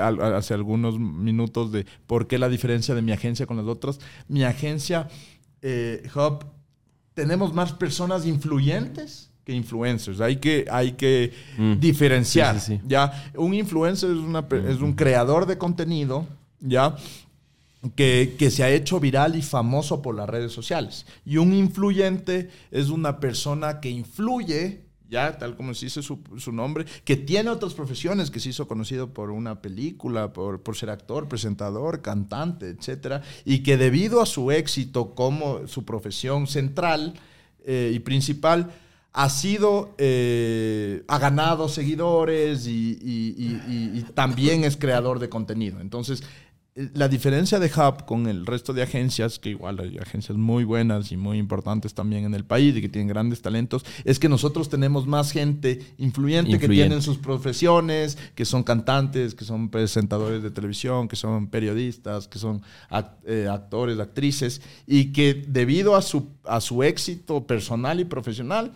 [0.00, 4.00] hace algunos minutos, de por qué la diferencia de mi agencia con las otras.
[4.26, 5.08] Mi agencia,
[5.60, 6.44] eh, Hub,
[7.14, 10.20] tenemos más personas influyentes que influencers.
[10.20, 11.74] Hay que, hay que mm.
[11.74, 12.56] diferenciar.
[12.86, 13.30] ¿ya?
[13.34, 16.26] Un influencer es, una, es un creador de contenido,
[16.60, 16.96] ¿ya?
[17.96, 21.04] Que, que, se ha hecho viral y famoso por las redes sociales.
[21.26, 24.82] Y un influyente es una persona que influye
[25.12, 26.18] ya tal como se dice su,
[26.52, 30.88] nombre, que tiene otras profesiones, que se hizo conocido por una película, por, por ser
[30.88, 37.12] actor, presentador, cantante, etcétera, y que debido a su éxito como su profesión central
[37.66, 38.72] eh, y principal,
[39.12, 45.78] ha sido, eh, ha ganado seguidores y, también es creador de contenido.
[45.80, 46.22] Entonces,
[46.74, 51.12] la diferencia de Hub con el resto de agencias, que igual hay agencias muy buenas
[51.12, 54.70] y muy importantes también en el país y que tienen grandes talentos, es que nosotros
[54.70, 60.50] tenemos más gente influyente, que tienen sus profesiones, que son cantantes, que son presentadores de
[60.50, 62.62] televisión, que son periodistas, que son
[63.26, 68.72] eh, actores, actrices, y que debido a su, a su éxito personal y profesional,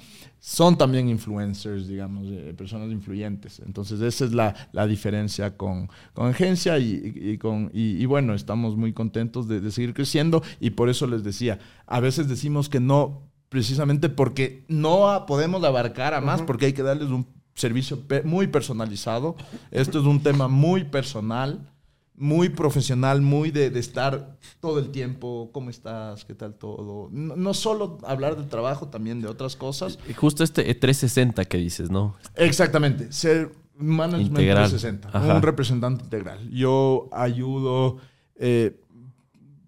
[0.47, 3.61] son también influencers, digamos, personas influyentes.
[3.67, 8.77] Entonces, esa es la, la diferencia con, con agencia y, y con, y, bueno, estamos
[8.77, 11.59] muy contentos de, de, seguir creciendo y por eso les decía,
[11.89, 16.85] a veces decimos que no, precisamente porque no podemos abarcar a más, porque hay que
[16.85, 19.35] darles un servicio muy personalizado.
[19.73, 21.73] Esto es un tema muy personal
[22.17, 26.25] muy profesional, muy de, estar todo el tiempo, ¿cómo estás?
[26.25, 27.09] ¿Qué tal todo?
[27.13, 29.99] No, solo hablar de trabajo, también de otras cosas.
[30.09, 32.17] Y justo este 360 que dices, ¿no?
[32.35, 36.51] Exactamente, ser management 360, un representante integral.
[36.51, 37.99] Yo ayudo
[38.37, 38.81] eh,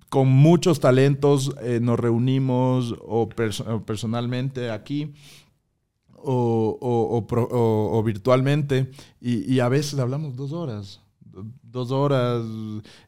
[0.08, 5.12] con muchos talentos, eh, nos reunimos o, personalmente aquí.
[6.20, 11.00] O, virtualmente y, y a veces hablamos dos horas
[11.70, 12.44] dos horas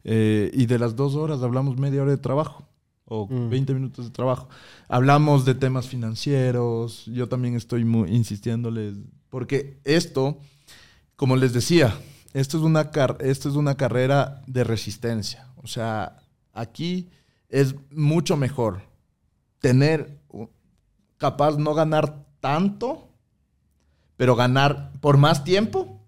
[0.05, 2.67] eh, y de las dos horas hablamos media hora de trabajo
[3.05, 3.77] o 20 mm.
[3.77, 4.49] minutos de trabajo.
[4.89, 8.95] Hablamos de temas financieros, yo también estoy muy insistiéndoles,
[9.29, 10.39] porque esto,
[11.17, 11.99] como les decía,
[12.33, 15.49] esto es una, esto es una carrera de resistencia.
[15.57, 16.23] O sea,
[16.53, 17.11] aquí
[17.49, 18.83] es mucho mejor
[19.59, 20.21] tener,
[21.19, 23.09] capaz no ganar tanto,
[24.17, 26.01] pero ganar por más tiempo,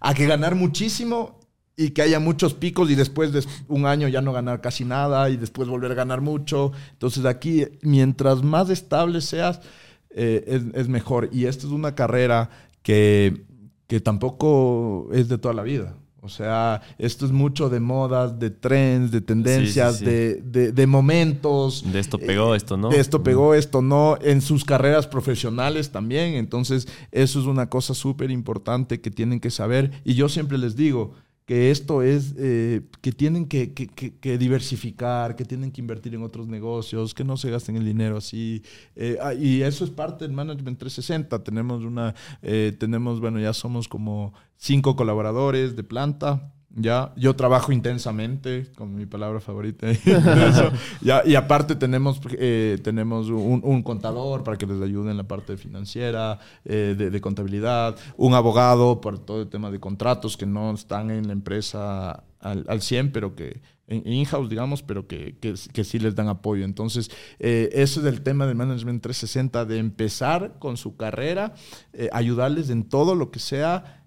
[0.00, 1.39] a que ganar muchísimo
[1.80, 5.30] y que haya muchos picos y después de un año ya no ganar casi nada
[5.30, 6.72] y después volver a ganar mucho.
[6.92, 9.62] Entonces aquí, mientras más estable seas,
[10.10, 11.30] eh, es, mejor.
[11.32, 12.50] Y esta es una carrera
[12.82, 13.44] que,
[13.86, 15.96] que tampoco es de toda la vida.
[16.22, 21.82] O sea, esto es mucho de modas, de trends, de tendencias, De, de, momentos.
[21.90, 22.90] De esto pegó, esto no.
[22.90, 24.18] De esto pegó, esto no.
[24.20, 26.34] En sus carreras profesionales también.
[26.34, 29.92] Entonces, eso es una cosa súper importante que tienen que saber.
[30.04, 31.14] Y yo siempre les digo,
[31.50, 37.12] que esto es, eh, que tienen que, diversificar, que tienen que invertir en otros negocios,
[37.12, 38.62] que no se gasten el dinero así.
[38.94, 41.42] Eh, ah, y eso es parte del Management 360.
[41.42, 46.52] Tenemos una, eh, tenemos, bueno, ya somos como cinco colaboradores de planta.
[46.74, 47.12] ¿Ya?
[47.16, 49.90] Yo trabajo intensamente, con mi palabra favorita.
[49.90, 50.70] Eso,
[51.00, 51.22] ¿ya?
[51.24, 56.38] Y aparte tenemos, eh, tenemos un, contador para que les ayude en la parte financiera,
[56.64, 61.26] eh, de, contabilidad, un abogado por todo el tema de contratos que no están en
[61.26, 63.60] la empresa al, al 100, pero que
[63.90, 66.64] in-house, digamos, pero que, que, sí les dan apoyo.
[66.64, 71.54] Entonces, eh, ese es el tema de Management 360, de empezar con su carrera,
[71.92, 73.99] eh, ayudarles en todo lo que sea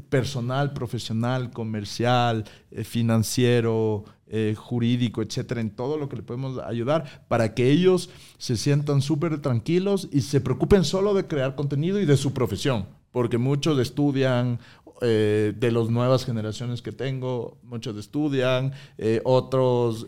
[0.00, 7.24] personal, profesional, comercial, eh, financiero, eh, jurídico, etcétera, en todo lo que le podemos ayudar
[7.28, 12.06] para que ellos se sientan súper tranquilos y se preocupen solo de crear contenido y
[12.06, 14.58] de su profesión, porque muchos estudian
[15.02, 18.72] eh, de las nuevas generaciones que tengo, muchos estudian,
[19.24, 20.06] otros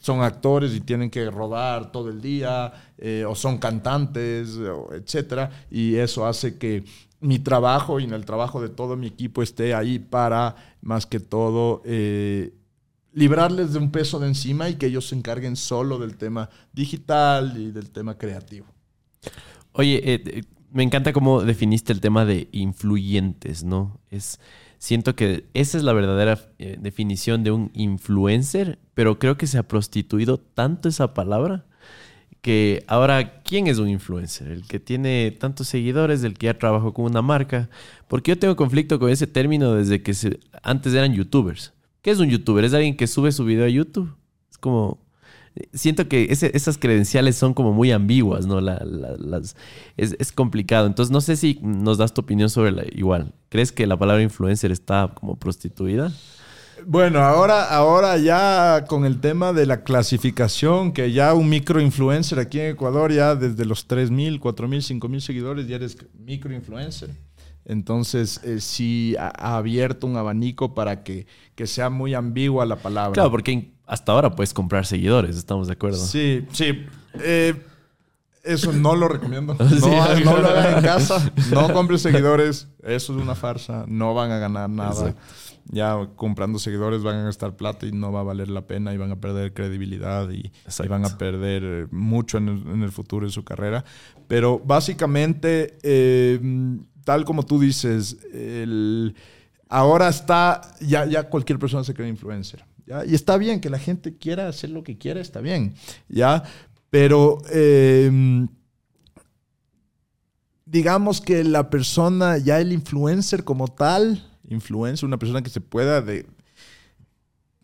[0.00, 2.72] son actores y tienen que rodar todo el día,
[3.26, 4.58] o son cantantes,
[4.92, 6.84] etcétera, y eso hace que
[7.22, 11.20] mi trabajo y en el trabajo de todo mi equipo esté ahí para, más que
[11.20, 12.52] todo, eh,
[13.12, 17.56] librarles de un peso de encima y que ellos se encarguen solo del tema digital
[17.56, 18.66] y del tema creativo.
[19.72, 20.42] Oye, eh,
[20.72, 24.00] me encanta cómo definiste el tema de influyentes, ¿no?
[24.10, 24.40] Es,
[24.78, 29.58] siento que esa es la verdadera eh, definición de un influencer, pero creo que se
[29.58, 31.66] ha prostituido tanto esa palabra
[32.42, 34.48] que ahora, ¿quién es un influencer?
[34.48, 37.70] El que tiene tantos seguidores, el que ya trabajó con una marca.
[38.08, 41.72] Porque yo tengo conflicto con ese término desde que se, antes eran youtubers.
[42.02, 42.64] ¿Qué es un youtuber?
[42.64, 44.12] Es alguien que sube su video a YouTube.
[44.50, 44.98] Es como...
[45.74, 48.60] Siento que esas credenciales son como muy ambiguas, ¿no?
[48.62, 49.54] La, la, las,
[49.98, 50.86] es, es, complicado.
[50.86, 53.34] Entonces, no sé si nos das tu opinión sobre la igual.
[53.50, 56.10] ¿Crees que la palabra influencer está como prostituida?
[56.86, 62.60] Bueno, ahora, ahora ya con el tema de la clasificación, que ya un microinfluencer aquí
[62.60, 67.10] en Ecuador, ya desde los 3.000, 4.000, 5.000 seguidores, ya eres microinfluencer.
[67.64, 72.76] Entonces, eh, sí ha, ha, abierto un abanico para que, que, sea muy ambigua la
[72.76, 73.12] palabra.
[73.12, 75.98] Claro, porque hasta ahora puedes comprar seguidores, ¿estamos de acuerdo?
[75.98, 76.84] Sí, sí.
[77.14, 77.54] Eh,
[78.42, 79.54] eso no lo recomiendo.
[79.58, 79.76] No, sí,
[80.24, 81.30] no lo hagan en casa.
[81.52, 82.66] No compres seguidores.
[82.82, 83.84] Eso es una farsa.
[83.86, 85.10] No van a ganar nada.
[85.10, 85.20] Exacto
[85.66, 88.96] ya comprando seguidores van a gastar plata y no va a valer la pena y
[88.96, 90.52] van a perder credibilidad y,
[90.82, 93.84] y van a perder mucho en el, en el, futuro de su carrera.
[94.28, 96.40] Pero básicamente, eh,
[97.04, 99.14] tal como tú dices, el,
[99.68, 102.64] ahora está, ya, ya cualquier persona se cree influencer.
[102.86, 103.04] ¿ya?
[103.04, 105.74] Y está bien que la gente quiera hacer lo que quiera, está bien.
[106.08, 106.42] ¿ya?
[106.90, 107.38] Pero...
[107.50, 108.46] Eh,
[110.72, 116.00] digamos que la persona, ya el influencer como tal, influencer, una persona que se pueda
[116.00, 116.26] de,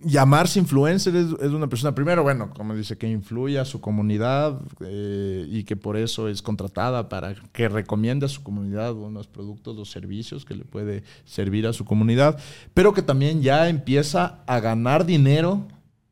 [0.01, 4.61] llamarse influencer es, es, una persona, primero, bueno, como dice, que influye a su comunidad
[4.81, 9.77] eh, y que por eso es contratada para que recomiende a su comunidad unos productos
[9.77, 12.39] o servicios que le puede servir a su comunidad,
[12.75, 15.67] pero que también ya empieza a ganar dinero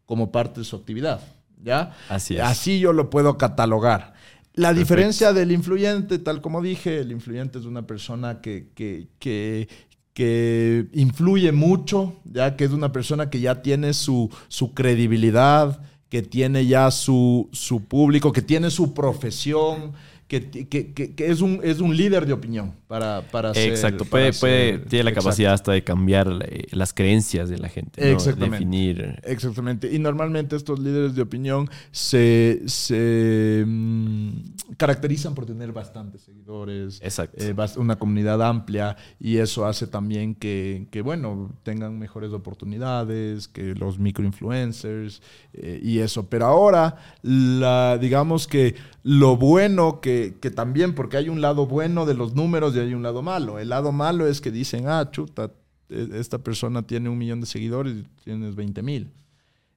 [0.05, 1.21] como parte de su actividad.
[1.63, 1.97] ¿Ya?
[2.09, 2.43] Así es.
[2.43, 4.15] Así yo lo puedo catalogar.
[4.55, 4.79] La Perfecto.
[4.79, 9.69] diferencia del influyente, tal como dije, el influyente es una persona que, que, que,
[10.17, 15.79] que influye mucho, ya que es una persona que ya tiene su, su credibilidad,
[16.09, 19.93] que tiene ya su, su, público, que tiene su profesión,
[20.29, 24.11] que, que, que, que es, un, es un líder de opinión para, para Exacto, ser,
[24.11, 25.25] puede, para puede, ser, tiene la exacto.
[25.25, 26.29] capacidad hasta de cambiar
[26.73, 28.01] las creencias de la gente.
[28.01, 28.09] ¿no?
[28.09, 28.57] Exactamente.
[28.57, 29.21] Definir.
[29.23, 29.93] Exactamente.
[29.93, 34.31] Y normalmente estos líderes de opinión se, se mmm,
[34.77, 37.37] caracterizan por tener bastantes seguidores, Exacto.
[37.45, 43.75] eh, una comunidad amplia y eso hace también que, que bueno, tengan mejores oportunidades, que
[43.75, 45.23] los microinfluencers
[45.53, 46.29] eh, y eso.
[46.29, 52.07] Pero ahora, la, digamos que lo bueno que, que, también, porque hay un lado bueno
[52.07, 53.59] de los números y hay un lado malo.
[53.59, 55.53] El lado malo es que dicen, ah, chuta,
[55.89, 59.13] esta persona tiene un millón de seguidores y tienes 20 mil.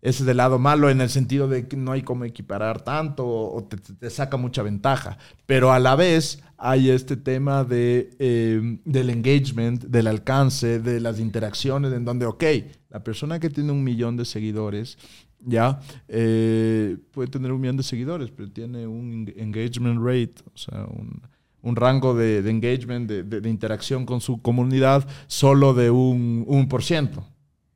[0.01, 3.27] Ese es el lado malo en el sentido de que no hay como equiparar tanto
[3.27, 5.17] o te, saca mucha ventaja.
[5.45, 11.19] Pero a la vez hay este tema de, eh, del engagement, del alcance, de las
[11.19, 12.43] interacciones, en donde, ok,
[12.89, 14.97] la persona que tiene un millón de seguidores
[15.45, 20.85] ya eh, puede tener un millón de seguidores, pero tiene un engagement rate, o sea,
[20.85, 21.21] un,
[21.61, 27.25] un rango de, engagement, de, interacción con su comunidad solo de un, un por ciento.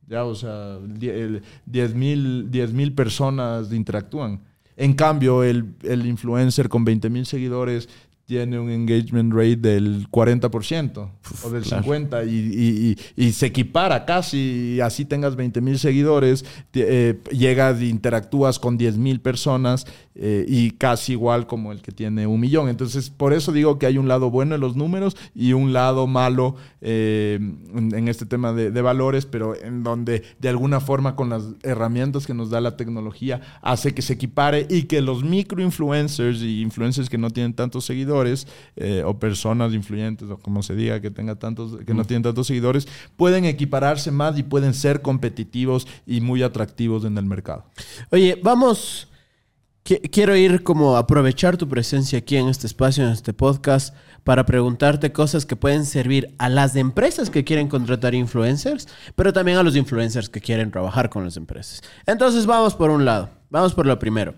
[0.06, 4.40] Ya, o sea, 10 mil personas interactúan.
[4.76, 7.88] En cambio, el, el influencer con 20 mil seguidores
[8.26, 11.10] tiene un engagement rate del 40%
[11.44, 17.20] o del 50% y, y, se equipara casi, y así tengas 20 mil seguidores, eh,
[17.30, 22.26] llegas e interactúas con 10 mil personas eh, y casi igual como el que tiene
[22.26, 22.68] un millón.
[22.68, 26.06] Entonces, por eso digo que hay un lado bueno en los números y un lado
[26.06, 27.38] malo eh,
[27.74, 32.26] en, este tema de, de, valores, pero en donde de alguna forma con las herramientas
[32.26, 37.10] que nos da la tecnología hace que se equipare y que los microinfluencers y influencers
[37.10, 38.13] que no tienen tantos seguidores,
[38.76, 42.46] eh, o personas influyentes o como se diga que tenga tantos que no tienen tantos
[42.46, 42.86] seguidores
[43.16, 47.64] pueden equipararse más y pueden ser competitivos y muy atractivos en el mercado.
[48.10, 49.08] Oye, vamos
[49.84, 55.12] quiero ir como aprovechar tu presencia aquí en este espacio en este podcast para preguntarte
[55.12, 59.76] cosas que pueden servir a las empresas que quieren contratar influencers, pero también a los
[59.76, 61.82] influencers que quieren trabajar con las empresas.
[62.06, 64.34] Entonces vamos por un lado, vamos por lo primero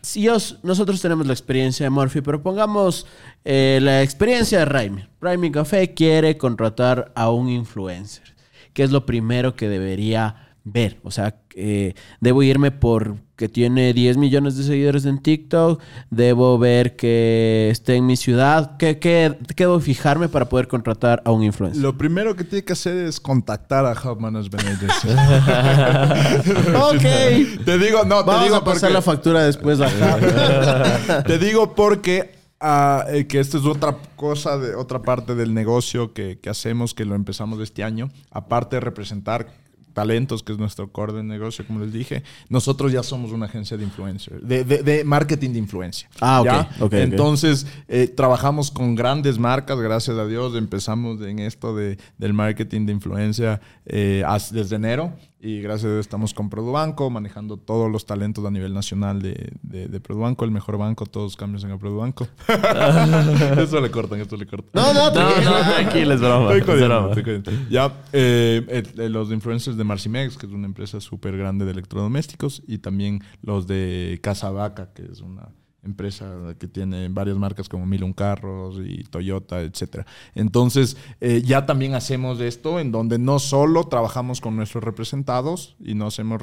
[0.00, 0.26] si
[0.62, 3.06] nosotros tenemos la experiencia de Morphy, pero pongamos
[3.44, 5.08] eh, la experiencia de Raimi.
[5.20, 8.34] Raimi Café quiere contratar a un influencer.
[8.72, 10.98] ¿Qué es lo primero que debería ver.
[11.02, 15.80] O sea, eh, debo irme por que tiene 10 millones de seguidores en TikTok,
[16.10, 18.76] debo ver que esté en mi ciudad.
[18.76, 21.80] ¿Qué, qué, debo fijarme para poder contratar a un influencer?
[21.80, 25.08] Lo primero que tiene que hacer es contactar a Hub Management Agency.
[26.76, 27.64] ok.
[27.64, 33.06] Te digo, no, te digo a pasar la factura después a te digo porque ah,
[33.08, 37.06] eh, que esta es otra cosa, de, otra parte del negocio que, que, hacemos, que
[37.06, 38.10] lo empezamos este año.
[38.30, 39.46] Aparte de representar
[39.92, 43.76] talentos, que es nuestro core de negocio, como les dije, nosotros ya somos una agencia
[43.76, 46.08] de influencer, de, de, marketing de influencia.
[46.20, 46.82] Ah, ok.
[46.82, 50.54] okay Entonces, eh, trabajamos con grandes marcas, gracias a Dios.
[50.56, 55.12] Empezamos en esto de, del marketing de influencia eh, desde enero.
[55.42, 59.52] Y gracias a Dios estamos con Produbanco, manejando todos los talentos a nivel nacional de,
[59.62, 62.28] de, Produbanco, el mejor banco, todos cambios en el Produbanco.
[63.58, 64.70] eso le cortan, esto le cortan.
[64.74, 67.14] No, no, no, no, tranquilo, es broma.
[67.70, 72.62] Ya, eh, eh, los influencers de Marcimex, que es una empresa súper grande de electrodomésticos,
[72.66, 75.48] y también los de Casa Vaca, que es una
[75.82, 80.06] empresa que tiene varias marcas como Milun Carros y Toyota, etcétera.
[80.34, 85.94] Entonces, eh, ya también hacemos esto en donde no solo trabajamos con nuestros representados y
[85.94, 86.40] no, hacemos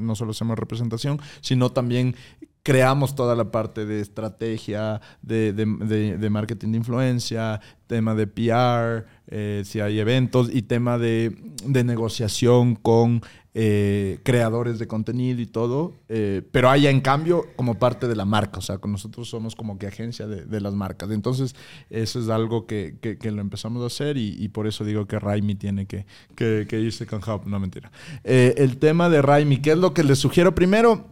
[0.00, 2.14] no solo hacemos representación, sino también
[2.62, 9.62] creamos toda la parte de estrategia, de, de, marketing de influencia, tema de PR, eh,
[9.64, 11.36] si hay eventos, y tema de,
[11.66, 13.22] negociación con
[13.54, 18.24] eh, creadores de contenido y todo, eh, pero haya en cambio como parte de la
[18.24, 21.10] marca, o sea, nosotros somos como que agencia de, las marcas.
[21.10, 21.54] Entonces,
[21.90, 25.84] eso es algo que, lo empezamos a hacer y, por eso digo que Raimi tiene
[25.84, 27.92] que, que irse con Hub, no mentira.
[28.24, 31.08] el tema de Raimi, ¿qué es lo que les sugiero primero?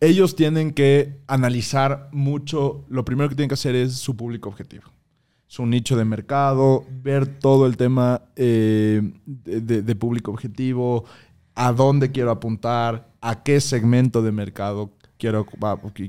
[0.00, 4.84] ellos tienen que analizar mucho, lo primero que tienen que hacer es su público objetivo,
[5.48, 11.06] su nicho de mercado, ver todo el tema eh, de, público objetivo,
[11.54, 15.46] a dónde quiero apuntar, a qué segmento de mercado quiero,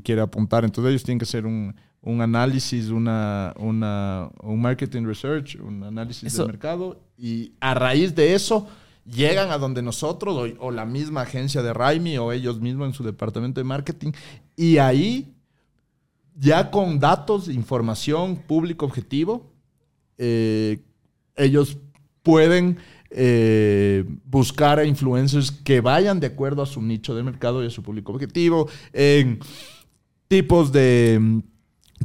[0.03, 0.65] quiero apuntar.
[0.65, 1.73] Entonces ellos tienen que hacer un,
[2.21, 8.67] análisis, una, un marketing research, un análisis de mercado y a raíz de eso
[9.05, 13.03] llegan a donde nosotros o, la misma agencia de Raimi o ellos mismos en su
[13.03, 14.11] departamento de marketing
[14.55, 15.33] y ahí
[16.39, 19.51] ya con datos, información, público objetivo,
[20.17, 20.79] eh,
[21.35, 21.77] ellos
[22.23, 22.77] pueden
[23.09, 27.69] eh, buscar a influencers que vayan de acuerdo a su nicho de mercado y a
[27.69, 29.39] su público objetivo, en
[30.27, 31.41] tipos de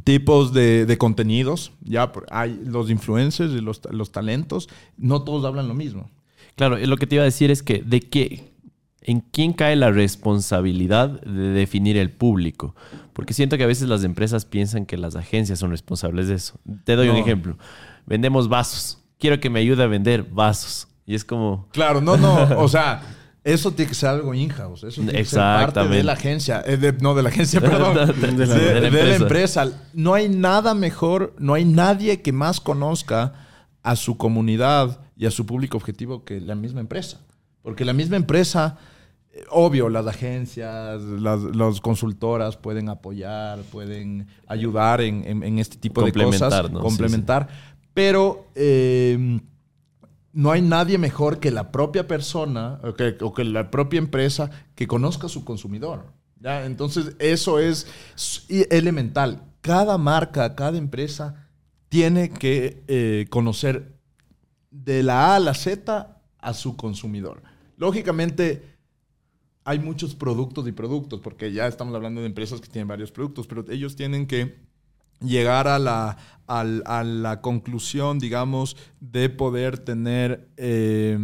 [0.03, 5.75] tipos de, contenidos, ya hay los influencers y los, los talentos, no todos hablan lo
[5.75, 6.11] mismo.
[6.57, 8.54] Claro, lo que te iba a decir es que de qué,
[9.05, 12.75] en quién cae la responsabilidad de definir el público.
[13.13, 16.59] Porque siento que a veces las empresas piensan que las agencias son responsables de eso.
[16.85, 17.57] Te doy un ejemplo.
[18.07, 18.99] Vendemos vasos.
[19.19, 20.89] Quiero que me ayude a vender vasos.
[21.07, 21.69] Y es como...
[21.73, 22.59] Claro, no, no.
[22.59, 23.03] O sea,
[23.45, 24.85] eso tiene que ser algo in-house.
[24.85, 26.63] Eso tiene que ser parte de la agencia.
[26.67, 27.95] Eh, no, de la agencia, perdón.
[27.95, 28.47] de,
[28.91, 29.71] la, empresa.
[29.93, 33.35] No hay nada mejor, no hay nadie que más conozca
[33.83, 37.21] a su comunidad y a su público objetivo que la misma empresa.
[37.61, 38.79] Porque la misma empresa,
[39.51, 47.49] obvio, las agencias, las, consultoras pueden apoyar, pueden ayudar en, este tipo de cosas, complementar,
[47.93, 49.41] pero eh,
[50.33, 55.27] no hay nadie mejor que la propia persona o que, la propia empresa que conozca
[55.27, 56.07] a su consumidor.
[56.41, 56.67] ¿ya?
[56.67, 57.87] Entonces, eso es
[58.71, 59.43] elemental.
[59.61, 61.49] Cada marca, cada empresa
[61.89, 63.95] tiene que eh, conocer
[64.71, 67.43] de la A a la Z a su consumidor.
[67.77, 68.74] Lógicamente,
[69.65, 73.47] hay muchos productos y productos, porque ya estamos hablando de empresas que tienen varios productos,
[73.47, 74.57] pero ellos tienen que
[75.21, 81.19] llegar a la, a la conclusión, digamos, de poder tener eh,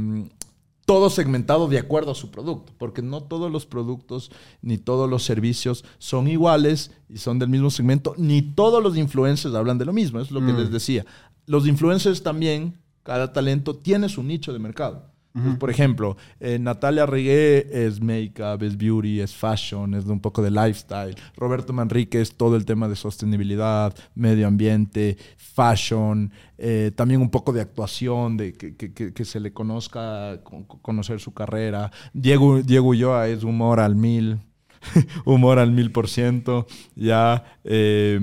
[0.87, 4.31] todo segmentado de acuerdo a su producto, porque no todos los productos
[4.63, 9.55] ni todos los servicios son iguales y son del mismo segmento, ni todos los influencers
[9.55, 10.59] hablan de lo mismo, es lo que mm.
[10.59, 11.05] les decía.
[11.47, 15.10] Los influencers también, cada talento tiene su nicho de mercado
[15.59, 20.43] por ejemplo, eh, Natalia Regué es make-up, es beauty, es fashion, es de un poco
[20.43, 21.15] de lifestyle.
[21.37, 27.53] Roberto Manrique es todo el tema de sostenibilidad, medio ambiente, fashion, eh, también un poco
[27.53, 30.41] de actuación, de que, se le conozca,
[30.83, 31.93] conocer su carrera.
[32.13, 34.41] Diego, Diego Ulloa es humor al mil.
[35.27, 36.67] humor al mil por ciento,
[36.97, 38.19] ya eh,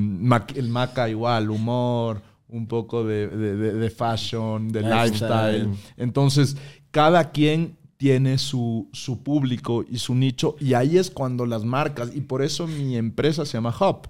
[0.56, 5.70] el Maca igual, humor, un poco de, fashion, de lifestyle.
[5.98, 6.56] Entonces,
[6.98, 8.90] cada quien tiene su,
[9.24, 13.46] público y su nicho y ahí es cuando las marcas, y por eso mi empresa
[13.46, 14.10] se llama Hub.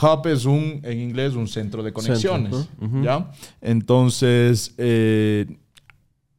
[0.00, 2.68] Hub es un, en inglés, un centro de conexiones.
[3.02, 3.32] ¿ya?
[3.60, 5.58] Entonces, eh,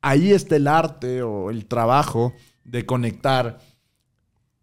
[0.02, 2.32] ahí está el arte o el trabajo
[2.64, 3.60] de conectar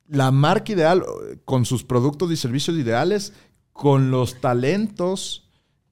[0.08, 1.04] la marca ideal
[1.44, 3.34] con sus productos y servicios ideales,
[3.74, 5.46] con los talentos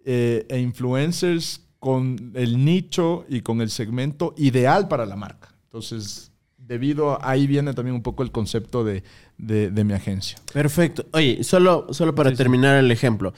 [0.06, 5.48] eh, e influencers con el nicho y con el segmento ideal para la marca.
[5.64, 9.02] Entonces, debido a ahí viene también un poco el concepto de,
[9.38, 10.38] mi agencia.
[10.52, 11.06] Perfecto.
[11.12, 13.32] Oye, solo, solo para terminar el ejemplo.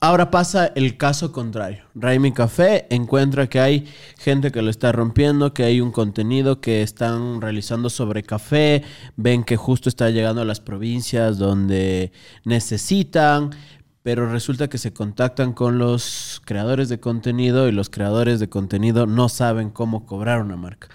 [0.00, 1.84] Ahora pasa el caso contrario.
[1.94, 3.86] Raimi Café encuentra que hay
[4.18, 8.82] gente que lo está rompiendo, que hay un contenido que están realizando sobre café,
[9.16, 12.12] ven que justo está llegando a las provincias donde
[12.44, 13.52] necesitan,
[14.04, 19.06] pero resulta que se contactan con los creadores de contenido y los creadores de contenido
[19.06, 20.88] no saben cómo cobrar una marca.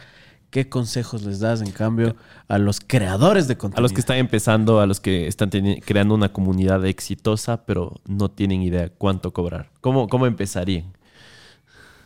[0.52, 2.16] ¿Qué consejos les das en cambio
[2.48, 3.80] a los creadores de contenido?
[3.80, 5.50] A los que están empezando, a los que están
[5.84, 9.72] creando una comunidad exitosa, pero no tienen idea cuánto cobrar.
[9.82, 10.94] ¿Cómo, cómo empezarían?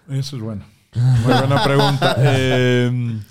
[0.08, 0.64] Eso es bueno.
[0.96, 2.16] Muy buena pregunta.
[2.18, 3.22] Em,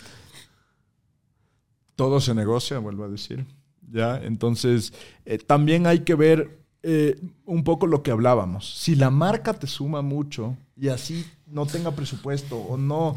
[1.97, 3.47] todo se negocia, vuelvo a decir.
[3.90, 4.20] ¿ya?
[4.23, 4.93] Entonces,
[5.24, 8.74] eh, también hay que ver eh, un poco lo que hablábamos.
[8.80, 13.16] Si la marca te suma mucho y así no tenga presupuesto o no,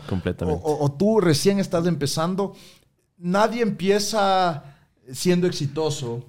[0.61, 2.53] O, tú recién estás empezando,
[3.17, 4.75] nadie empieza
[5.11, 6.25] siendo exitoso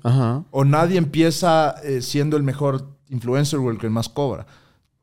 [0.50, 4.46] o nadie empieza eh, siendo el mejor influencer o el que más cobra.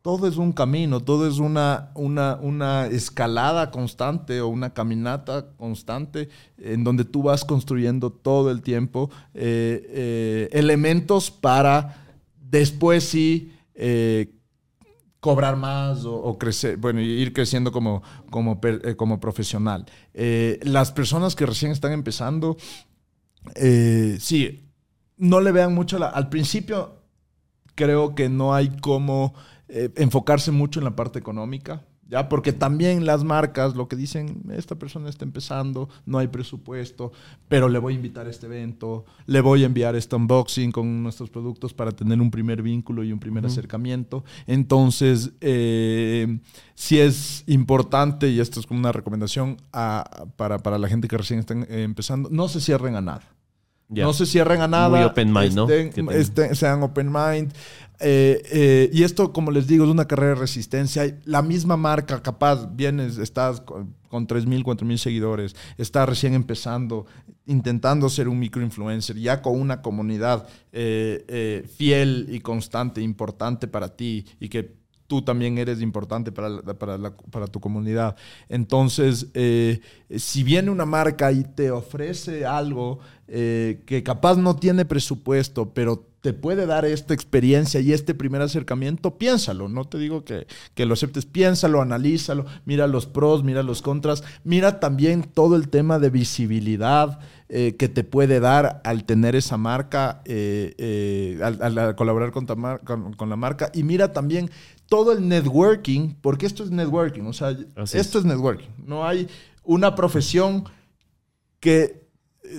[0.01, 6.29] Todo es un camino, todo es una, una, una escalada constante o una caminata constante
[6.57, 12.02] en donde tú vas construyendo todo el tiempo eh, elementos para
[12.53, 14.31] Después sí, eh,
[15.19, 19.87] cobrar más o, crecer, bueno, ir creciendo como, como, eh, profesional.
[20.13, 22.55] Eh, las personas que recién están empezando,
[24.19, 24.69] sí,
[25.17, 27.01] no le vean mucho la, al principio
[27.73, 29.33] creo que no hay como
[29.67, 31.87] enfocarse mucho en la parte económica.
[32.13, 32.29] ¿Ya?
[32.29, 37.11] Porque también las marcas lo que dicen, esta persona está empezando, no hay presupuesto,
[37.47, 41.01] pero le voy a invitar a este evento, le voy a enviar este unboxing con
[41.01, 44.23] nuestros productos para tener un primer vínculo y un primer acercamiento.
[44.45, 46.37] Entonces, eh,
[46.75, 51.39] sí es importante, y esto es como una recomendación para, para, la gente que recién
[51.39, 53.23] está empezando, no se cierren a nada.
[54.01, 54.89] No se cierren a nada.
[54.89, 55.67] Muy open mind, ¿no?
[56.55, 57.53] sean open mind.
[57.99, 61.17] Eh, eh, y esto, como les digo, es una carrera de resistencia.
[61.25, 67.05] La misma marca, capaz, vienes, estás con, con 3.000, 4.000 seguidores, está recién empezando,
[67.45, 74.25] intentando ser un microinfluencer, ya con una comunidad eh, fiel y constante, importante para ti
[74.39, 74.75] y que
[75.07, 78.15] tú también eres importante para, para, tu comunidad.
[78.49, 79.27] Entonces,
[80.17, 86.31] si viene una marca y te ofrece algo que capaz no tiene presupuesto, pero te
[86.31, 89.67] puede dar esta experiencia y este primer acercamiento, piénsalo.
[89.67, 90.47] No te digo que,
[90.77, 95.99] lo aceptes, piénsalo, analízalo, mira los pros, mira los contras, mira también todo el tema
[95.99, 97.19] de visibilidad
[97.49, 103.29] eh, que te puede dar al tener esa marca, eh, eh, al, colaborar con, con,
[103.29, 103.69] la marca.
[103.73, 104.49] Y mira también
[104.87, 107.49] todo el networking, porque esto es networking, o sea,
[107.91, 108.23] esto es.
[108.23, 108.69] networking.
[108.77, 109.27] No hay
[109.65, 110.63] una profesión
[111.59, 112.02] que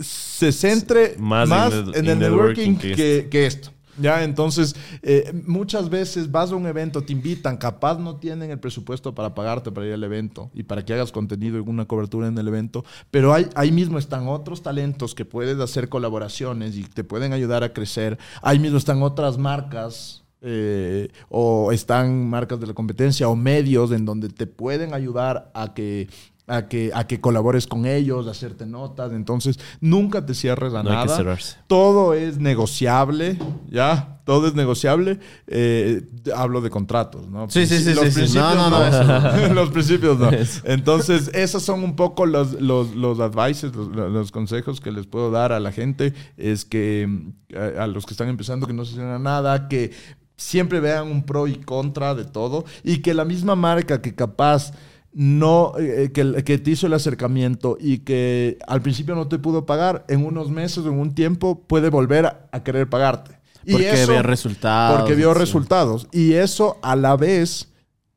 [0.02, 3.70] se centre más, en el, networking, que, esto.
[3.96, 8.58] Ya, entonces, eh, muchas veces vas a un evento, te invitan, capaz no tienen el
[8.58, 12.26] presupuesto para pagarte para ir al evento y para que hagas contenido y una cobertura
[12.26, 16.82] en el evento, pero hay, ahí mismo están otros talentos que puedes hacer colaboraciones y
[16.82, 18.18] te pueden ayudar a crecer.
[18.42, 24.04] Ahí mismo están otras marcas eh, o están marcas de la competencia o medios en
[24.04, 26.08] donde te pueden ayudar a que
[26.46, 29.12] a que, a que colabores con ellos, a hacerte notas.
[29.12, 31.16] Entonces, nunca te cierres a No hay que nada.
[31.16, 31.56] cerrarse.
[31.66, 33.38] Todo es negociable,
[33.70, 34.20] ¿ya?
[34.24, 35.20] Todo es negociable.
[35.46, 36.02] Eh,
[36.34, 37.48] hablo de contratos, ¿no?
[37.48, 38.16] Sí, sí, sí, Los sí, sí.
[38.20, 40.30] principios No, no, no, eso los principios no.
[40.64, 45.30] Entonces, esos son un poco los, los, los advices, los, los consejos que les puedo
[45.30, 46.12] dar a la gente.
[46.36, 47.08] Es que
[47.54, 49.92] a, a los que están empezando, que no se cierren a nada, que
[50.36, 52.64] siempre vean un pro y contra de todo.
[52.82, 54.72] Y que la misma marca que capaz
[55.14, 59.64] no eh, que, que te hizo el acercamiento y que al principio no te pudo
[59.64, 63.38] pagar, en unos meses, en un tiempo, puede volver a, a querer pagarte.
[63.70, 64.98] Porque eso- ve resultados.
[64.98, 65.38] porque vio sí.
[65.38, 66.06] resultados.
[66.12, 67.72] Y eso a la vez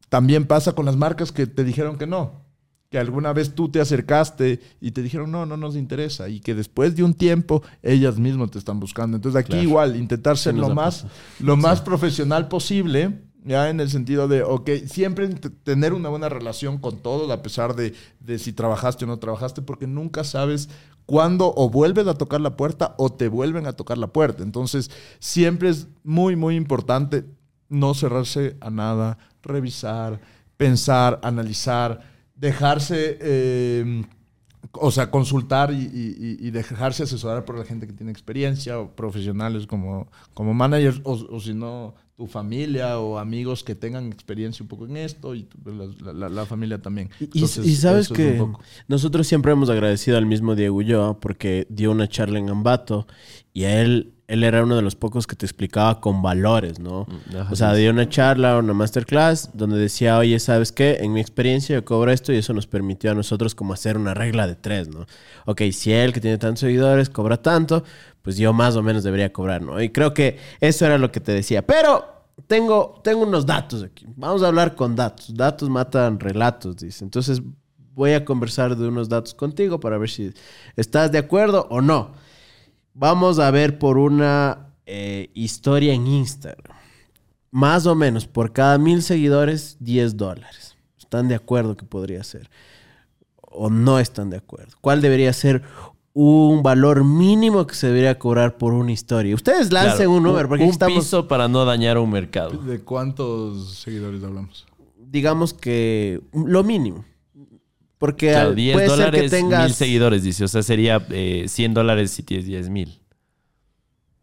[0.10, 2.46] también pasa con las marcas que te dijeron que no.
[2.90, 6.30] Que alguna vez tú te acercaste y te dijeron, no, no nos interesa.
[6.30, 9.18] Y que después de un tiempo ellas mismas te están buscando.
[9.18, 9.64] Entonces aquí Claro.
[9.64, 11.06] igual, intentar ser lo más,
[11.40, 13.20] lo más profesional posible.
[13.48, 15.30] Ya en el sentido de, ok, siempre
[15.64, 19.62] tener una buena relación con todos, a pesar de, de si trabajaste o no trabajaste,
[19.62, 20.68] porque nunca sabes
[21.06, 24.44] cuándo o vuelves a tocar la puerta o te vuelven a tocar la puerta.
[24.44, 27.24] Entonces, siempre es muy, muy importante
[27.70, 30.20] no cerrarse a nada, revisar,
[30.58, 32.02] pensar, analizar,
[32.36, 34.04] dejarse, eh,
[34.74, 40.10] o sea, consultar y dejarse asesorar por la gente que tiene experiencia o profesionales como,
[40.34, 44.86] como managers o, o si no, tu familia o amigos que tengan experiencia un poco
[44.88, 45.60] en esto y tu-
[46.04, 47.12] la, la- la familia también.
[47.20, 48.38] Y, y- sabes que
[48.88, 53.06] nosotros siempre hemos agradecido al mismo Diego Ulloa porque dio una charla en Ambato
[53.54, 57.08] y a él, él era uno de los pocos que te explicaba con valores, ¿no?
[57.30, 60.98] ajá, o sea, dio una charla, una masterclass donde decía, oye, ¿sabes qué?
[61.00, 64.14] En mi experiencia yo cobro esto y eso nos permitió a nosotros como hacer una
[64.14, 65.06] regla de tres, ¿no?
[65.46, 67.86] Ok, si él que tiene tantos seguidores cobra tanto,
[68.22, 69.82] pues yo más o menos debería cobrar, ¿no?
[69.82, 71.66] Y creo que eso era lo que te decía.
[71.66, 72.06] Pero
[72.48, 74.06] tengo, tengo unos datos aquí.
[74.18, 75.34] Vamos a hablar con datos.
[75.34, 77.06] Datos matan relatos, dice.
[77.06, 77.42] Entonces
[77.96, 80.34] voy a conversar de unos datos contigo para ver si
[80.76, 82.12] estás de acuerdo o no.
[83.00, 86.76] Vamos a ver por una eh, historia en Instagram.
[87.52, 90.76] Más o menos, por cada mil seguidores, 10 dólares.
[90.98, 92.50] ¿Están de acuerdo que podría ser?
[93.40, 94.76] ¿O no están de acuerdo?
[94.82, 95.62] ¿Cuál debería ser
[96.14, 99.36] un valor mínimo que se debería cobrar por una historia?
[99.36, 102.58] Ustedes lancen Claro, un número, porque un estamos, piso para no dañar a un mercado.
[102.64, 104.66] ¿De cuántos seguidores hablamos?
[105.10, 107.06] digamos que lo mínimo.
[107.98, 109.64] Porque Claro, al- 10 puede ser que dólares, tengas...
[109.66, 110.44] mil seguidores, dice.
[110.44, 113.00] O sea, sería eh, 100 dólares si tienes 10 mil.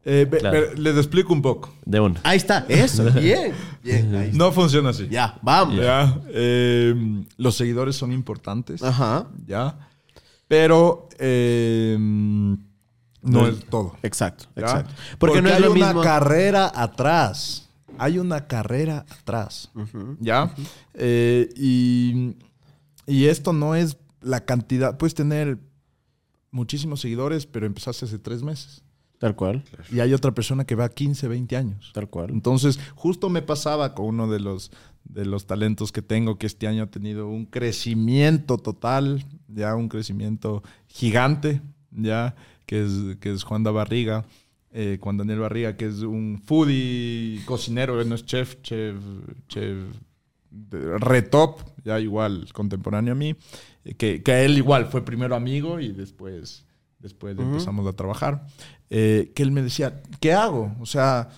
[0.07, 0.75] Eh, Claro.
[0.75, 1.73] les explico un poco.
[1.85, 2.21] De una.
[2.25, 3.53] Ahí está, eso, bien.
[3.83, 4.37] Bien, ahí está.
[4.39, 5.09] No funciona así.
[5.11, 5.77] Ya, vamos.
[5.77, 6.95] Ya, eh,
[7.39, 8.83] los seguidores son importantes.
[8.83, 9.89] Ajá, Ya.
[10.47, 12.59] Pero eh, no
[13.23, 13.97] No es todo.
[14.03, 14.63] exacto, ¿ya?
[14.63, 14.93] exacto.
[15.19, 16.03] Porque, no es hay lo una mismo...
[16.03, 17.71] carrera atrás.
[17.97, 19.71] Hay una carrera atrás.
[20.21, 20.53] ¿Ya?
[20.93, 22.35] Eh, y,
[23.07, 24.97] y esto no es la cantidad.
[24.97, 25.59] Puedes tener
[26.51, 28.83] muchísimos seguidores, pero empezaste hace tres meses.
[29.19, 31.93] Tal cual, Y hay otra persona que va 15, 20 años.
[31.95, 32.31] tal cual.
[32.31, 34.71] Entonces, justo me pasaba con uno de los,
[35.05, 39.89] de los talentos que tengo, que este año ha tenido un crecimiento total, ya un
[39.89, 42.35] crecimiento gigante, ya,
[42.67, 44.27] que es, que es Juan da Barriga,
[44.73, 48.97] eh, Juan Daniel Barriga, que es un foodie cocinero, no es chef, chef,
[49.49, 49.79] chef,
[50.99, 53.37] retop, ya igual contemporáneo a mí,
[53.99, 56.65] que, que a él igual fue primero amigo y después,
[56.99, 58.47] después empezamos a trabajar.
[58.91, 60.75] eh, que él me decía, ¿qué hago?
[60.81, 61.29] O sea,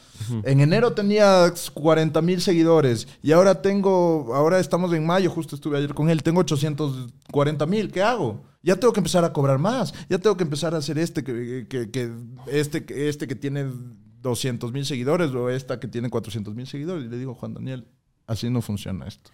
[0.45, 5.79] en enero tenía 40 mil seguidores y ahora tengo, ahora estamos en mayo, justo estuve
[5.79, 8.45] ayer con él, tengo 840 mil, ¿qué hago?
[8.63, 11.67] Ya tengo que empezar a cobrar más, ya tengo que empezar a hacer este que,
[11.69, 12.13] que- que-
[12.49, 13.65] este, que- este que tiene
[14.21, 17.05] 200 mil seguidores o esta que tiene 400 mil seguidores.
[17.05, 17.87] Y le digo, Juan Daniel,
[18.27, 19.31] así no funciona esto.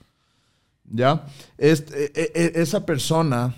[0.85, 1.25] ¿Ya?
[1.59, 3.55] Este, e- e- esa persona,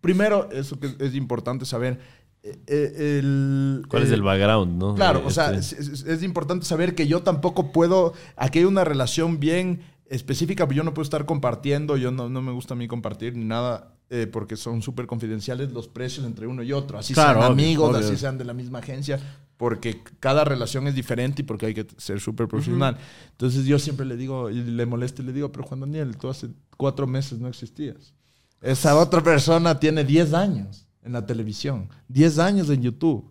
[0.00, 2.00] primero, eso que es importante saber,
[2.42, 4.94] eh, eh, el, ¿Cuál es eh, el background, no?
[4.94, 8.60] Claro, Eh, o sea, este- es, es- es importante saber que yo tampoco puedo, aquí
[8.60, 12.52] hay una relación bien específica, pero yo no puedo estar compartiendo, yo no, no me
[12.52, 16.62] gusta a mí compartir ni nada, eh, porque son súper confidenciales los precios entre uno
[16.62, 18.06] y otro, así Claro, sean obvio, amigos, obvio.
[18.06, 19.18] así sean de la misma agencia,
[19.64, 22.98] porque cada relación es diferente y porque hay que ser súper profesional.
[23.30, 26.28] Entonces yo siempre le digo, y le molesto y le digo, pero Juan Daniel, tú
[26.28, 28.12] hace cuatro meses no existías.
[28.60, 33.30] Esa otra persona tiene 10 años en la televisión, 10 años en YouTube.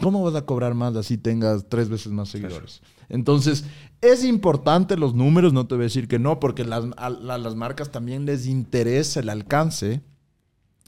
[0.00, 2.80] ¿Cómo vas a cobrar más así tengas tres veces más seguidores?
[3.08, 3.64] Entonces,
[4.00, 7.38] es importante los números, no te voy a decir que no, porque las, a, la-
[7.38, 10.02] las marcas también les interesa el alcance,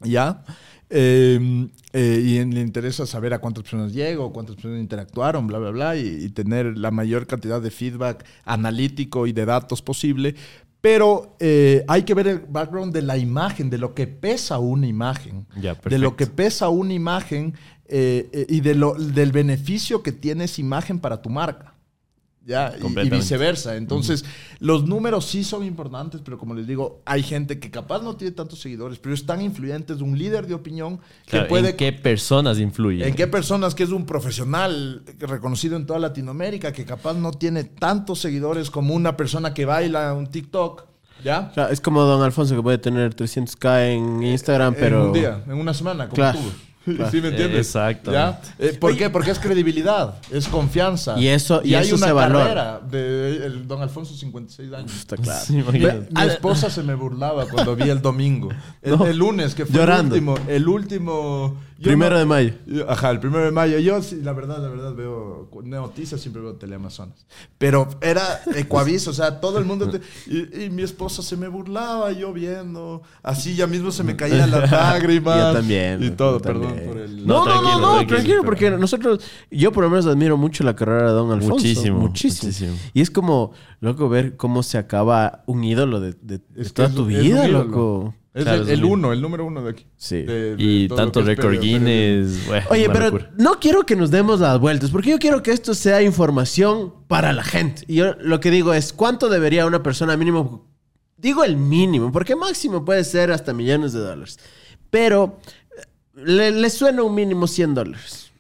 [0.03, 0.45] ¿ya?
[0.91, 5.59] Eh, eh, y en- le interesa saber a cuántas personas llego, cuántas personas interactuaron, bla,
[5.59, 10.35] bla, bla, y, y tener la mayor cantidad de feedback analítico y de datos posible.
[10.81, 14.87] Pero eh, hay que ver el background de la imagen, de lo que pesa una
[14.87, 15.47] imagen.
[15.61, 17.55] Ya, de lo que pesa una imagen
[17.89, 21.75] eh, y de lo, del beneficio que tiene esa imagen para tu marca.
[22.47, 22.73] ¿Ya?
[22.81, 23.77] Y- viceversa.
[23.77, 24.25] Entonces,
[24.61, 28.33] los números sí son importantes, pero como les digo, hay gente que capaz no tiene
[28.33, 31.71] tantos seguidores, pero es tan influyente, es un líder de opinión que puede...
[31.71, 33.07] ¿En qué personas influye?
[33.07, 37.65] ¿En qué personas que es un profesional reconocido en toda Latinoamérica que capaz no tiene
[37.65, 40.85] tantos seguidores como una persona que baila un TikTok?
[41.25, 41.49] ¿Ya?
[41.51, 45.01] O sea, es como Don Alfonso que puede tener 300k en Instagram, pero...
[45.01, 46.53] En un día, en una semana, como Claro, tú.
[46.87, 47.11] Claro.
[47.11, 47.67] ¿Sí me entiendes?
[47.67, 48.13] Exacto.
[48.13, 48.41] ¿Ya?
[48.59, 49.11] Eh, ¿Por qué?
[49.11, 51.19] Porque es credibilidad, es confianza.
[51.19, 52.45] Y eso- y hay eso una se valora.
[52.45, 54.95] carrera de el don Alfonso, 56 años.
[54.95, 55.45] Está claro.
[55.45, 55.55] Sí.
[55.55, 58.49] Mi esposa se me burlaba cuando vi el domingo.
[58.83, 59.07] El, No.
[59.07, 60.15] el lunes, que fue Llorando.
[60.15, 60.49] el último.
[60.49, 61.57] El último.
[61.83, 62.55] Primero no- de mayo.
[62.67, 63.79] yo- Ajá, el primero de mayo.
[63.79, 67.27] Yo, sí, la verdad, la verdad, veo noticias, siempre veo Teleamazonas.
[67.59, 68.23] Pero era
[68.55, 69.91] Ecuavis, o sea, todo el mundo.
[69.91, 73.03] te- y, y mi esposa se me burlaba, yo viendo.
[73.23, 75.39] Así ya mismo se me caían las lágrimas.
[75.39, 76.03] Yo también.
[76.03, 76.87] Y todo, yo perdón también.
[76.89, 77.27] por el.
[77.27, 80.37] No, no, no, tranquilo, no, tranquilo, tranquilo, pero- porque nosotros, yo por lo menos admiro
[80.37, 81.55] mucho la carrera de Don Alfonso.
[81.57, 82.47] Muchísimo, Muchísimo.
[82.49, 82.77] muchísimo.
[82.95, 86.95] Y es como, loco, ver cómo se acaba un ídolo de, de- de toda es
[86.95, 87.65] tu vida, ídolo.
[87.65, 88.15] loco.
[88.37, 89.87] Es Claro, el, uno, el número uno de aquí.
[89.97, 90.23] Sí.
[90.23, 91.59] De- de Y tanto récord.
[91.59, 92.47] Guinness.
[92.47, 93.31] bueno, Oye, pero locura.
[93.39, 97.33] no quiero que nos demos las vueltas, porque yo quiero que esto sea información para
[97.33, 97.85] la gente.
[97.89, 100.69] Y yo lo que digo es, ¿cuánto debería una persona mínimo?
[101.17, 104.39] Digo el mínimo, porque máximo puede ser hasta millones de dólares.
[104.91, 105.39] Pero
[105.75, 105.83] eh,
[106.15, 108.31] le, le suena un mínimo 100 dólares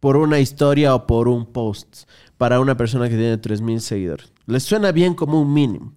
[0.00, 4.32] por una historia o por un post para una persona que tiene 3.000 seguidores.
[4.46, 5.94] Le suena bien como un mínimo.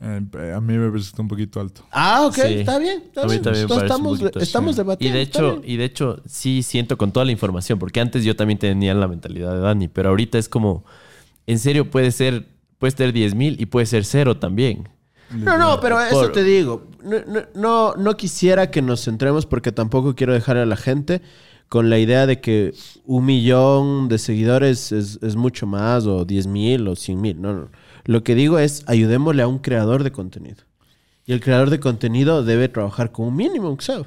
[0.00, 1.82] Eh, a mí me resulta un poquito alto.
[1.90, 2.40] Ah, ok, Sí.
[2.54, 3.02] está bien.
[3.06, 3.42] Está A mí bien.
[3.42, 4.76] también Entonces estamos, poquito, estamos sí.
[4.82, 5.14] debatiendo.
[5.16, 8.36] Y de hecho, y de hecho, sí siento con toda la información, porque antes yo
[8.36, 10.84] también tenía la mentalidad de Dani, pero ahorita es como,
[11.46, 12.46] en serio puede ser,
[12.78, 14.88] puede ser 10 mil y puede ser cero también.
[15.30, 16.86] No, no, pero eso Por- te digo.
[17.02, 21.22] No, no, no, no quisiera que nos centremos porque tampoco quiero dejar a la gente
[21.68, 22.74] con la idea de que
[23.04, 27.40] un millón de seguidores es, es mucho más o 10 mil o 100 mil.
[27.40, 27.68] No, no.
[28.06, 30.62] Lo que digo es ayudémosle a un creador de contenido.
[31.26, 34.06] Y el creador de contenido debe trabajar con un mínimo, ¿sabes?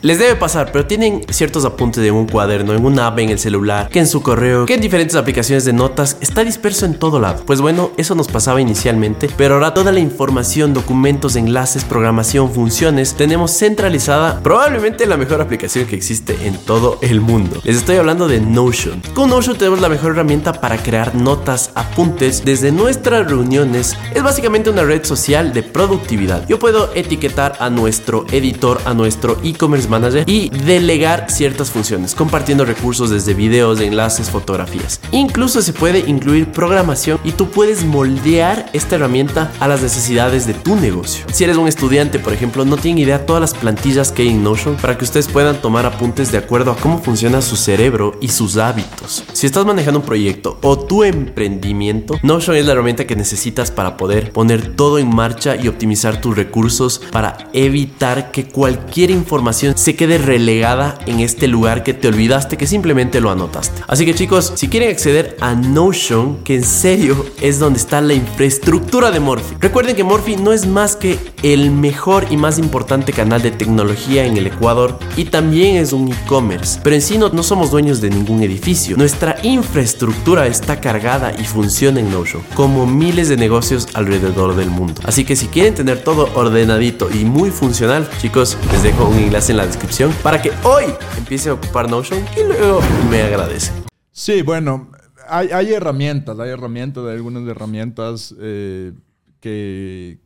[0.00, 3.38] Les debe pasar, pero tienen ciertos apuntes en un cuaderno, en una app en el
[3.40, 7.18] celular, que en su correo, que en diferentes aplicaciones de notas, está disperso en todo
[7.18, 7.42] lado.
[7.44, 13.14] Pues bueno, eso nos pasaba inicialmente, pero ahora toda la información, documentos, enlaces, programación, funciones,
[13.14, 17.60] tenemos centralizada probablemente la mejor aplicación que existe en todo el mundo.
[17.64, 19.02] Les estoy hablando de Notion.
[19.14, 23.96] Con Notion tenemos la mejor herramienta para crear notas, apuntes desde nuestras reuniones.
[24.14, 26.46] Es básicamente una red social de productividad.
[26.46, 32.64] Yo puedo etiquetar a nuestro editor, a nuestro e-commerce manager y delegar ciertas funciones, compartiendo
[32.64, 35.00] recursos desde videos, enlaces, fotografías.
[35.12, 40.54] Incluso se puede incluir programación y tú puedes moldear esta herramienta a las necesidades de
[40.54, 41.24] tu negocio.
[41.32, 44.42] Si eres un estudiante, por ejemplo, no tienen idea todas las plantillas que hay en
[44.42, 48.28] Notion para que ustedes puedan tomar apuntes de acuerdo a cómo funciona su cerebro y
[48.28, 49.24] sus hábitos.
[49.32, 53.96] Si estás manejando un proyecto o tu emprendimiento, Notion es la herramienta que necesitas para
[53.96, 59.94] poder poner todo en marcha y optimizar tus recursos para evitar que cualquier información se
[59.94, 63.80] quede relegada en este lugar que te olvidaste que simplemente lo anotaste.
[63.86, 68.14] Así que chicos, si quieren acceder a Notion, que en serio es donde está la
[68.14, 69.54] infraestructura de Morphy.
[69.60, 74.26] Recuerden que Morphy no es más que el mejor y más importante canal de tecnología
[74.26, 76.80] en el Ecuador y también es un e-commerce.
[76.82, 78.96] Pero en sí no, no somos dueños de ningún edificio.
[78.96, 85.00] Nuestra infraestructura está cargada y funciona en Notion, como miles de negocios alrededor del mundo.
[85.04, 89.52] Así que si quieren tener todo ordenadito y muy funcional, chicos, les dejo un enlace
[89.52, 90.84] en la descripción para que hoy
[91.16, 92.80] empiece a ocupar Notion y luego
[93.10, 93.74] me agradecen.
[94.10, 94.90] Sí, bueno,
[95.28, 98.92] hay, herramientas, hay herramientas, hay algunas herramientas eh,
[99.40, 100.20] que,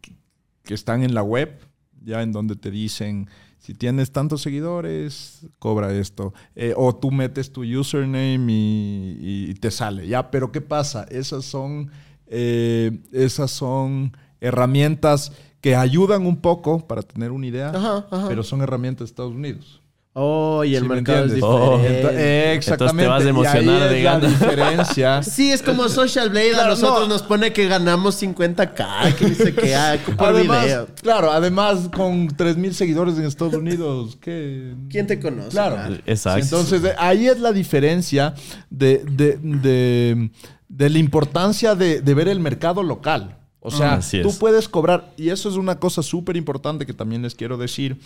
[0.62, 1.58] que están en la web,
[2.04, 3.28] ya en donde te dicen,
[3.58, 6.32] si tienes tantos seguidores, cobra esto.
[6.54, 10.30] Eh, o tú metes tu username y, y te sale, ¿ya?
[10.30, 11.04] Pero ¿qué pasa?
[11.10, 11.90] Esas son,
[12.26, 15.32] eh, esas son herramientas
[15.62, 18.28] que ayudan un poco para tener una idea, Ajá, ajá.
[18.28, 19.78] pero son herramientas de Estados Unidos.
[20.14, 21.42] Oh, y el ¿Sí me mercado es entiendes?
[21.50, 21.78] Oh.
[21.78, 22.06] diferente.
[22.06, 23.06] Ento- eh, exactamente.
[23.08, 24.28] vas a emocionar de es la gana.
[24.28, 25.22] diferencia.
[25.22, 26.54] Sí, es como Social Blade.
[26.54, 27.14] a nosotros no.
[27.14, 30.86] nos pone que ganamos 50k, que dice que hay por además, video.
[31.00, 34.74] claro, además con 3000 seguidores en Estados Unidos, ¿qué?
[34.90, 35.48] ¿Quién te conoce?
[35.48, 35.94] Claro.
[36.04, 36.40] Exacto.
[36.44, 38.34] Entonces, eh, ahí es la diferencia
[38.68, 40.30] de, de- de-
[40.68, 43.38] de la importancia de, de ver el mercado local.
[43.64, 44.38] O sea, Así tú es.
[44.38, 48.00] puedes cobrar, y eso es una cosa súper importante que también les quiero decir.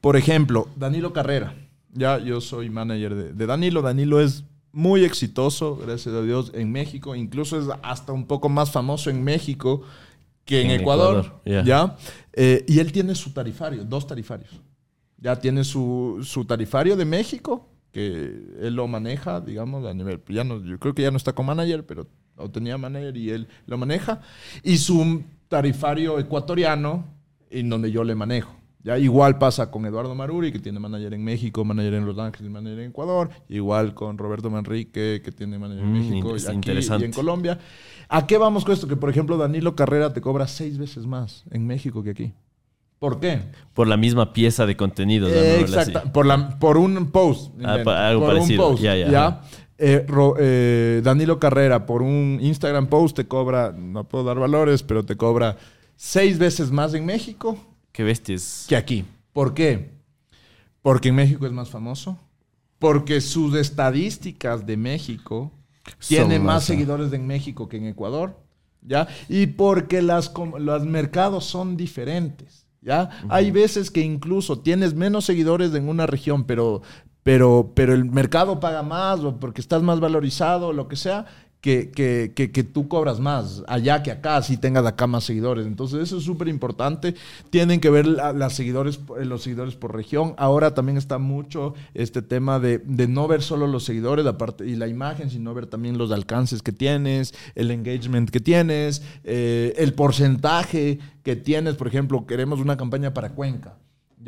[0.00, 1.54] Por ejemplo, Danilo Carrera.
[1.92, 3.80] Ya yo soy manager de, de Danilo.
[3.82, 7.16] Danilo es muy exitoso, gracias a Dios, en México.
[7.16, 9.82] Incluso es hasta un poco más famoso en México
[10.44, 11.24] que en, En Ecuador.
[11.24, 11.64] Ecuador, ya.
[11.64, 11.96] ¿ya?
[12.34, 14.50] Eh, y él tiene su tarifario, dos tarifarios.
[15.16, 20.20] Ya tiene su, su tarifario de México, que él lo maneja, digamos, a nivel.
[20.28, 22.06] Ya no, yo creo que ya no está con manager, pero
[22.38, 24.20] o tenía manager y él lo maneja.
[24.62, 27.04] Y su tarifario ecuatoriano,
[27.50, 28.54] en donde yo le manejo.
[28.84, 32.50] Ya igual pasa con Eduardo Maruri, que tiene manager en México, manager en Los Ángeles,
[32.50, 33.28] manager en Ecuador.
[33.48, 36.70] Igual con Roberto Manrique, que tiene manager en Mm, México y aquí
[37.00, 37.58] y en Colombia.
[38.08, 38.86] ¿A qué vamos con esto?
[38.86, 42.32] Que, por ejemplo, Danilo Carrera te cobra seis veces más en México que aquí.
[42.98, 43.40] ¿Por qué?
[43.74, 45.28] Por la misma pieza de contenido.
[45.30, 45.66] Eh.
[46.12, 47.52] Por, la, por un post.
[47.64, 48.64] Ah, algo por parecido.
[48.68, 48.82] un post.
[48.82, 49.42] Ya, Ya.
[49.78, 54.82] Eh, Ro- eh, Danilo Carrera, por un Instagram post te cobra, no puedo dar valores,
[54.82, 55.56] pero te cobra
[55.96, 57.56] seis veces más en México
[57.92, 58.66] Qué bestias.
[58.68, 59.04] que aquí.
[59.32, 59.90] ¿Por qué?
[60.82, 62.18] Porque en México es más famoso.
[62.78, 65.52] Porque sus estadísticas de México
[66.06, 68.36] tienen más más, seguidores en México que en Ecuador.
[68.82, 69.08] ¿Ya?
[69.28, 72.66] Y porque las, los mercados son diferentes.
[72.80, 73.10] ¿Ya?
[73.28, 76.82] Hay veces que incluso tienes menos seguidores en una región, pero,
[77.28, 81.26] pero, pero el mercado paga más o porque estás más valorizado lo que sea.
[81.60, 85.66] Que, que, que, que tú cobras más allá que acá, si tengas acá más seguidores.
[85.66, 87.16] Entonces, eso es súper importante.
[87.50, 90.34] Tienen que ver la- las seguidores, eh, los seguidores por región.
[90.38, 94.76] Ahora también está mucho este tema de, de no ver solo los seguidores aparte, y
[94.76, 99.94] la imagen, sino ver también los alcances que tienes, el engagement que tienes, eh, el
[99.94, 101.74] porcentaje que tienes.
[101.74, 103.74] Por ejemplo, queremos una campaña para Cuenca.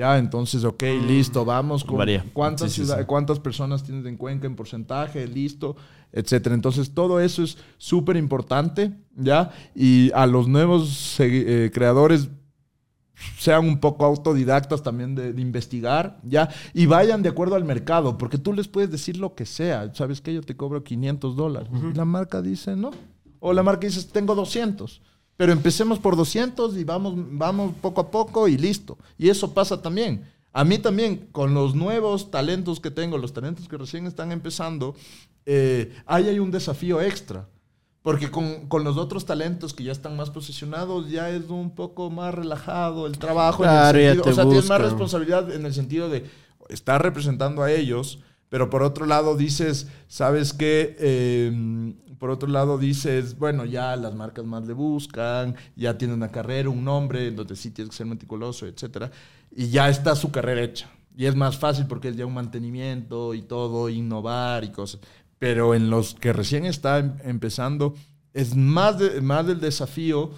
[0.00, 2.24] Ya, entonces, ok, listo, vamos con Varía.
[2.32, 3.04] cuántas, Sí, sí, ciudad- sí.
[3.06, 5.76] cuántas personas tienes en Cuenca en porcentaje, listo,
[6.10, 6.54] etcétera.
[6.54, 9.50] Entonces, todo eso es súper importante, ¿ya?
[9.74, 12.30] Y a los nuevos eh, creadores
[13.38, 16.48] sean un poco autodidactas también de, de investigar, ¿ya?
[16.72, 19.92] Y vayan de acuerdo al mercado, porque tú les puedes decir lo que sea.
[19.94, 20.32] ¿Sabes qué?
[20.32, 21.68] Yo te cobro 500 dólares.
[21.92, 22.90] Y la marca dice, no.
[23.38, 25.02] O la marca dice, tengo 200.
[25.40, 28.98] Pero empecemos por 200 y vamos, vamos poco a poco y listo.
[29.16, 30.22] Y eso pasa también.
[30.52, 34.94] A mí también, con los nuevos talentos que tengo, los talentos que recién están empezando,
[35.46, 37.48] eh, ahí hay un desafío extra.
[38.02, 42.10] Porque con, con los otros talentos que ya están más posicionados, ya es un poco
[42.10, 43.64] más relajado el trabajo.
[43.64, 46.24] en el Claro, sentido- o sea, tienes más responsabilidad en el sentido de
[46.68, 48.18] estar representando a ellos,
[48.50, 50.96] pero por otro lado dices, ¿sabes qué?
[50.98, 56.28] Eh, por otro lado dices, bueno, ya las marcas más le buscan, ya tiene una
[56.30, 59.10] carrera, un nombre, entonces sí tienes que ser meticuloso, etcétera.
[59.50, 60.88] Y ya está su carrera hecha.
[61.16, 65.00] Y es más fácil porque es ya un mantenimiento y todo, innovar y cosas.
[65.40, 67.94] Pero en los que recién está em- empezando,
[68.32, 70.30] es más, de- más del desafío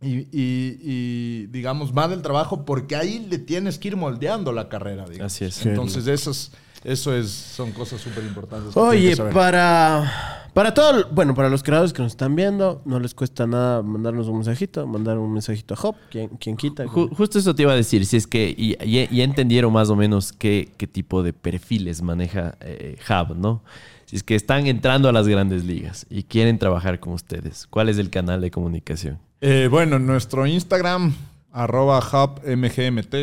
[0.00, 4.68] y, y- y, digamos, más del trabajo, porque ahí le tienes que ir moldeando la
[4.68, 5.04] carrera.
[5.08, 5.32] digamos.
[5.32, 5.64] Así es.
[5.64, 6.50] Entonces, eso es,
[6.84, 8.76] eso es, son cosas súper importantes.
[8.76, 13.46] Oye, para, para todo, bueno, para los creadores que nos están viendo, no les cuesta
[13.46, 16.84] nada mandarnos un mensajito, mandar un mensajito a Hop, quien, quien quita.
[16.86, 19.90] Ju- justo eso te iba a decir, si es que y, y- y entendieron más
[19.90, 23.62] o menos qué, qué tipo de perfiles maneja eh, Hub, ¿no?
[24.06, 27.88] Si es que están entrando a las grandes ligas y quieren trabajar con ustedes, ¿cuál
[27.88, 29.18] es el canal de comunicación?
[29.40, 31.14] Eh, bueno, en nuestro Instagram,
[31.52, 33.14] arroba hubmgmt,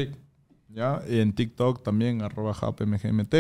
[0.74, 1.02] ¿ya?
[1.10, 3.34] Y en TikTok también, arroba hubmgmt.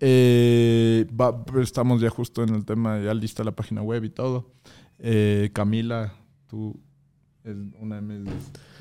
[0.00, 4.50] Eh, va- estamos ya justo en el tema, ya lista la página web y todo.
[4.98, 6.12] Eh, Camila,
[6.48, 6.78] tú
[7.44, 8.32] es una de, mis-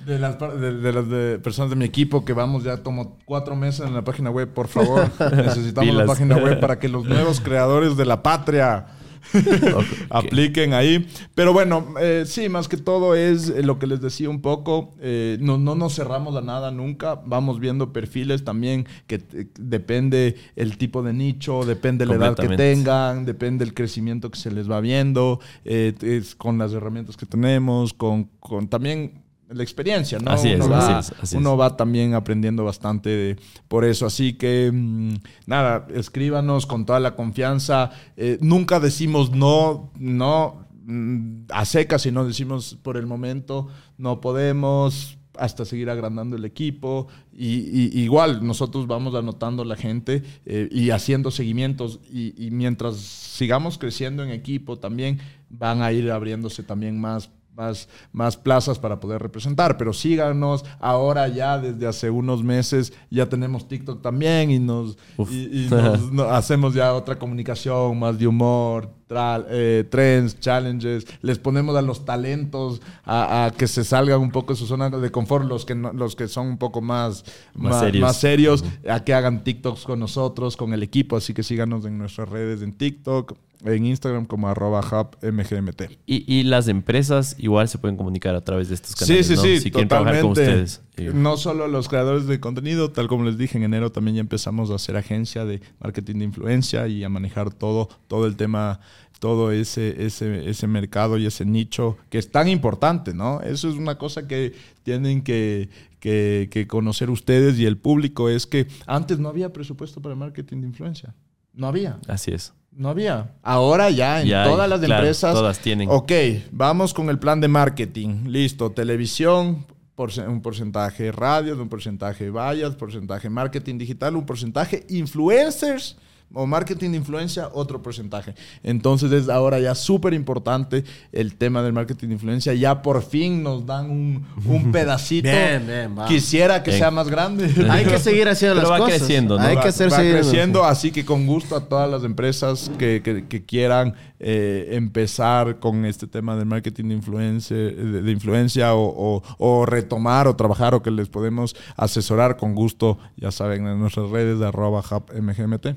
[0.05, 3.55] de las, de- de las de personas de mi equipo que vamos ya como cuatro
[3.55, 5.09] meses en la página web, por favor.
[5.35, 8.87] Necesitamos la página web para que los nuevos creadores de la patria
[10.09, 11.07] apliquen ahí.
[11.35, 14.93] Pero bueno, eh, sí, más que todo es eh, lo que les decía un poco.
[15.01, 17.21] eh, no, no nos cerramos a nada nunca.
[17.25, 19.21] Vamos viendo perfiles también que
[19.59, 24.51] depende el tipo de nicho, depende la edad que tengan, depende el crecimiento que se
[24.51, 30.17] les va viendo, eh, es con las herramientas que tenemos, con, con también la experiencia,
[30.19, 30.31] ¿no?
[30.31, 31.59] Así es, uno así va, es, así uno es.
[31.59, 33.35] va también aprendiendo bastante de-
[33.67, 34.05] por eso.
[34.05, 35.15] Así que, mm,
[35.45, 37.91] nada, escríbanos con toda la confianza.
[38.17, 43.67] Eh, nunca decimos no, no mm, a secas, sino decimos por el momento
[43.97, 50.21] no podemos hasta seguir agrandando el equipo y, y- igual nosotros vamos anotando la gente
[50.45, 56.11] eh, y haciendo seguimientos y, y mientras sigamos creciendo en equipo también van a ir
[56.11, 59.77] abriéndose también más más, más plazas para poder representar.
[59.77, 65.31] Pero síganos, ahora ya desde hace unos meses ya tenemos TikTok también y nos, Uf.
[65.31, 71.05] y- y nos- no- hacemos ya otra comunicación más de humor, tra- eh, trends, challenges,
[71.21, 74.89] les ponemos a los talentos a, a que se salgan un poco de su zona
[74.89, 77.23] de confort, los que, no- los que son un poco más,
[77.53, 78.01] Más serios.
[78.01, 81.97] más serios, a que hagan TikToks con nosotros, con el equipo, así que síganos en
[81.97, 83.33] nuestras redes en TikTok,
[83.65, 85.83] en Instagram como arroba hub mgmt.
[86.05, 89.35] Y, y las empresas igual se pueden comunicar a través de estos Sí, canales, sí,
[89.35, 89.41] ¿no?
[89.41, 90.81] sí, Si quieren trabajar con ustedes.
[91.13, 94.69] No solo los creadores de contenido, tal como les dije en enero, también ya empezamos
[94.69, 98.81] a hacer agencia de marketing de influencia y a manejar todo, todo el tema,
[99.23, 103.39] todo ese, ese, ese mercado y ese nicho que es tan importante, ¿no?
[103.39, 104.51] Eso es una cosa que
[104.83, 105.69] tienen que,
[106.01, 110.57] que, que conocer ustedes y el público, es que antes no había presupuesto para marketing
[110.59, 111.15] de influencia.
[111.53, 111.99] No había.
[112.09, 112.51] Así es.
[112.75, 113.31] No había.
[113.43, 115.33] Ahora ya en Ya hay, todas las claro, empresas.
[115.33, 115.87] todas tienen.
[115.89, 116.11] Ok,
[116.51, 118.25] vamos con el plan de marketing.
[118.27, 125.95] Listo, televisión, porce- un porcentaje radio, un porcentaje vallas, porcentaje marketing digital, un porcentaje influencers
[126.33, 128.33] o marketing de influencia, otro porcentaje.
[128.63, 132.53] Entonces es ahora ya súper importante el tema del marketing de influencia.
[132.53, 135.29] Ya por fin nos dan un, un pedacito.
[135.29, 136.11] Bien, bien, vamos.
[136.11, 136.79] Quisiera que Bien.
[136.81, 137.45] sea más grande.
[137.69, 138.97] Hay que seguir haciendo Pero las va cosas.
[138.99, 139.43] creciendo, ¿no?
[139.45, 142.71] Hay Va- que hacer va seguir- creciendo, así que con gusto a todas las empresas
[142.77, 148.11] que, que- que quieran eh, empezar con este tema del marketing de, influencia, de, de
[148.11, 148.85] influencia o,
[149.17, 153.79] o- o retomar o trabajar o que les podemos asesorar con gusto, ya saben, en
[153.79, 155.75] nuestras redes de arroba hub mgmt.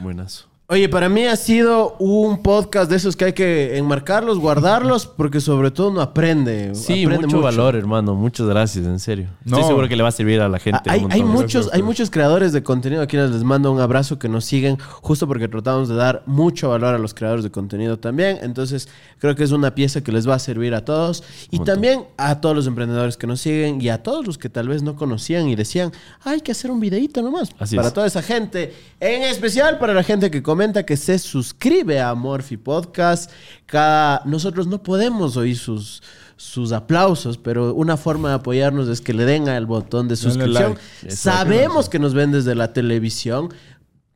[0.00, 0.48] Buenazo.
[0.68, 5.40] Oye, para mí ha sido un podcast de esos que hay que enmarcarlos, guardarlos, porque
[5.40, 6.74] sobre todo uno aprende.
[6.74, 8.16] Sí, aprende mucho, valor, hermano.
[8.16, 9.28] Muchas gracias, en serio.
[9.44, 9.58] No.
[9.58, 10.80] Estoy seguro que le va a servir a la gente.
[10.90, 14.18] Hay, un hay muchos, hay muchos creadores de contenido a quienes les mando un abrazo
[14.18, 18.00] que nos siguen, justo porque tratamos de dar mucho valor a los creadores de contenido
[18.00, 18.40] también.
[18.42, 18.88] Entonces,
[19.20, 21.22] creo que es una pieza que les va a servir a todos.
[21.52, 24.66] Y también a todos los emprendedores que nos siguen y a todos los que tal
[24.66, 25.92] vez no conocían y decían,
[26.24, 27.50] hay que hacer un videíto nomás.
[27.60, 27.94] Así para es.
[27.94, 28.74] toda esa gente.
[28.98, 33.30] En especial para la gente que comenta que se suscribe a Morphy Podcast.
[33.66, 36.02] Cada, nosotros no podemos oír sus
[36.38, 40.78] sus aplausos, pero una forma de apoyarnos es que le den al botón de suscripción.
[41.02, 41.14] like.
[41.14, 43.50] Sabemos que nos ven desde la televisión.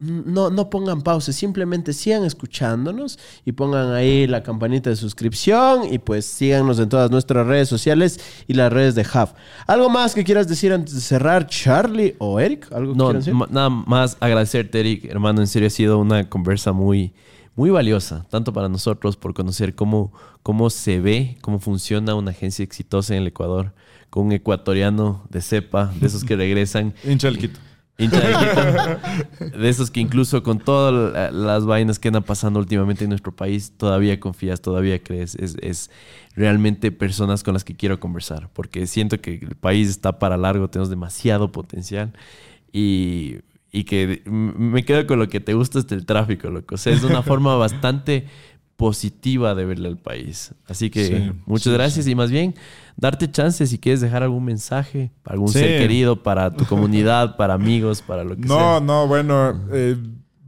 [0.00, 5.98] No, no pongan pausa, simplemente sigan escuchándonos y pongan ahí la campanita de suscripción y
[5.98, 8.18] pues síganos en todas nuestras redes sociales
[8.48, 9.28] y las redes de Hub.
[9.66, 12.72] ¿Algo más que quieras decir antes de cerrar, Charlie o Eric?
[12.72, 13.34] ¿Algo que No, decir?
[13.50, 15.42] nada más agradecerte, Eric, hermano.
[15.42, 17.12] En serio, ha sido una conversa muy,
[17.54, 22.62] muy valiosa, tanto para nosotros por conocer cómo, cómo se ve, cómo funciona una agencia
[22.62, 23.74] exitosa en el Ecuador,
[24.08, 26.94] con un ecuatoriano de cepa, de esos que regresan.
[27.04, 27.60] Hincha el Quito.
[28.00, 28.98] Hincha
[29.56, 33.34] de esos que incluso con todas la- las vainas que andan pasando últimamente en nuestro
[33.34, 35.34] país, todavía confías, todavía crees.
[35.36, 35.90] Es, es
[36.34, 40.68] realmente personas con las que quiero conversar, porque siento que el país está para largo,
[40.70, 42.12] tenemos demasiado potencial
[42.72, 43.36] y,
[43.72, 46.74] y que me quedo con lo que te gusta es el tráfico, loco.
[46.76, 48.26] O sea, es una forma bastante
[48.76, 50.54] positiva de verle al país.
[50.66, 52.54] Así que Sí, muchas sí, gracias y más bien
[53.00, 55.58] darte chance si quieres dejar algún mensaje para algún Sí.
[55.60, 58.80] ser querido, para tu comunidad, para amigos, para lo que No, sea.
[58.80, 59.96] no, bueno, eh,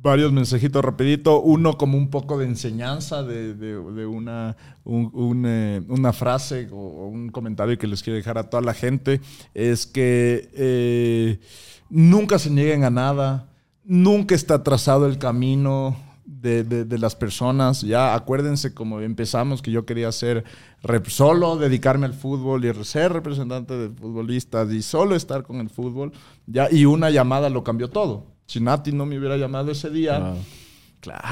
[0.02, 1.40] varios mensajitos rapidito.
[1.40, 6.68] Uno como un poco de enseñanza de, de- de una, un- un, eh, una frase
[6.72, 9.20] o, o un comentario que les quiero dejar a toda la gente.
[9.54, 11.40] Es que eh,
[11.88, 13.48] nunca se nieguen a nada.
[13.84, 17.82] Nunca está trazado el camino de, de- de las personas.
[17.82, 20.44] Ya acuérdense como empezamos que yo quería ser
[20.82, 25.68] rep- solo dedicarme al fútbol y ser representante de futbolistas y solo estar con el
[25.70, 26.12] fútbol.
[26.46, 28.26] Ya, y una llamada lo cambió todo.
[28.46, 30.34] Si Nati no me hubiera llamado ese día,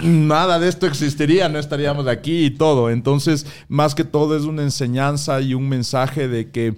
[0.03, 2.91] nada de esto existiría, no estaríamos aquí y todo.
[2.91, 6.77] Entonces, más que todo es una enseñanza y un mensaje de que,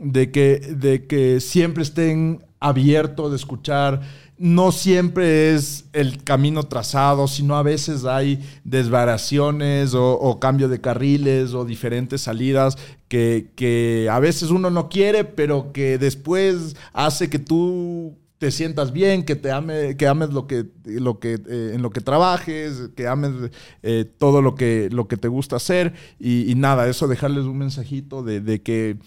[0.00, 4.00] de que, de que siempre estén abiertos de escuchar.
[4.36, 11.54] No siempre es el camino trazado, sino a veces hay desvariaciones o, cambio de carriles
[11.54, 12.76] o diferentes salidas
[13.08, 19.24] que, a veces uno no quiere, pero que después hace que tú te sientas bien,
[19.24, 23.06] que te ame, que ames lo que, lo que, eh, en lo que trabajes, que
[23.06, 23.30] ames
[23.82, 28.24] eh, todo lo que, lo que te gusta hacer y, nada, eso dejarles un mensajito
[28.24, 28.98] de que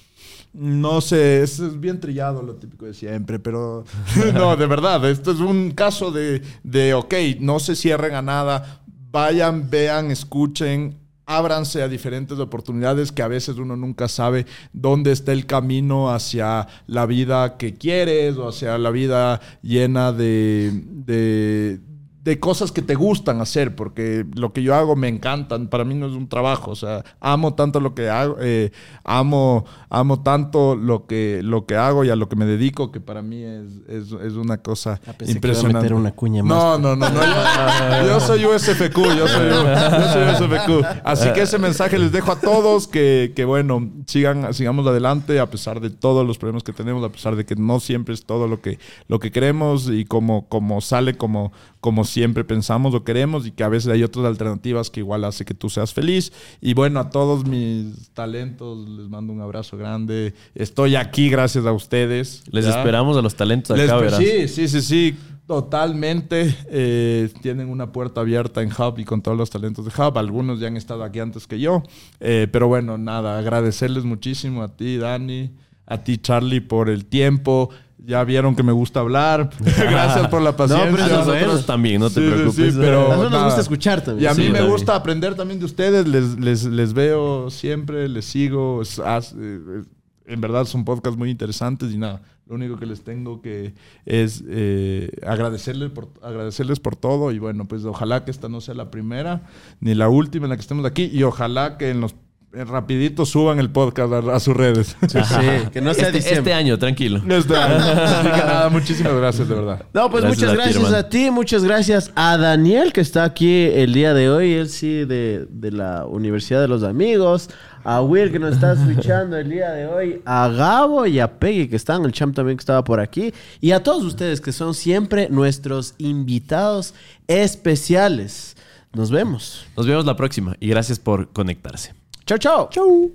[0.54, 3.84] no sé, es, es bien trillado lo típico de siempre, pero
[4.34, 8.82] no, de verdad, esto es un caso de, de, ok, no se cierren a nada,
[9.12, 10.98] vayan, vean, escuchen,
[11.28, 16.68] ábranse a diferentes oportunidades que a veces uno nunca sabe dónde está el camino hacia
[16.88, 21.82] la vida que quieres o hacia la vida llena de, de,
[22.28, 25.96] de cosas que te gustan hacer, porque lo que yo hago me encantan, para mí
[25.96, 28.74] no es un trabajo, o sea, amo tanto lo que hago, eh,
[29.06, 33.00] amo, amo tanto lo que, lo que hago y a lo que me dedico, que
[33.00, 35.80] para mí es, es, es una cosa Ah, pensé que impresionante.
[35.80, 36.58] meter una cuña más.
[36.58, 37.22] No, no, no, no.
[37.22, 40.86] Yo, yo soy USFQ, yo soy, yo soy USFQ.
[41.06, 45.50] Así que ese mensaje les dejo a todos que, que, bueno, sigan, sigamos adelante a
[45.50, 48.50] pesar de todos los problemas que tenemos, a pesar de que no siempre es todo
[48.50, 53.46] lo que, lo que queremos y como, como sale como, como siempre pensamos o queremos
[53.48, 56.32] y que a veces hay otras alternativas que igual hace que tú seas feliz.
[56.62, 60.34] Y bueno, a todos mis talentos les mando un abrazo grande.
[60.56, 62.44] Estoy aquí gracias a ustedes.
[62.52, 62.78] Les ¿ya?
[62.78, 64.20] esperamos a los talentos Les- acá, verás.
[64.20, 65.16] sí, sí, sí, sí,
[65.46, 66.56] totalmente.
[66.70, 70.18] Eh, tienen una puerta abierta en Hub y con todos los talentos de Hub.
[70.18, 71.84] Algunos ya han estado aquí antes que yo.
[72.20, 75.52] Eh, pero bueno, nada, agradecerles muchísimo a ti, Dani,
[75.86, 77.70] a ti, Charlie, por el tiempo.
[78.00, 79.50] Ya vieron que me gusta hablar.
[79.60, 80.92] Gracias por la paciencia.
[80.92, 81.66] pero eso es Nosotros bueno.
[81.66, 82.74] también, no te Sí, preocupes.
[82.74, 83.46] sí, pero- A nosotros nos nada.
[83.46, 84.24] gusta escuchar también.
[84.24, 84.72] Y a mí Sí, me también.
[84.72, 86.08] gusta aprender también de ustedes.
[86.08, 88.82] Les, les, les veo siempre, les sigo.
[88.82, 89.04] Es- eh,
[89.38, 89.84] eh,
[90.28, 92.22] en verdad son podcasts muy interesantes y nada.
[92.48, 93.74] Lo único que les tengo que
[94.06, 97.32] es eh, agradecerles, por, agradecerles por todo.
[97.32, 99.42] Y bueno, pues ojalá que esta no sea la primera
[99.82, 101.10] ni la última en la que estemos aquí.
[101.12, 102.16] Y ojalá que en los
[102.52, 104.96] rapidito suban el podcast a, a sus redes.
[105.08, 106.38] Sí, que no sea Este, diciembre.
[106.40, 107.18] este año, tranquilo.
[107.30, 109.86] Así que nada, muchísimas gracias, de verdad.
[109.94, 113.26] No, pues Gracias muchas a ti, gracias a ti, muchas gracias a Daniel que está
[113.26, 117.50] aquí el día de hoy, él sí de, de la Universidad de los Amigos,
[117.84, 121.68] a Will que nos está switchando el día de hoy, a Gabo y a Peggy
[121.68, 124.74] que están, el champ también que estaba por aquí, y a todos ustedes que son
[124.74, 126.94] siempre nuestros invitados
[127.28, 128.56] especiales.
[128.94, 129.66] Nos vemos.
[129.76, 131.94] Nos vemos la próxima y gracias por conectarse.
[132.28, 132.70] Chao, chao.
[132.70, 133.12] Chau.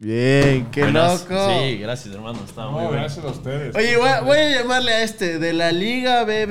[0.00, 1.22] Bien, qué Buenas.
[1.30, 1.48] loco.
[1.60, 2.40] Sí, gracias, hermano.
[2.44, 2.98] Estaba muy bueno.
[2.98, 3.76] gracias a ustedes.
[3.76, 6.50] Oye, voy a, voy a llamarle a este de la Liga BB.